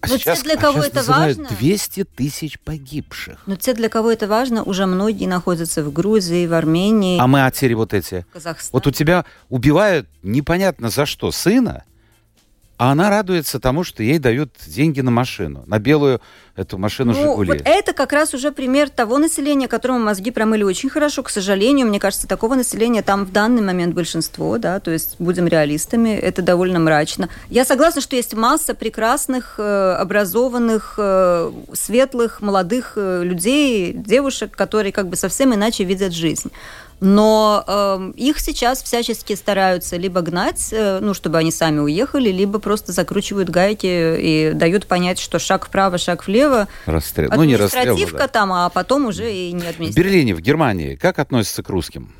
А 0.00 0.08
Но 0.08 0.16
сейчас, 0.16 0.38
те, 0.38 0.44
для 0.44 0.56
кого 0.56 0.80
а 0.80 0.86
это 0.86 1.02
важно... 1.02 1.46
200 1.48 2.04
тысяч 2.04 2.58
погибших. 2.58 3.42
Но 3.44 3.56
те, 3.56 3.74
для 3.74 3.90
кого 3.90 4.10
это 4.10 4.26
важно, 4.26 4.62
уже 4.62 4.86
многие 4.86 5.26
находятся 5.26 5.84
в 5.84 5.92
Грузии, 5.92 6.46
в 6.46 6.54
Армении. 6.54 7.20
А 7.20 7.26
матери 7.26 7.74
вот 7.74 7.92
эти. 7.92 8.24
Казахстан. 8.32 8.70
Вот 8.72 8.86
у 8.86 8.90
тебя 8.92 9.26
убивают 9.50 10.08
непонятно 10.22 10.88
за 10.88 11.04
что 11.04 11.30
сына, 11.30 11.84
а 12.80 12.92
она 12.92 13.10
радуется 13.10 13.60
тому, 13.60 13.84
что 13.84 14.02
ей 14.02 14.18
дают 14.18 14.54
деньги 14.66 15.02
на 15.02 15.10
машину, 15.10 15.64
на 15.66 15.78
белую 15.78 16.22
эту 16.56 16.78
машину 16.78 17.12
ну, 17.12 17.18
«Жигули». 17.20 17.48
Вот 17.48 17.62
это 17.62 17.92
как 17.92 18.10
раз 18.14 18.32
уже 18.32 18.52
пример 18.52 18.88
того 18.88 19.18
населения, 19.18 19.68
которому 19.68 19.98
мозги 19.98 20.30
промыли 20.30 20.62
очень 20.62 20.88
хорошо. 20.88 21.22
К 21.22 21.28
сожалению, 21.28 21.88
мне 21.88 22.00
кажется, 22.00 22.26
такого 22.26 22.54
населения 22.54 23.02
там 23.02 23.26
в 23.26 23.32
данный 23.32 23.60
момент 23.60 23.94
большинство, 23.94 24.56
да, 24.56 24.80
то 24.80 24.90
есть 24.90 25.16
будем 25.18 25.46
реалистами, 25.46 26.08
это 26.08 26.40
довольно 26.40 26.78
мрачно. 26.78 27.28
Я 27.50 27.66
согласна, 27.66 28.00
что 28.00 28.16
есть 28.16 28.32
масса 28.32 28.74
прекрасных, 28.74 29.56
э, 29.58 29.96
образованных, 29.98 30.94
э, 30.96 31.52
светлых, 31.74 32.40
молодых 32.40 32.94
э, 32.96 33.24
людей, 33.24 33.92
девушек, 33.92 34.56
которые 34.56 34.92
как 34.92 35.08
бы 35.08 35.16
совсем 35.16 35.52
иначе 35.54 35.84
видят 35.84 36.14
жизнь 36.14 36.50
но 37.00 37.64
э, 37.66 38.12
их 38.16 38.40
сейчас 38.40 38.82
всячески 38.82 39.34
стараются 39.34 39.96
либо 39.96 40.20
гнать, 40.20 40.68
э, 40.72 41.00
ну, 41.00 41.14
чтобы 41.14 41.38
они 41.38 41.50
сами 41.50 41.80
уехали, 41.80 42.30
либо 42.30 42.58
просто 42.58 42.92
закручивают 42.92 43.48
гайки 43.48 43.86
и 43.86 44.52
дают 44.54 44.86
понять, 44.86 45.18
что 45.18 45.38
шаг 45.38 45.66
вправо, 45.66 45.98
шаг 45.98 46.26
влево. 46.26 46.68
Расстрел. 46.86 47.30
Ну, 47.34 47.44
не 47.44 47.56
расстрел. 47.56 47.98
Да. 48.12 48.28
там, 48.28 48.52
а 48.52 48.68
потом 48.68 49.06
уже 49.06 49.32
и 49.32 49.52
не 49.52 49.66
административка. 49.66 49.92
В 49.92 50.04
Берлине, 50.04 50.34
в 50.34 50.40
Германии, 50.40 50.96
как 50.96 51.18
относятся 51.18 51.62
к 51.62 51.68
русским? 51.68 52.12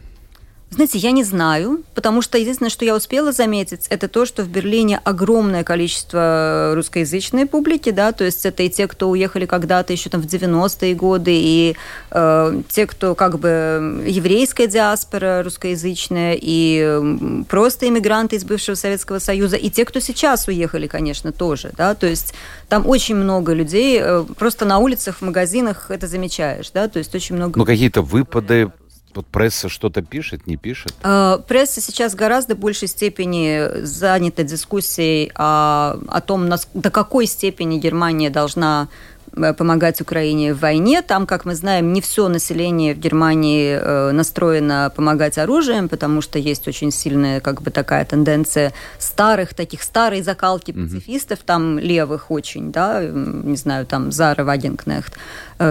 Знаете, 0.72 0.98
я 0.98 1.10
не 1.10 1.24
знаю, 1.24 1.82
потому 1.96 2.22
что 2.22 2.38
единственное, 2.38 2.70
что 2.70 2.84
я 2.84 2.94
успела 2.94 3.32
заметить, 3.32 3.86
это 3.88 4.06
то, 4.06 4.24
что 4.24 4.44
в 4.44 4.48
Берлине 4.48 5.00
огромное 5.02 5.64
количество 5.64 6.72
русскоязычной 6.76 7.46
публики, 7.46 7.90
да, 7.90 8.12
то 8.12 8.24
есть 8.24 8.46
это 8.46 8.62
и 8.62 8.70
те, 8.70 8.86
кто 8.86 9.10
уехали 9.10 9.46
когда-то 9.46 9.92
еще 9.92 10.10
там 10.10 10.22
в 10.22 10.26
90-е 10.26 10.94
годы, 10.94 11.32
и 11.34 11.76
э, 12.12 12.62
те, 12.68 12.86
кто 12.86 13.16
как 13.16 13.40
бы 13.40 14.04
еврейская 14.06 14.68
диаспора 14.68 15.42
русскоязычная, 15.42 16.38
и 16.40 17.44
просто 17.48 17.88
иммигранты 17.88 18.36
из 18.36 18.44
бывшего 18.44 18.76
Советского 18.76 19.18
Союза, 19.18 19.56
и 19.56 19.70
те, 19.70 19.84
кто 19.84 19.98
сейчас 19.98 20.46
уехали, 20.46 20.86
конечно, 20.86 21.32
тоже, 21.32 21.72
да, 21.76 21.96
то 21.96 22.06
есть 22.06 22.32
там 22.68 22.86
очень 22.86 23.16
много 23.16 23.54
людей, 23.54 23.98
э, 24.00 24.24
просто 24.38 24.64
на 24.66 24.78
улицах, 24.78 25.16
в 25.16 25.22
магазинах 25.22 25.90
это 25.90 26.06
замечаешь, 26.06 26.70
да, 26.70 26.86
то 26.86 27.00
есть 27.00 27.12
очень 27.12 27.34
много... 27.34 27.58
Ну, 27.58 27.64
какие-то 27.64 28.02
выпады 28.02 28.70
вот 29.14 29.26
пресса 29.26 29.68
что-то 29.68 30.02
пишет, 30.02 30.46
не 30.46 30.56
пишет? 30.56 30.94
Э, 31.02 31.38
пресса 31.46 31.80
сейчас 31.80 32.14
гораздо 32.14 32.54
большей 32.54 32.88
степени 32.88 33.82
занята 33.84 34.42
дискуссией 34.42 35.32
о, 35.34 35.98
о 36.08 36.20
том, 36.20 36.48
до 36.74 36.90
какой 36.90 37.26
степени 37.26 37.78
Германия 37.78 38.30
должна 38.30 38.88
э, 39.32 39.52
помогать 39.54 40.00
Украине 40.00 40.54
в 40.54 40.60
войне. 40.60 41.02
Там, 41.02 41.26
как 41.26 41.44
мы 41.44 41.54
знаем, 41.54 41.92
не 41.92 42.00
все 42.00 42.28
население 42.28 42.94
в 42.94 42.98
Германии 42.98 43.78
э, 43.80 44.12
настроено 44.12 44.92
помогать 44.94 45.38
оружием, 45.38 45.88
потому 45.88 46.20
что 46.20 46.38
есть 46.38 46.68
очень 46.68 46.92
сильная 46.92 47.40
как 47.40 47.62
бы 47.62 47.70
такая 47.70 48.04
тенденция 48.04 48.72
старых, 48.98 49.54
таких 49.54 49.82
старой 49.82 50.22
закалки 50.22 50.72
пацифистов, 50.72 51.40
mm-hmm. 51.40 51.46
там 51.46 51.78
левых 51.78 52.30
очень, 52.30 52.72
да, 52.72 53.02
не 53.02 53.56
знаю, 53.56 53.86
там 53.86 54.12
Зара 54.12 54.44
Вагенкнехт, 54.44 55.16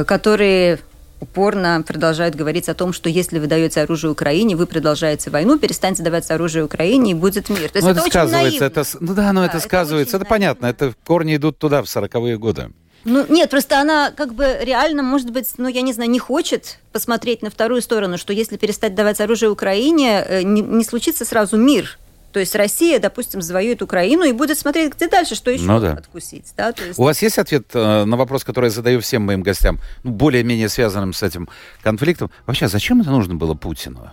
которые 0.06 0.80
упорно 1.20 1.84
продолжают 1.86 2.36
говорить 2.36 2.70
о 2.70 2.74
том, 2.74 2.94
что 2.94 3.10
если 3.10 3.40
вы 3.40 3.48
даете 3.48 3.82
оружие 3.82 4.12
Украине, 4.12 4.56
вы 4.56 4.66
продолжаете 4.66 5.30
войну, 5.30 5.58
перестаньте 5.58 6.04
давать 6.04 6.30
оружие 6.32 6.64
Украине, 6.64 7.12
и 7.12 7.14
будет 7.14 7.50
мир. 7.50 7.70
То 7.70 7.80
есть 7.80 7.84
ну, 7.84 7.90
это, 7.90 8.00
это 8.00 8.10
сказывается, 8.10 8.66
это, 8.66 8.84
ну 9.00 9.14
да, 9.14 9.34
но 9.34 9.42
да, 9.42 9.48
это, 9.48 9.58
это 9.58 9.66
сказывается, 9.66 10.18
это 10.18 10.26
наивно. 10.26 10.30
понятно, 10.30 10.66
это 10.66 10.94
корни 11.06 11.36
идут 11.36 11.58
туда, 11.58 11.82
в 11.82 11.86
40-е 11.86 12.38
годы. 12.38 12.70
Ну, 13.06 13.26
нет, 13.30 13.50
просто 13.50 13.80
она 13.80 14.12
как 14.12 14.34
бы 14.34 14.58
реально, 14.62 15.04
может 15.04 15.32
быть, 15.32 15.48
ну, 15.58 15.68
я 15.68 15.82
не 15.82 15.94
знаю, 15.94 16.10
не 16.10 16.20
хочет 16.20 16.80
посмотреть 16.92 17.42
на 17.42 17.50
вторую 17.50 17.82
сторону, 17.82 18.18
что 18.18 18.34
если 18.34 18.58
перестать 18.58 18.94
давать 18.94 19.22
оружие 19.22 19.50
Украине, 19.50 20.26
э, 20.28 20.42
не, 20.44 20.62
не 20.62 20.84
случится 20.84 21.24
сразу 21.24 21.58
мир. 21.58 21.98
То 22.32 22.40
есть 22.40 22.56
Россия, 22.56 23.00
допустим, 23.00 23.42
завоюет 23.42 23.82
Украину 23.82 24.24
и 24.24 24.32
будет 24.34 24.58
смотреть, 24.58 24.94
где 24.96 25.08
дальше, 25.08 25.36
что 25.36 25.50
еще 25.50 25.64
ну, 25.64 25.80
да. 25.80 25.94
откусить. 25.94 26.54
Да? 26.56 26.72
То 26.72 26.84
есть... 26.84 27.00
У 27.00 27.04
вас 27.04 27.22
есть 27.22 27.40
ответ 27.40 27.66
э, 27.74 28.06
на 28.06 28.18
вопрос, 28.18 28.44
который 28.44 28.66
я 28.66 28.72
задаю 28.72 29.00
всем 29.02 29.24
моим 29.24 29.42
гостям, 29.42 29.80
ну, 30.04 30.12
более-менее 30.12 30.70
связанным 30.70 31.14
с 31.14 31.24
этим 31.24 31.50
конфликтом? 31.82 32.30
Вообще, 32.46 32.66
а 32.66 32.70
зачем 32.70 33.02
это 33.02 33.10
нужно 33.10 33.36
было 33.36 33.56
Путину? 33.56 34.10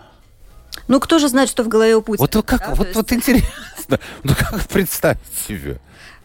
Ну, 0.88 1.00
кто 1.00 1.18
же 1.18 1.28
знает, 1.28 1.48
что 1.48 1.62
в 1.62 1.68
голове 1.68 1.96
у 1.96 2.02
Путина? 2.02 2.28
Вот, 2.32 2.46
как, 2.46 2.60
да? 2.60 2.74
вот, 2.74 2.86
есть... 2.86 2.96
вот 2.96 3.12
интересно, 3.12 3.98
ну 4.22 4.34
как 4.34 4.66
представить 4.68 5.20
себе? 5.46 5.78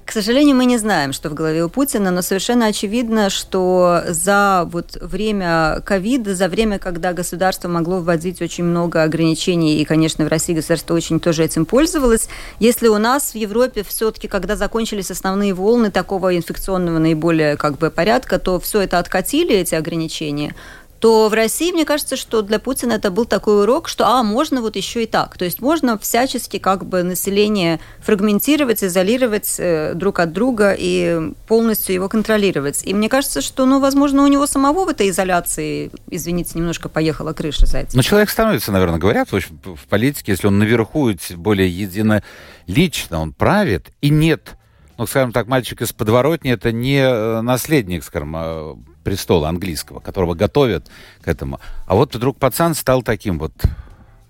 К 0.06 0.14
сожалению, 0.14 0.56
мы 0.56 0.66
не 0.66 0.78
знаем, 0.78 1.14
что 1.14 1.30
в 1.30 1.34
голове 1.34 1.64
у 1.64 1.70
Путина, 1.70 2.12
но 2.12 2.22
совершенно 2.22 2.66
очевидно, 2.66 3.30
что 3.30 4.02
за 4.08 4.68
вот 4.70 4.98
время 5.00 5.82
ковида, 5.86 6.36
за 6.36 6.50
время, 6.50 6.80
когда 6.80 7.14
государство 7.14 7.70
могло 7.70 8.00
вводить 8.00 8.42
очень 8.42 8.66
много 8.66 9.04
ограничений, 9.04 9.78
и, 9.78 9.86
конечно, 9.86 10.26
в 10.26 10.28
России 10.28 10.54
государство 10.54 10.96
очень 10.96 11.20
тоже 11.20 11.46
этим 11.46 11.66
пользовалось, 11.66 12.28
если 12.60 12.88
у 12.88 12.98
нас 12.98 13.32
в 13.32 13.36
Европе 13.36 13.84
все-таки, 13.88 14.28
когда 14.28 14.56
закончились 14.56 15.12
основные 15.12 15.54
волны 15.54 15.92
такого 15.92 16.36
инфекционного 16.36 17.00
наиболее 17.00 17.56
как 17.56 17.78
бы 17.78 17.90
порядка, 17.90 18.38
то 18.38 18.60
все 18.60 18.82
это 18.82 19.00
откатили, 19.00 19.56
эти 19.56 19.76
ограничения, 19.76 20.56
то 21.02 21.30
в 21.30 21.34
России, 21.34 21.72
мне 21.72 21.84
кажется, 21.84 22.16
что 22.16 22.44
для 22.44 22.60
Путина 22.60 22.94
это 22.94 23.10
был 23.10 23.26
такой 23.26 23.64
урок, 23.64 23.88
что, 23.88 24.08
а, 24.08 24.22
можно 24.22 24.62
вот 24.62 24.76
еще 24.76 25.04
и 25.04 25.08
так. 25.08 25.36
То 25.36 25.46
есть 25.46 25.60
можно 25.60 25.98
всячески 25.98 26.60
как 26.60 26.86
бы 26.86 27.02
население 27.02 27.80
фрагментировать, 28.02 28.84
изолировать 28.84 29.56
э, 29.58 29.94
друг 29.96 30.20
от 30.20 30.32
друга 30.32 30.76
и 30.78 31.34
полностью 31.48 31.96
его 31.96 32.08
контролировать. 32.08 32.84
И 32.86 32.94
мне 32.94 33.10
кажется, 33.10 33.42
что, 33.42 33.66
ну, 33.66 33.80
возможно, 33.80 34.24
у 34.24 34.28
него 34.28 34.46
самого 34.46 34.86
в 34.86 34.90
этой 34.90 35.10
изоляции, 35.10 35.90
извините, 36.12 36.52
немножко 36.54 36.88
поехала 36.88 37.34
крыша 37.34 37.66
за 37.66 37.80
этим. 37.80 37.94
Но 37.96 38.04
человек 38.04 38.30
становится, 38.30 38.72
наверное, 38.72 39.00
говорят, 39.00 39.30
в, 39.32 39.88
политике, 39.90 40.34
если 40.34 40.46
он 40.46 40.60
наверху 40.60 41.12
более 41.36 41.68
единолично, 41.68 43.20
он 43.20 43.34
правит, 43.34 43.88
и 44.02 44.12
нет 44.12 44.56
ну, 45.00 45.08
скажем 45.08 45.32
так, 45.32 45.48
мальчик 45.48 45.82
из 45.82 45.94
подворотни, 45.94 46.52
это 46.52 46.72
не 46.72 47.00
э, 47.00 47.42
наследник, 47.42 48.04
скажем, 48.04 48.36
а 48.36 48.78
престола 49.04 49.50
английского, 49.50 50.00
которого 50.00 50.34
готовят 50.34 50.90
к 51.22 51.28
этому. 51.28 51.60
А 51.88 51.96
вот 51.96 52.16
вдруг 52.16 52.38
пацан 52.38 52.76
стал 52.76 53.04
таким 53.04 53.40
вот 53.40 53.54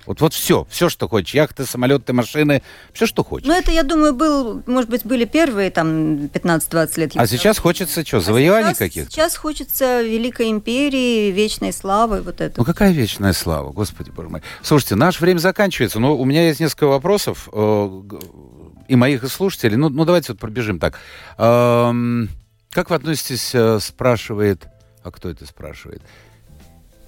вот, 0.05 0.19
вот 0.19 0.34
все, 0.34 0.65
все, 0.69 0.89
что 0.89 1.07
хочешь. 1.07 1.34
Яхты, 1.34 1.65
самолеты, 1.65 2.13
машины, 2.13 2.63
все, 2.93 3.05
что 3.05 3.24
хочешь. 3.24 3.47
Ну, 3.47 3.53
это, 3.53 3.72
я 3.72 3.84
думаю, 3.84 4.13
был, 4.13 4.63
может 4.65 4.89
быть, 4.89 5.05
были 5.05 5.26
первые 5.26 5.69
там 5.69 6.26
15-20 6.26 6.99
лет. 6.99 7.11
А 7.15 7.28
сейчас 7.28 7.59
хочется 7.59 8.05
что, 8.05 8.19
завоеваний 8.19 8.72
а 8.72 8.76
каких-то? 8.76 9.11
Сейчас 9.11 9.36
хочется 9.36 10.01
Великой 10.01 10.49
Империи, 10.49 11.32
вечной 11.32 11.72
славы, 11.72 12.22
вот 12.22 12.41
это. 12.41 12.55
Ну, 12.57 12.65
какая 12.65 12.91
вечная 12.91 13.34
слава, 13.34 13.72
господи 13.72 14.09
боже 14.09 14.30
мой. 14.30 14.41
Слушайте, 14.63 14.95
наше 14.95 15.22
время 15.22 15.39
заканчивается, 15.39 15.99
но 15.99 16.17
у 16.17 16.26
меня 16.26 16.47
есть 16.47 16.59
несколько 16.59 16.88
вопросов, 16.88 17.47
э, 17.53 18.01
и 18.88 18.95
моих, 18.95 19.24
и 19.24 19.28
слушателей. 19.28 19.78
Ну, 19.78 19.89
ну 19.89 20.05
давайте 20.05 20.34
вот 20.34 20.39
пробежим 20.39 20.80
так. 20.80 20.99
Эм, 21.38 22.30
как 22.72 22.89
вы 22.89 22.95
относитесь, 22.95 23.53
э, 23.53 23.80
спрашивает... 23.80 24.67
А 25.03 25.11
кто 25.11 25.30
это 25.30 25.45
спрашивает? 25.45 26.01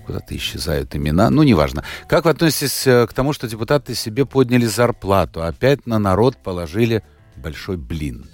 Куда-то 0.06 0.36
исчезают 0.36 0.96
имена. 0.96 1.30
Ну, 1.30 1.44
неважно. 1.44 1.84
Как 2.08 2.26
вы 2.26 2.32
относитесь 2.32 2.86
э, 2.86 3.08
к 3.08 3.14
тому, 3.14 3.34
что 3.34 3.48
депутаты 3.48 3.96
себе 3.96 4.26
подняли 4.26 4.66
зарплату? 4.66 5.44
Опять 5.44 5.88
на 5.88 6.00
народ 6.00 6.38
положили 6.38 7.04
большой 7.38 7.78
блин. 7.78 8.30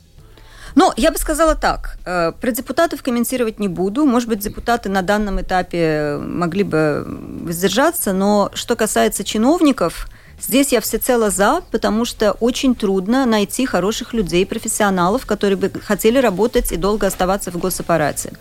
Ну, 0.75 0.91
я 0.97 1.11
бы 1.11 1.17
сказала 1.17 1.55
так. 1.55 1.97
Э, 2.05 2.31
про 2.31 2.51
депутатов 2.51 3.03
комментировать 3.03 3.59
не 3.59 3.67
буду. 3.67 4.05
Может 4.05 4.29
быть, 4.29 4.39
депутаты 4.39 4.89
на 4.89 5.01
данном 5.01 5.39
этапе 5.39 6.17
могли 6.17 6.63
бы 6.63 7.05
воздержаться, 7.43 8.13
но 8.13 8.49
что 8.53 8.75
касается 8.75 9.23
чиновников, 9.23 10.08
Здесь 10.41 10.71
я 10.71 10.81
всецело 10.81 11.29
за, 11.29 11.61
потому 11.71 12.05
что 12.05 12.31
очень 12.33 12.75
трудно 12.75 13.25
найти 13.25 13.65
хороших 13.65 14.13
людей, 14.13 14.45
профессионалов, 14.45 15.25
которые 15.25 15.57
бы 15.57 15.71
хотели 15.81 16.17
работать 16.17 16.71
и 16.71 16.77
долго 16.77 17.07
оставаться 17.07 17.51
в 17.51 17.57
госаппарате. 17.57 18.33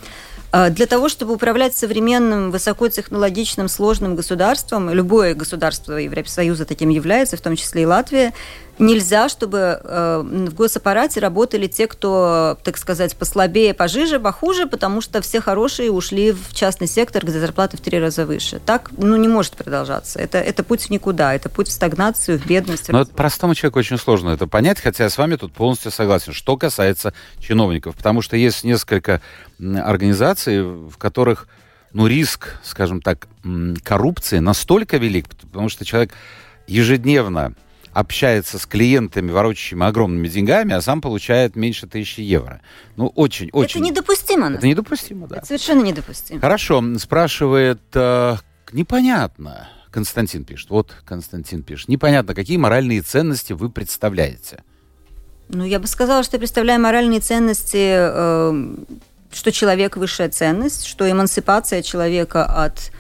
А, 0.51 0.71
для 0.71 0.87
того, 0.87 1.09
чтобы 1.09 1.35
управлять 1.35 1.77
современным, 1.77 2.51
высокотехнологичным, 2.51 3.69
сложным 3.69 4.17
государством, 4.17 4.91
любое 4.91 5.35
государство 5.35 5.95
Европейского 5.95 6.65
таким 6.65 6.89
является, 6.89 7.37
в 7.37 7.41
том 7.41 7.57
числе 7.57 7.83
и 7.83 7.87
Латвия, 7.87 8.33
нельзя, 8.79 9.29
чтобы 9.29 9.81
э, 9.83 10.23
в 10.23 10.55
госаппарате 10.55 11.21
работали 11.21 11.67
те, 11.67 11.87
кто, 11.87 12.57
так 12.63 12.79
сказать, 12.79 13.17
послабее, 13.17 13.75
пожиже, 13.75 14.21
похуже, 14.21 14.67
потому 14.67 15.01
что 15.01 15.21
все 15.21 15.41
хорошие 15.41 15.91
ушли 15.91 16.33
в 16.33 16.55
частный 16.55 16.87
сектор, 16.87 17.25
где 17.25 17.39
зарплаты 17.41 17.77
в 17.77 17.81
три 17.81 17.99
раза 17.99 18.25
выше. 18.25 18.61
Так 18.65 18.91
ну, 18.97 19.17
не 19.17 19.29
может 19.29 19.57
продолжаться. 19.57 20.19
Это, 20.19 20.39
это 20.39 20.63
путь 20.63 20.83
в 20.83 20.91
никуда, 20.91 21.35
это 21.35 21.49
путь 21.49 21.69
в 21.69 21.73
стагнацию, 21.73 22.39
в 22.39 22.47
бедность. 22.47 22.89
Но 22.89 23.05
простому 23.05 23.55
человеку 23.55 23.81
очень 23.81 23.99
сложно 23.99 24.31
это 24.31 24.47
понять, 24.47 24.81
хотя 24.81 25.05
я 25.05 25.11
с 25.11 25.19
вами 25.19 25.37
тут 25.37 25.53
полностью 25.53 25.91
согласен, 25.91 26.33
что 26.33 26.57
касается 26.57 27.13
чиновников, 27.41 27.97
потому 27.97 28.23
что 28.23 28.37
есть 28.37 28.65
несколько 28.65 29.21
организаций, 29.59 30.63
в 30.63 30.97
которых 30.99 31.49
ну, 31.93 32.07
риск, 32.07 32.57
скажем 32.63 33.01
так, 33.01 33.29
коррупции 33.83 34.39
настолько 34.39 34.99
велик, 34.99 35.29
потому 35.29 35.69
что 35.69 35.85
человек 35.85 36.13
ежедневно 36.67 37.55
общается 37.93 38.59
с 38.59 38.67
клиентами, 38.67 39.31
ворочащими 39.31 39.85
огромными 39.85 40.29
деньгами, 40.29 40.75
а 40.75 40.81
сам 40.81 41.01
получает 41.01 41.57
меньше 41.57 41.87
тысячи 41.87 42.21
евро. 42.21 42.61
Ну, 42.97 43.09
очень, 43.17 43.49
очень. 43.53 43.81
Это 43.81 43.91
недопустимо. 43.91 44.51
Это 44.51 44.67
недопустимо, 44.67 45.27
да. 45.27 45.39
Это 45.39 45.47
совершенно 45.47 45.83
недопустимо. 45.83 46.41
Хорошо, 46.41 46.85
спрашивает, 46.99 47.81
э, 47.95 48.37
непонятно, 48.73 49.69
Константин 49.91 50.45
пишет, 50.45 50.71
вот 50.71 50.95
Константин 51.05 51.63
пишет, 51.63 51.89
непонятно, 51.89 52.35
какие 52.35 52.57
моральные 52.57 53.03
ценности 53.03 53.53
вы 53.53 53.71
представляете? 53.71 54.63
Ну, 55.49 55.65
я 55.65 55.81
бы 55.81 55.87
сказала, 55.87 56.23
что 56.23 56.37
я 56.37 56.39
представляю 56.39 56.81
моральные 56.81 57.21
ценности, 57.21 57.95
э, 57.97 58.75
что 59.33 59.53
человек 59.53 59.97
высшая 59.97 60.29
ценность, 60.29 60.87
что 60.87 61.11
эмансипация 61.11 61.83
человека 61.83 62.45
от 62.45 62.91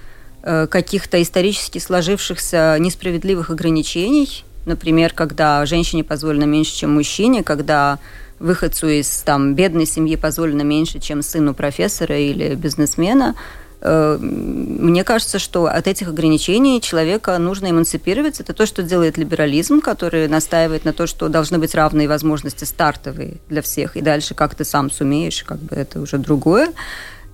э, 0.42 0.66
каких-то 0.66 1.20
исторически 1.22 1.78
сложившихся 1.78 2.76
несправедливых 2.78 3.50
ограничений, 3.50 4.44
например, 4.66 5.12
когда 5.14 5.64
женщине 5.66 6.04
позволено 6.04 6.44
меньше, 6.44 6.76
чем 6.76 6.94
мужчине, 6.94 7.42
когда 7.42 7.98
выходцу 8.38 8.88
из 8.88 9.08
там, 9.22 9.54
бедной 9.54 9.86
семьи 9.86 10.16
позволено 10.16 10.62
меньше, 10.62 11.00
чем 11.00 11.22
сыну 11.22 11.54
профессора 11.54 12.18
или 12.18 12.54
бизнесмена– 12.54 13.34
мне 13.80 15.04
кажется, 15.04 15.38
что 15.38 15.66
от 15.66 15.86
этих 15.86 16.08
ограничений 16.08 16.80
человека 16.80 17.38
нужно 17.38 17.70
эмансипировать. 17.70 18.40
Это 18.40 18.52
то, 18.52 18.66
что 18.66 18.82
делает 18.82 19.18
либерализм, 19.18 19.80
который 19.80 20.26
настаивает 20.26 20.84
на 20.84 20.92
то, 20.92 21.06
что 21.06 21.28
должны 21.28 21.58
быть 21.58 21.74
равные 21.74 22.08
возможности 22.08 22.64
стартовые 22.64 23.36
для 23.48 23.62
всех, 23.62 23.96
и 23.96 24.00
дальше 24.00 24.34
как 24.34 24.54
ты 24.54 24.64
сам 24.64 24.90
сумеешь, 24.90 25.44
как 25.44 25.58
бы 25.58 25.76
это 25.76 26.00
уже 26.00 26.18
другое. 26.18 26.72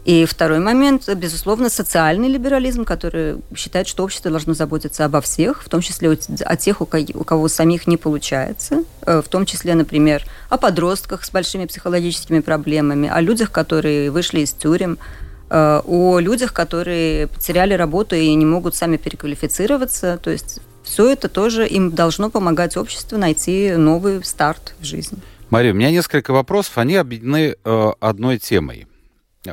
И 0.05 0.27
второй 0.27 0.59
момент, 0.59 1.09
безусловно, 1.09 1.71
социальный 1.71 2.29
либерализм, 2.29 2.85
который 2.85 3.39
считает, 3.57 3.89
что 3.89 4.05
общество 4.05 4.31
должно 4.31 4.53
заботиться 4.53 5.07
обо 5.07 5.23
всех, 5.23 5.63
в 5.63 5.71
том 5.71 5.81
числе 5.81 6.19
о 6.45 6.57
тех, 6.57 6.83
у 6.83 6.85
кого 6.85 7.49
самих 7.49 7.87
не 7.87 7.97
получается, 7.97 8.85
э, 9.07 9.23
в 9.23 9.29
том 9.29 9.47
числе, 9.47 9.75
например, 9.75 10.23
о 10.51 10.59
подростках 10.59 11.25
с 11.25 11.31
большими 11.31 11.65
психологическими 11.65 12.41
проблемами, 12.41 13.09
о 13.09 13.23
людях, 13.23 13.51
которые 13.51 14.11
вышли 14.11 14.41
из 14.41 14.53
тюрем, 14.53 14.99
Э, 14.99 15.24
о 15.51 16.19
людях, 16.19 16.53
которые 16.53 17.29
потеряли 17.29 17.75
работу 17.75 18.17
и 18.17 18.35
не 18.35 18.47
могут 18.47 18.75
сами 18.75 18.97
переквалифицироваться. 18.97 20.19
То 20.23 20.31
есть 20.31 20.61
все 20.83 21.11
это 21.11 21.29
тоже 21.29 21.67
им 21.67 21.91
должно 21.91 22.31
помогать 22.31 22.77
обществу 22.77 23.19
найти 23.19 23.73
новый 23.73 24.23
старт 24.25 24.75
в 24.81 24.85
жизни. 24.85 25.19
Мария, 25.51 25.73
у 25.73 25.77
меня 25.77 25.91
несколько 25.91 26.33
вопросов, 26.33 26.79
они 26.79 26.97
объединены 26.97 27.57
э, 27.65 27.93
одной 28.01 28.39
темой. 28.39 28.87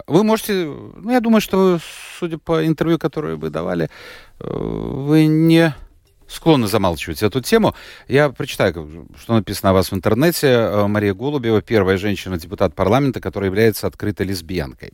Вы 0.08 0.24
можете, 0.24 0.66
ну, 0.96 1.12
я 1.12 1.20
думаю, 1.20 1.42
что 1.42 1.80
судя 2.18 2.38
по 2.38 2.66
интервью, 2.66 2.98
которое 2.98 3.36
вы 3.36 3.50
давали, 3.50 3.90
э, 4.40 4.48
вы 4.48 5.26
не 5.26 5.76
склонны 6.32 6.68
замалчивать 6.68 7.22
эту 7.24 7.42
тему. 7.42 7.76
Я 8.08 8.30
прочитаю, 8.30 9.08
что 9.20 9.34
написано 9.34 9.72
о 9.72 9.74
вас 9.74 9.92
в 9.92 9.96
интернете. 9.96 10.48
Э, 10.48 10.88
Мария 10.88 11.14
Голубева, 11.14 11.62
первая 11.62 11.98
женщина-депутат 11.98 12.74
парламента, 12.74 13.20
которая 13.20 13.50
является 13.50 13.88
открытой 13.88 14.26
лесбиянкой. 14.26 14.94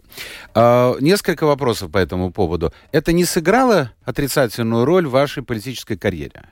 Э, 0.55 0.95
несколько 0.99 1.45
вопросов 1.45 1.91
по 1.91 1.97
этому 1.97 2.31
поводу. 2.31 2.73
Это 2.91 3.13
не 3.13 3.25
сыграло 3.25 3.91
отрицательную 4.03 4.85
роль 4.85 5.07
в 5.07 5.11
вашей 5.11 5.43
политической 5.43 5.97
карьере? 5.97 6.43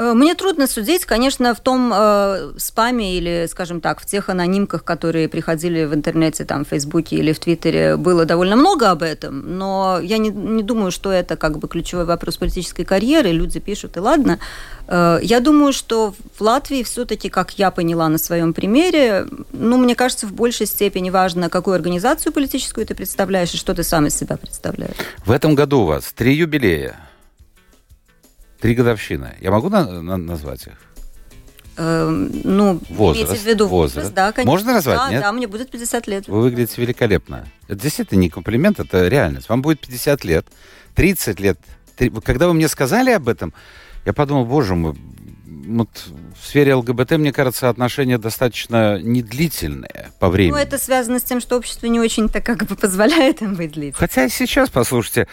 Э, 0.00 0.14
мне 0.14 0.34
трудно 0.34 0.66
судить, 0.66 1.04
конечно, 1.04 1.54
в 1.54 1.60
том 1.60 1.92
э, 1.94 2.52
спаме 2.56 3.18
или, 3.18 3.46
скажем 3.50 3.82
так, 3.82 4.00
в 4.00 4.06
тех 4.06 4.30
анонимках, 4.30 4.82
которые 4.82 5.28
приходили 5.28 5.84
в 5.84 5.92
интернете, 5.92 6.46
там, 6.46 6.64
в 6.64 6.68
Фейсбуке 6.68 7.16
или 7.16 7.32
в 7.32 7.38
Твиттере, 7.38 7.98
было 7.98 8.24
довольно 8.24 8.56
много 8.56 8.90
об 8.90 9.02
этом, 9.02 9.58
но 9.58 10.00
я 10.02 10.16
не, 10.16 10.30
не 10.30 10.62
думаю, 10.62 10.90
что 10.90 11.12
это 11.12 11.36
как 11.36 11.58
бы 11.58 11.68
ключевой 11.68 12.06
вопрос 12.06 12.38
политической 12.38 12.84
карьеры, 12.84 13.30
люди 13.30 13.60
пишут, 13.60 13.98
и 13.98 14.00
ладно. 14.00 14.38
Э, 14.88 15.18
я 15.22 15.40
думаю, 15.40 15.74
что 15.74 16.14
в 16.34 16.40
Латвии 16.40 16.82
все-таки, 16.82 17.28
как 17.28 17.58
я 17.58 17.70
поняла 17.70 18.08
на 18.08 18.16
своем 18.16 18.54
примере, 18.54 19.26
ну, 19.52 19.76
мне 19.76 19.94
кажется, 19.94 20.26
в 20.26 20.32
большей 20.32 20.66
степени 20.66 21.10
важно, 21.10 21.50
какую 21.50 21.74
организацию 21.74 22.32
политическую 22.32 22.86
ты 22.86 22.94
представляешь 22.94 23.52
и 23.52 23.58
что 23.58 23.74
ты 23.74 23.82
сам 23.82 24.06
из 24.06 24.16
себя 24.16 24.38
представляешь. 24.38 24.96
В 25.26 25.30
этом 25.30 25.54
году 25.54 25.80
у 25.80 25.84
вас 25.84 26.10
три 26.16 26.34
юбилея. 26.34 27.09
Три 28.60 28.74
годовщины. 28.74 29.36
Я 29.40 29.50
могу 29.50 29.68
на, 29.68 30.02
на, 30.02 30.16
назвать 30.16 30.66
их? 30.66 30.74
Эм, 31.76 32.30
ну, 32.44 32.80
возраст, 32.90 33.42
в 33.42 33.46
виду 33.46 33.66
возраст, 33.66 33.96
возраст, 33.96 34.14
да, 34.14 34.32
конечно. 34.32 34.50
Можно 34.50 34.72
назвать, 34.74 34.98
да, 34.98 35.10
нет? 35.10 35.20
Да, 35.22 35.32
мне 35.32 35.46
будет 35.46 35.70
50 35.70 36.06
лет. 36.08 36.28
Вы 36.28 36.42
выглядите 36.42 36.80
великолепно. 36.82 37.46
Это 37.68 37.80
действительно 37.80 38.18
не 38.18 38.28
комплимент, 38.28 38.80
это 38.80 39.08
реальность. 39.08 39.48
Вам 39.48 39.62
будет 39.62 39.80
50 39.80 40.24
лет, 40.24 40.46
30 40.94 41.40
лет. 41.40 41.58
Когда 42.22 42.48
вы 42.48 42.54
мне 42.54 42.68
сказали 42.68 43.10
об 43.12 43.28
этом, 43.28 43.54
я 44.04 44.12
подумал, 44.12 44.44
боже 44.44 44.74
мой, 44.74 44.94
вот 45.46 45.88
в 46.38 46.46
сфере 46.46 46.74
ЛГБТ, 46.74 47.12
мне 47.12 47.32
кажется, 47.32 47.68
отношения 47.68 48.18
достаточно 48.18 49.00
недлительные 49.00 50.10
по 50.18 50.28
времени. 50.28 50.52
Ну, 50.52 50.58
это 50.58 50.78
связано 50.78 51.18
с 51.18 51.22
тем, 51.22 51.40
что 51.40 51.56
общество 51.56 51.86
не 51.86 52.00
очень-то 52.00 52.40
как 52.40 52.64
бы 52.66 52.76
позволяет 52.76 53.42
им 53.42 53.54
быть 53.54 53.72
длительным. 53.72 53.94
Хотя 53.94 54.28
сейчас, 54.28 54.70
послушайте, 54.70 55.28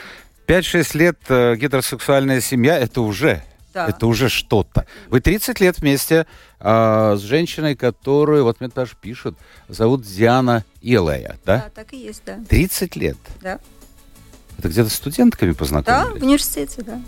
5-6 0.48 0.98
лет 0.98 1.18
э, 1.28 1.56
гетеросексуальная 1.56 2.42
семья 2.42 2.80
это 2.80 3.02
уже 3.02 3.44
да. 3.78 3.88
это 3.88 4.08
уже 4.08 4.30
что-то. 4.30 4.86
Вы 5.10 5.22
30 5.22 5.60
лет 5.60 5.80
вместе 5.80 6.26
э, 6.60 7.16
с 7.18 7.22
женщиной, 7.22 7.76
которую, 7.76 8.44
вот 8.44 8.60
мне 8.60 8.70
даже 8.74 8.94
пишут, 9.00 9.38
зовут 9.68 10.02
Диана 10.04 10.64
Илая, 10.82 11.38
да? 11.46 11.58
Да, 11.58 11.72
так 11.76 11.94
и 11.94 11.98
есть, 11.98 12.24
да. 12.26 12.40
30 12.50 12.96
лет? 12.96 13.18
Да. 13.42 13.60
Это 14.58 14.70
где-то 14.70 14.90
студентками 14.90 15.52
познакомились? 15.52 16.14
Да, 16.14 16.20
в 16.20 16.24
университете, 16.24 16.82
да. 16.82 17.02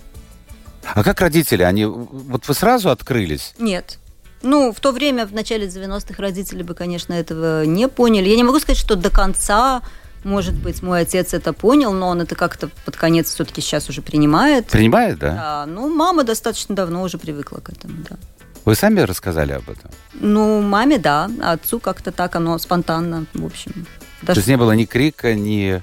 А 0.83 1.03
как 1.03 1.19
родители? 1.21 1.63
Они, 1.63 1.85
вот 1.85 2.47
вы 2.47 2.53
сразу 2.53 2.89
открылись? 2.89 3.53
Нет. 3.57 3.97
Ну, 4.41 4.71
в 4.71 4.79
то 4.79 4.91
время, 4.91 5.25
в 5.25 5.33
начале 5.33 5.67
90-х, 5.67 6.21
родители 6.21 6.63
бы, 6.63 6.73
конечно, 6.73 7.13
этого 7.13 7.65
не 7.65 7.89
поняли. 7.89 8.29
Я 8.29 8.37
не 8.37 8.43
могу 8.43 8.59
сказать, 8.59 8.77
что 8.77 8.95
до 8.95 9.09
конца 9.09 9.81
может 10.23 10.55
быть, 10.55 10.81
мой 10.81 11.01
отец 11.01 11.33
это 11.33 11.53
понял, 11.53 11.93
но 11.93 12.07
он 12.09 12.21
это 12.21 12.35
как-то 12.35 12.69
под 12.85 12.95
конец 12.95 13.33
все-таки 13.33 13.61
сейчас 13.61 13.89
уже 13.89 14.01
принимает. 14.01 14.67
Принимает, 14.67 15.19
да? 15.19 15.33
Да. 15.33 15.65
Ну, 15.65 15.93
мама 15.93 16.23
достаточно 16.23 16.75
давно 16.75 17.03
уже 17.03 17.17
привыкла 17.17 17.59
к 17.59 17.69
этому, 17.69 17.95
да. 18.09 18.17
Вы 18.65 18.75
сами 18.75 18.99
рассказали 18.99 19.53
об 19.53 19.69
этом? 19.69 19.89
Ну, 20.13 20.61
маме, 20.61 20.97
да. 20.97 21.29
А 21.41 21.53
отцу 21.53 21.79
как-то 21.79 22.11
так 22.11 22.35
оно 22.35 22.57
спонтанно, 22.57 23.25
в 23.33 23.45
общем. 23.45 23.85
Даже... 24.21 24.35
То 24.35 24.39
есть 24.39 24.47
не 24.47 24.57
было 24.57 24.73
ни 24.73 24.85
крика, 24.85 25.33
ни 25.33 25.81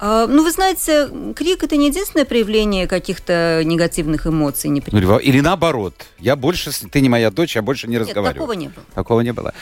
ну, 0.00 0.42
вы 0.42 0.50
знаете, 0.50 1.08
крик 1.34 1.62
это 1.62 1.76
не 1.76 1.88
единственное 1.88 2.24
проявление 2.24 2.86
каких-то 2.86 3.62
негативных 3.64 4.26
эмоций. 4.26 4.70
Ну, 4.70 5.18
или 5.18 5.40
наоборот. 5.40 5.94
Я 6.18 6.36
больше, 6.36 6.70
ты 6.90 7.00
не 7.00 7.08
моя 7.08 7.30
дочь, 7.30 7.56
я 7.56 7.62
больше 7.62 7.88
не 7.88 7.98
разговариваю. 7.98 8.32
Нет, 8.32 8.34
такого 8.34 8.52
не 8.52 8.68
было. 8.68 8.84
Такого 8.94 9.20
не 9.20 9.32
было. 9.32 9.54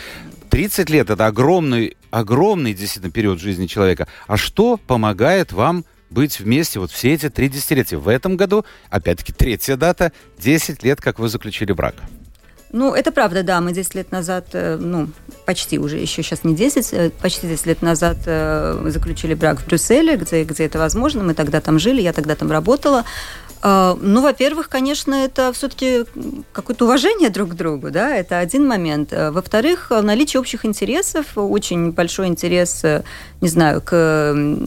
30 0.51 0.91
лет 0.91 1.09
это 1.09 1.27
огромный, 1.27 1.97
огромный 2.11 2.75
действительно 2.75 3.11
период 3.11 3.41
жизни 3.41 3.67
человека. 3.67 4.07
А 4.27 4.37
что 4.37 4.77
помогает 4.77 5.53
вам 5.53 5.85
быть 6.11 6.41
вместе 6.41 6.79
вот 6.79 6.91
все 6.91 7.15
эти 7.15 7.31
три 7.31 7.49
десятилетия? 7.49 7.97
В 7.97 8.09
этом 8.09 8.37
году, 8.37 8.65
опять-таки, 8.91 9.33
третья 9.33 9.77
дата, 9.77 10.13
10 10.39 10.83
лет, 10.83 11.01
как 11.01 11.19
вы 11.19 11.29
заключили 11.29 11.73
брак. 11.73 11.95
Ну, 12.73 12.95
это 12.95 13.13
правда, 13.13 13.43
да. 13.43 13.61
Мы 13.61 13.73
10 13.73 13.95
лет 13.95 14.13
назад, 14.13 14.47
э, 14.55 14.79
ну, 14.81 15.09
почти 15.45 15.79
уже, 15.79 15.99
еще 15.99 16.23
сейчас 16.23 16.43
не 16.43 16.55
10, 16.55 16.93
э, 16.93 17.11
почти 17.21 17.47
10 17.47 17.67
лет 17.67 17.83
назад 17.83 18.17
э, 18.25 18.83
заключили 18.87 19.35
брак 19.35 19.61
в 19.61 19.67
Брюсселе, 19.67 20.17
где, 20.17 20.43
где 20.45 20.65
это 20.65 20.79
возможно. 20.79 21.23
Мы 21.23 21.35
тогда 21.35 21.61
там 21.61 21.79
жили, 21.79 22.01
я 22.01 22.15
тогда 22.15 22.35
там 22.35 22.51
работала. 22.51 23.05
Ну, 23.65 24.23
во-первых, 24.23 24.69
конечно, 24.69 25.15
это 25.15 25.53
все-таки 25.53 26.05
какое-то 26.53 26.85
уважение 26.85 27.31
друг 27.31 27.51
к 27.51 27.55
другу, 27.55 27.93
да, 27.93 28.13
это 28.13 28.41
один 28.41 28.67
момент. 28.67 29.13
Во-вторых, 29.13 29.93
наличие 30.03 30.41
общих 30.41 30.65
интересов, 30.65 31.27
очень 31.37 31.93
большой 31.93 32.27
интерес, 32.27 32.83
не 33.41 33.49
знаю, 33.49 33.81
к 33.81 33.95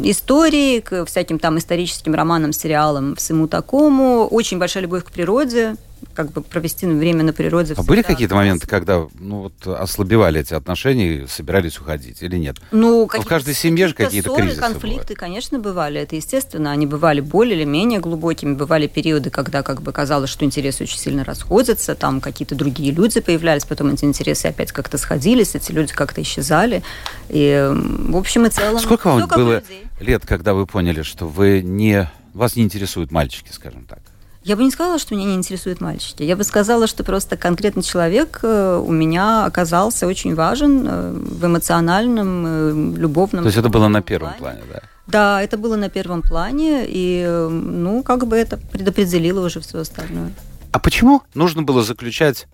истории, 0.01 0.79
к 0.79 1.03
всяким 1.07 1.39
там 1.39 1.57
историческим 1.57 2.15
романам, 2.15 2.53
сериалам, 2.53 3.17
всему 3.17 3.49
такому, 3.49 4.27
очень 4.27 4.59
большая 4.59 4.83
любовь 4.83 5.03
к 5.03 5.11
природе, 5.11 5.75
как 6.13 6.31
бы 6.31 6.41
провести 6.41 6.85
время 6.85 7.23
на 7.23 7.33
природе. 7.33 7.73
А 7.77 7.83
были 7.83 8.01
какие-то 8.01 8.35
моменты, 8.35 8.67
когда 8.67 9.05
ну, 9.19 9.43
вот, 9.43 9.67
ослабевали 9.67 10.41
эти 10.41 10.53
отношения 10.53 11.23
и 11.23 11.27
собирались 11.27 11.77
уходить 11.77 12.21
или 12.21 12.37
нет? 12.37 12.57
Ну, 12.71 13.07
в 13.07 13.25
каждой 13.25 13.53
семье 13.53 13.87
же 13.87 13.93
какие-то 13.93 14.29
ссоры, 14.29 14.43
кризисы 14.43 14.61
конфликты, 14.61 15.13
бывают. 15.13 15.19
конечно, 15.19 15.59
бывали. 15.59 16.01
Это 16.01 16.15
естественно. 16.15 16.71
Они 16.71 16.85
бывали 16.85 17.19
более 17.21 17.57
или 17.57 17.65
менее 17.65 17.99
глубокими. 17.99 18.53
Бывали 18.53 18.87
периоды, 18.87 19.29
когда 19.29 19.63
как 19.63 19.81
бы 19.81 19.91
казалось, 19.91 20.29
что 20.29 20.45
интересы 20.45 20.83
очень 20.83 20.97
сильно 20.97 21.23
расходятся, 21.23 21.95
там 21.95 22.21
какие-то 22.21 22.55
другие 22.55 22.91
люди 22.91 23.19
появлялись, 23.19 23.65
потом 23.65 23.93
эти 23.93 24.05
интересы 24.05 24.47
опять 24.47 24.71
как-то 24.71 24.97
сходились, 24.97 25.55
эти 25.55 25.71
люди 25.71 25.93
как-то 25.93 26.21
исчезали. 26.21 26.83
И 27.29 27.69
в 27.71 28.15
общем 28.15 28.45
и 28.45 28.49
целом... 28.49 28.79
Сколько 28.79 29.07
вам 29.09 29.27
было 29.27 29.63
лет, 29.99 30.25
когда 30.25 30.53
вы 30.53 30.65
поняли, 30.65 31.01
что 31.01 31.27
вы 31.27 31.61
не... 31.61 32.09
Вас 32.33 32.55
не 32.55 32.63
интересуют 32.63 33.11
мальчики, 33.11 33.49
скажем 33.51 33.85
так? 33.85 33.99
Я 34.45 34.55
бы 34.55 34.63
не 34.63 34.69
сказала, 34.69 34.99
что 34.99 35.15
меня 35.15 35.25
не 35.25 35.33
интересуют 35.33 35.81
мальчики. 35.81 36.21
Я 36.21 36.35
бы 36.35 36.43
сказала, 36.43 36.85
что 36.85 37.03
просто 37.03 37.35
конкретный 37.35 37.81
человек 37.81 38.41
э, 38.43 38.77
у 38.77 38.91
меня 38.91 39.43
оказался 39.45 40.05
очень 40.05 40.35
важен 40.35 40.85
э, 40.87 41.11
в 41.13 41.45
эмоциональном, 41.47 42.45
э, 42.45 42.99
любовном. 42.99 43.41
То 43.43 43.47
есть 43.47 43.57
это 43.57 43.69
было 43.69 43.87
на 43.87 44.03
первом 44.03 44.35
плане, 44.35 44.59
плане 44.59 44.71
да? 44.71 44.81
Да, 45.07 45.41
это 45.41 45.57
было 45.57 45.77
на 45.77 45.89
первом 45.89 46.21
плане, 46.21 46.85
и, 46.87 47.25
ну, 47.49 48.03
как 48.03 48.27
бы 48.27 48.37
это 48.37 48.57
предопределило 48.57 49.43
уже 49.43 49.61
все 49.61 49.79
остальное. 49.79 50.31
А 50.71 50.77
почему 50.77 51.23
нужно 51.33 51.63
было 51.63 51.81
заключать 51.81 52.45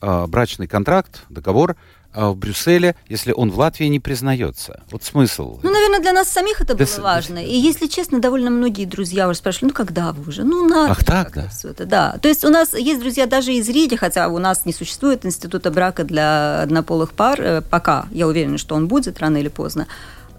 э, 0.00 0.26
брачный 0.26 0.66
контракт, 0.66 1.24
договор 1.28 1.76
в 2.14 2.36
Брюсселе, 2.36 2.94
если 3.08 3.32
он 3.32 3.50
в 3.50 3.58
Латвии 3.58 3.86
не 3.86 4.00
признается? 4.00 4.82
Вот 4.90 5.02
смысл. 5.04 5.58
Ну, 5.62 5.70
наверное, 5.70 6.00
для 6.00 6.12
нас 6.12 6.28
самих 6.28 6.60
это 6.60 6.74
было 6.74 6.86
с- 6.86 6.98
важно. 6.98 7.38
И, 7.44 7.56
если 7.56 7.86
честно, 7.86 8.20
довольно 8.20 8.50
многие 8.50 8.84
друзья 8.84 9.28
уже 9.28 9.38
спрашивали, 9.38 9.68
ну, 9.70 9.74
когда 9.74 10.12
вы 10.12 10.28
уже? 10.28 10.44
Ну, 10.44 10.66
надо. 10.68 10.92
Ах, 10.92 11.04
так, 11.04 11.32
да? 11.34 11.48
всё 11.48 11.70
это, 11.70 11.84
да. 11.86 12.16
То 12.22 12.28
есть 12.28 12.44
у 12.44 12.48
нас 12.50 12.74
есть 12.74 13.00
друзья 13.00 13.26
даже 13.26 13.52
из 13.52 13.68
Риги, 13.68 13.96
хотя 13.96 14.28
у 14.28 14.38
нас 14.38 14.64
не 14.64 14.72
существует 14.72 15.26
института 15.26 15.70
брака 15.70 16.04
для 16.04 16.62
однополых 16.62 17.12
пар 17.12 17.40
э, 17.40 17.62
пока. 17.62 18.06
Я 18.10 18.26
уверена, 18.28 18.58
что 18.58 18.74
он 18.74 18.88
будет 18.88 19.18
рано 19.18 19.36
или 19.38 19.48
поздно. 19.48 19.86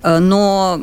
Э, 0.05 0.19
Но 0.19 0.79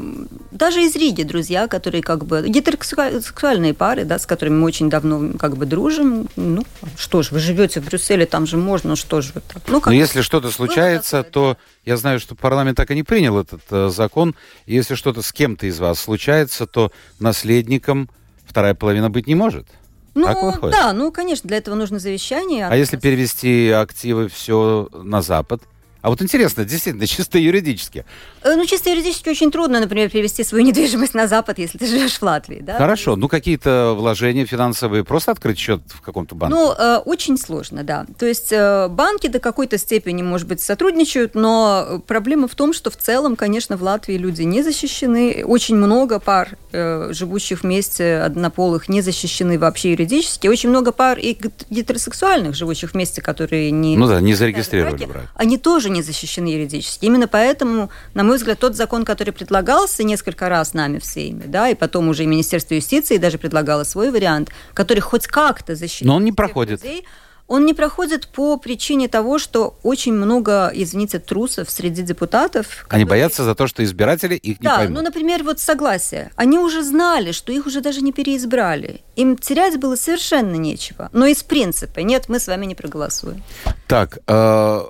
даже 0.50 0.82
из 0.82 0.96
Риги 0.96 1.22
друзья, 1.22 1.68
которые 1.68 2.02
как 2.02 2.24
бы 2.24 2.44
гетеросексуальные 2.46 3.72
пары, 3.72 4.04
да, 4.04 4.18
с 4.18 4.26
которыми 4.26 4.56
мы 4.56 4.66
очень 4.66 4.90
давно 4.90 5.38
как 5.38 5.56
бы 5.56 5.64
дружим, 5.64 6.28
ну 6.34 6.64
что 6.98 7.22
ж, 7.22 7.30
вы 7.30 7.38
живете 7.38 7.80
в 7.80 7.84
Брюсселе, 7.84 8.26
там 8.26 8.46
же 8.46 8.56
можно, 8.56 8.96
что 8.96 9.20
ж 9.20 9.30
вы 9.34 9.40
так. 9.40 9.62
Ну, 9.68 9.74
Но 9.74 9.80
как 9.80 9.94
если 9.94 10.22
что-то 10.22 10.50
случается, 10.50 11.22
такое, 11.22 11.32
то 11.32 11.56
я 11.84 11.96
знаю, 11.96 12.18
что 12.18 12.34
парламент 12.34 12.76
так 12.76 12.90
и 12.90 12.96
не 12.96 13.04
принял 13.04 13.38
этот 13.38 13.62
э, 13.70 13.90
закон. 13.90 14.34
Если 14.66 14.96
что-то 14.96 15.22
с 15.22 15.32
кем-то 15.32 15.66
из 15.66 15.78
вас 15.78 16.00
случается, 16.00 16.66
то 16.66 16.90
наследником 17.20 18.10
вторая 18.44 18.74
половина 18.74 19.08
быть 19.08 19.28
не 19.28 19.36
может. 19.36 19.68
ну, 20.14 20.70
да, 20.70 20.92
ну, 20.92 21.12
конечно, 21.12 21.46
для 21.46 21.58
этого 21.58 21.76
нужно 21.76 22.00
завещание. 22.00 22.66
А 22.66 22.74
если 22.74 22.96
перевести 22.96 23.70
активы 23.70 24.28
все 24.28 24.88
на 24.92 25.22
Запад? 25.22 25.62
А 26.03 26.11
вот 26.11 26.20
интересно, 26.20 26.64
действительно, 26.64 27.07
чисто 27.07 27.38
юридически. 27.38 28.05
Э, 28.42 28.55
Ну, 28.57 28.66
чисто 28.66 28.90
юридически 28.90 29.28
очень 29.28 29.50
трудно, 29.53 29.78
например, 29.80 30.11
перевести 30.11 30.42
свою 30.44 30.64
недвижимость 30.64 31.14
на 31.14 31.28
Запад, 31.28 31.59
если 31.59 31.78
ты 31.78 31.86
живешь 31.86 32.18
в 32.18 32.22
Латвии, 32.22 32.59
да? 32.61 32.76
Хорошо, 32.76 33.14
ну 33.16 33.28
какие-то 33.28 33.94
вложения 33.96 34.44
финансовые, 34.44 35.05
просто 35.05 35.30
открыть 35.30 35.59
счет 35.59 35.80
в 35.88 36.00
каком-то 36.00 36.34
банке. 36.34 36.57
Ну, 36.57 36.72
э, 36.76 36.96
очень 37.05 37.38
сложно, 37.38 37.84
да. 37.84 38.07
То 38.18 38.26
есть 38.26 38.53
э, 38.53 38.88
банки 38.88 39.28
до 39.28 39.38
какой-то 39.38 39.78
степени, 39.78 40.22
может 40.22 40.48
быть, 40.48 40.61
сотрудничают, 40.61 41.34
но 41.36 42.03
проблема 42.07 42.48
в 42.48 42.55
том, 42.57 42.72
что 42.72 42.90
в 42.90 42.96
целом, 42.96 43.36
конечно, 43.36 43.76
в 43.76 43.82
Латвии 43.82 44.16
люди 44.16 44.42
не 44.42 44.62
защищены. 44.62 45.44
Очень 45.46 45.76
много 45.76 46.18
пар, 46.18 46.57
э, 46.72 47.11
живущих 47.12 47.62
вместе, 47.62 48.18
однополых, 48.18 48.88
не 48.88 49.03
защищены 49.03 49.57
вообще 49.59 49.92
юридически. 49.92 50.48
Очень 50.48 50.70
много 50.70 50.90
пар 50.90 51.18
и 51.18 51.32
гет- 51.34 51.66
гетеросексуальных, 51.70 52.57
живущих 52.57 52.92
вместе, 52.94 53.22
которые 53.22 53.70
не... 53.70 53.96
Ну 53.96 54.09
да, 54.09 54.20
не 54.20 54.34
зарегистрировали 54.34 55.05
брак. 55.05 55.30
Они 55.36 55.59
тоже 55.59 55.91
не 55.93 56.03
защищены 56.03 56.49
юридически. 56.49 57.05
Именно 57.05 57.28
поэтому, 57.28 57.90
на 58.14 58.24
мой 58.24 58.36
взгляд, 58.36 58.59
тот 58.59 58.74
закон, 58.76 59.05
который 59.05 59.30
предлагался 59.32 60.03
несколько 60.03 60.49
раз 60.49 60.74
нами 60.74 60.99
всеми, 60.99 61.45
да, 61.47 61.68
и 61.68 61.74
потом 61.74 62.09
уже 62.09 62.24
и 62.24 62.26
Министерство 62.26 62.74
юстиции 62.74 63.18
даже 63.18 63.38
предлагало 63.38 63.84
свой 63.84 64.11
вариант, 64.11 64.51
который 64.74 65.01
хоть 65.01 65.26
как-то 65.26 65.74
защищает 65.74 66.07
Но 66.07 66.16
он 66.16 66.24
не 66.24 66.32
проходит. 66.32 66.82
людей, 66.82 67.05
он 67.49 67.66
не 67.66 67.74
проходит 67.74 68.28
по 68.28 68.57
причине 68.57 69.09
того, 69.09 69.38
что 69.38 69.76
очень 69.82 70.14
много, 70.14 70.70
извините, 70.72 71.18
трусов 71.18 71.68
среди 71.70 72.01
депутатов. 72.03 72.66
Они 72.88 73.05
которые- 73.05 73.07
боятся 73.07 73.45
за 73.45 73.55
то, 73.55 73.66
что 73.66 73.84
избиратели 73.84 74.36
их 74.36 74.61
не 74.61 74.64
да, 74.68 74.76
поймут. 74.78 74.97
ну, 74.97 75.03
например, 75.03 75.43
вот 75.43 75.59
согласие. 75.61 76.30
Они 76.36 76.59
уже 76.59 76.82
знали, 76.82 77.32
что 77.32 77.53
их 77.53 77.66
уже 77.66 77.80
даже 77.82 78.01
не 78.01 78.12
переизбрали. 78.12 79.03
Им 79.16 79.36
терять 79.36 79.78
было 79.78 79.97
совершенно 79.97 80.55
нечего. 80.55 81.11
Но 81.12 81.26
из 81.26 81.43
принципа, 81.43 82.01
нет, 82.01 82.28
мы 82.28 82.38
с 82.38 82.47
вами 82.47 82.64
не 82.64 82.74
проголосуем. 82.74 83.43
Так, 83.86 84.18
э, 84.26 84.80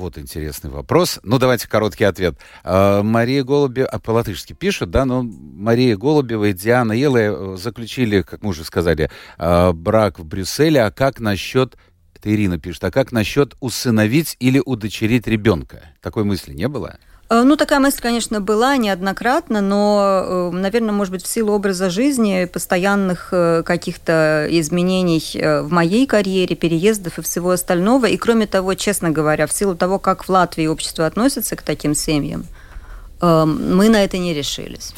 вот 0.00 0.18
интересный 0.18 0.70
вопрос. 0.70 1.20
Ну, 1.22 1.38
давайте 1.38 1.68
короткий 1.68 2.04
ответ. 2.04 2.38
Э, 2.64 3.02
Мария 3.02 3.44
Голубева, 3.44 3.88
а 3.88 3.98
по-латышски 3.98 4.52
пишет, 4.52 4.90
да, 4.90 5.04
но 5.04 5.22
Мария 5.22 5.96
Голубева 5.96 6.46
и 6.46 6.52
Диана 6.52 6.92
Еле 6.92 7.32
э, 7.32 7.56
заключили, 7.56 8.22
как 8.22 8.42
мы 8.42 8.50
уже 8.50 8.64
сказали, 8.64 9.10
э, 9.38 9.72
брак 9.72 10.18
в 10.18 10.24
Брюсселе. 10.24 10.82
А 10.82 10.90
как 10.90 11.20
насчет, 11.20 11.76
это 12.14 12.32
Ирина 12.32 12.58
пишет, 12.58 12.82
а 12.84 12.90
как 12.90 13.12
насчет 13.12 13.54
усыновить 13.60 14.36
или 14.40 14.60
удочерить 14.64 15.26
ребенка? 15.26 15.82
Такой 16.00 16.24
мысли 16.24 16.52
не 16.52 16.68
было? 16.68 16.98
Э, 17.30 17.42
Ну, 17.44 17.56
такая 17.56 17.78
мысль, 17.78 18.00
конечно, 18.02 18.40
была 18.40 18.76
неоднократно, 18.76 19.60
но, 19.60 20.50
наверное, 20.52 20.92
может 20.92 21.12
быть, 21.12 21.22
в 21.22 21.28
силу 21.28 21.52
образа 21.52 21.88
жизни, 21.88 22.44
постоянных 22.46 23.28
э, 23.32 23.62
каких-то 23.64 24.46
изменений 24.50 25.22
э, 25.34 25.62
в 25.62 25.70
моей 25.70 26.06
карьере, 26.06 26.56
переездов 26.56 27.18
и 27.18 27.22
всего 27.22 27.50
остального. 27.50 28.06
И, 28.06 28.16
кроме 28.16 28.46
того, 28.46 28.74
честно 28.74 29.10
говоря, 29.10 29.46
в 29.46 29.52
силу 29.52 29.76
того, 29.76 29.98
как 29.98 30.24
в 30.24 30.28
Латвии 30.28 30.66
общество 30.66 31.06
относится 31.06 31.54
к 31.56 31.62
таким 31.62 31.94
семьям, 31.94 32.44
э, 33.22 33.44
мы 33.44 33.88
на 33.88 34.02
это 34.04 34.18
не 34.18 34.34
решились. 34.34 34.92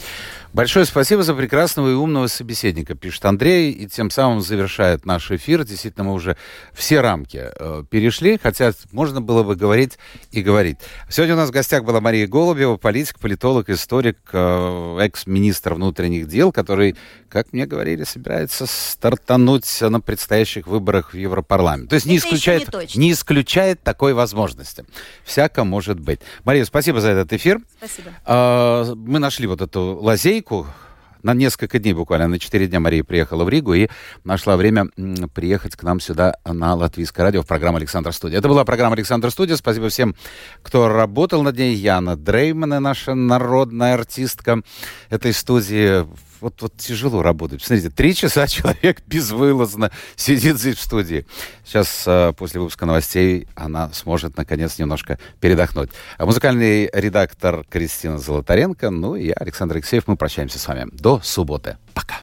Большое 0.53 0.85
спасибо 0.85 1.23
за 1.23 1.33
прекрасного 1.35 1.91
и 1.91 1.95
умного 1.95 2.27
собеседника, 2.27 2.95
пишет 2.95 3.25
Андрей, 3.25 3.73
и 3.73 3.87
тем 3.87 4.11
самым 4.11 4.43
завершает 4.43 5.07
наш 5.07 5.31
эфир. 5.31 5.65
Действительно, 5.65 6.05
мы 6.05 6.13
уже 6.13 6.37
все 6.75 7.01
рамки 7.01 7.49
э, 7.59 7.85
перешли, 7.89 8.39
хотя 8.41 8.73
можно 8.93 9.23
было 9.23 9.45
бы 9.45 9.57
говорить 9.57 9.97
и 10.31 10.43
говорить. 10.43 10.77
Сегодня 11.09 11.37
у 11.37 11.39
нас 11.39 11.49
в 11.49 11.53
гостях 11.53 11.85
была 11.85 12.03
Мария 12.03 12.27
Голубева, 12.27 12.77
политик, 12.77 13.19
политолог, 13.19 13.71
историк, 13.71 14.19
э, 14.35 14.99
экс-министр 15.01 15.73
внутренних 15.73 16.29
дел, 16.29 16.53
который, 16.53 16.97
как 17.31 17.55
мне 17.55 17.65
говорили, 17.65 18.05
собирается 18.05 18.67
стартануть 18.67 19.81
на 19.81 20.03
предстоящих 20.03 20.67
выборах 20.67 21.15
в 21.15 21.17
Европарламент. 21.17 21.89
То 21.89 21.95
есть 21.95 22.05
не 22.05 22.19
Это 22.19 22.27
исключает, 22.27 22.61
не 22.61 22.67
точно. 22.67 23.01
не 23.01 23.13
исключает 23.13 23.83
такой 23.83 24.13
возможности. 24.13 24.85
Всяко 25.25 25.65
может 25.65 25.99
быть. 25.99 26.21
Мария, 26.45 26.67
спасибо 26.67 27.01
за 27.01 27.09
этот 27.09 27.33
эфир. 27.33 27.59
Спасибо. 27.79 28.11
А, 28.27 28.95
Мы 28.95 29.19
нашли 29.19 29.47
вот 29.47 29.63
эту 29.63 29.99
лазейку. 29.99 30.42
На 31.23 31.35
несколько 31.35 31.79
дней 31.79 31.93
буквально, 31.93 32.27
на 32.27 32.39
4 32.41 32.67
дня 32.67 32.81
Мария 32.81 33.05
приехала 33.05 33.45
в 33.45 33.49
Ригу 33.49 33.75
и 33.75 33.89
нашла 34.25 34.57
время 34.57 34.87
приехать 35.35 35.77
к 35.77 35.83
нам 35.85 36.01
сюда 36.01 36.35
на 36.45 36.75
Латвийское 36.75 37.25
радио 37.25 37.43
в 37.43 37.47
программу 37.47 37.77
«Александр 37.77 38.13
Студия». 38.13 38.39
Это 38.39 38.49
была 38.49 38.65
программа 38.65 38.97
«Александр 38.97 39.31
Студия». 39.31 39.55
Спасибо 39.55 39.89
всем, 39.89 40.17
кто 40.63 40.89
работал 40.89 41.45
над 41.45 41.57
ней. 41.57 41.77
Яна 41.77 42.17
Дреймана, 42.17 42.81
наша 42.81 43.15
народная 43.15 43.95
артистка 43.95 44.63
этой 45.11 45.33
студии. 45.33 46.07
Вот, 46.43 46.61
вот 46.61 46.77
тяжело 46.77 47.23
работать. 47.23 47.61
Посмотрите, 47.61 47.89
три 47.89 48.17
часа 48.17 48.47
человек 48.49 49.01
безвылазно 49.07 49.93
сидит 50.17 50.59
здесь 50.59 50.77
в 50.77 50.83
студии. 50.83 51.25
Сейчас, 51.65 52.03
э, 52.05 52.33
после 52.37 52.61
выпуска 52.61 52.85
новостей, 52.85 53.47
она 53.55 53.93
сможет, 53.93 54.37
наконец, 54.37 54.77
немножко 54.77 55.21
передохнуть. 55.41 55.91
А 56.19 56.27
музыкальный 56.27 56.91
редактор 56.93 57.65
Кристина 57.71 58.19
Золотаренко, 58.19 58.91
ну 58.91 59.15
и 59.15 59.29
я, 59.29 59.35
Александр 59.35 59.77
Алексеев, 59.77 60.09
мы 60.09 60.17
прощаемся 60.17 60.59
с 60.59 60.67
вами. 60.67 60.89
До 60.93 61.21
субботы. 61.23 61.77
Пока. 61.95 62.17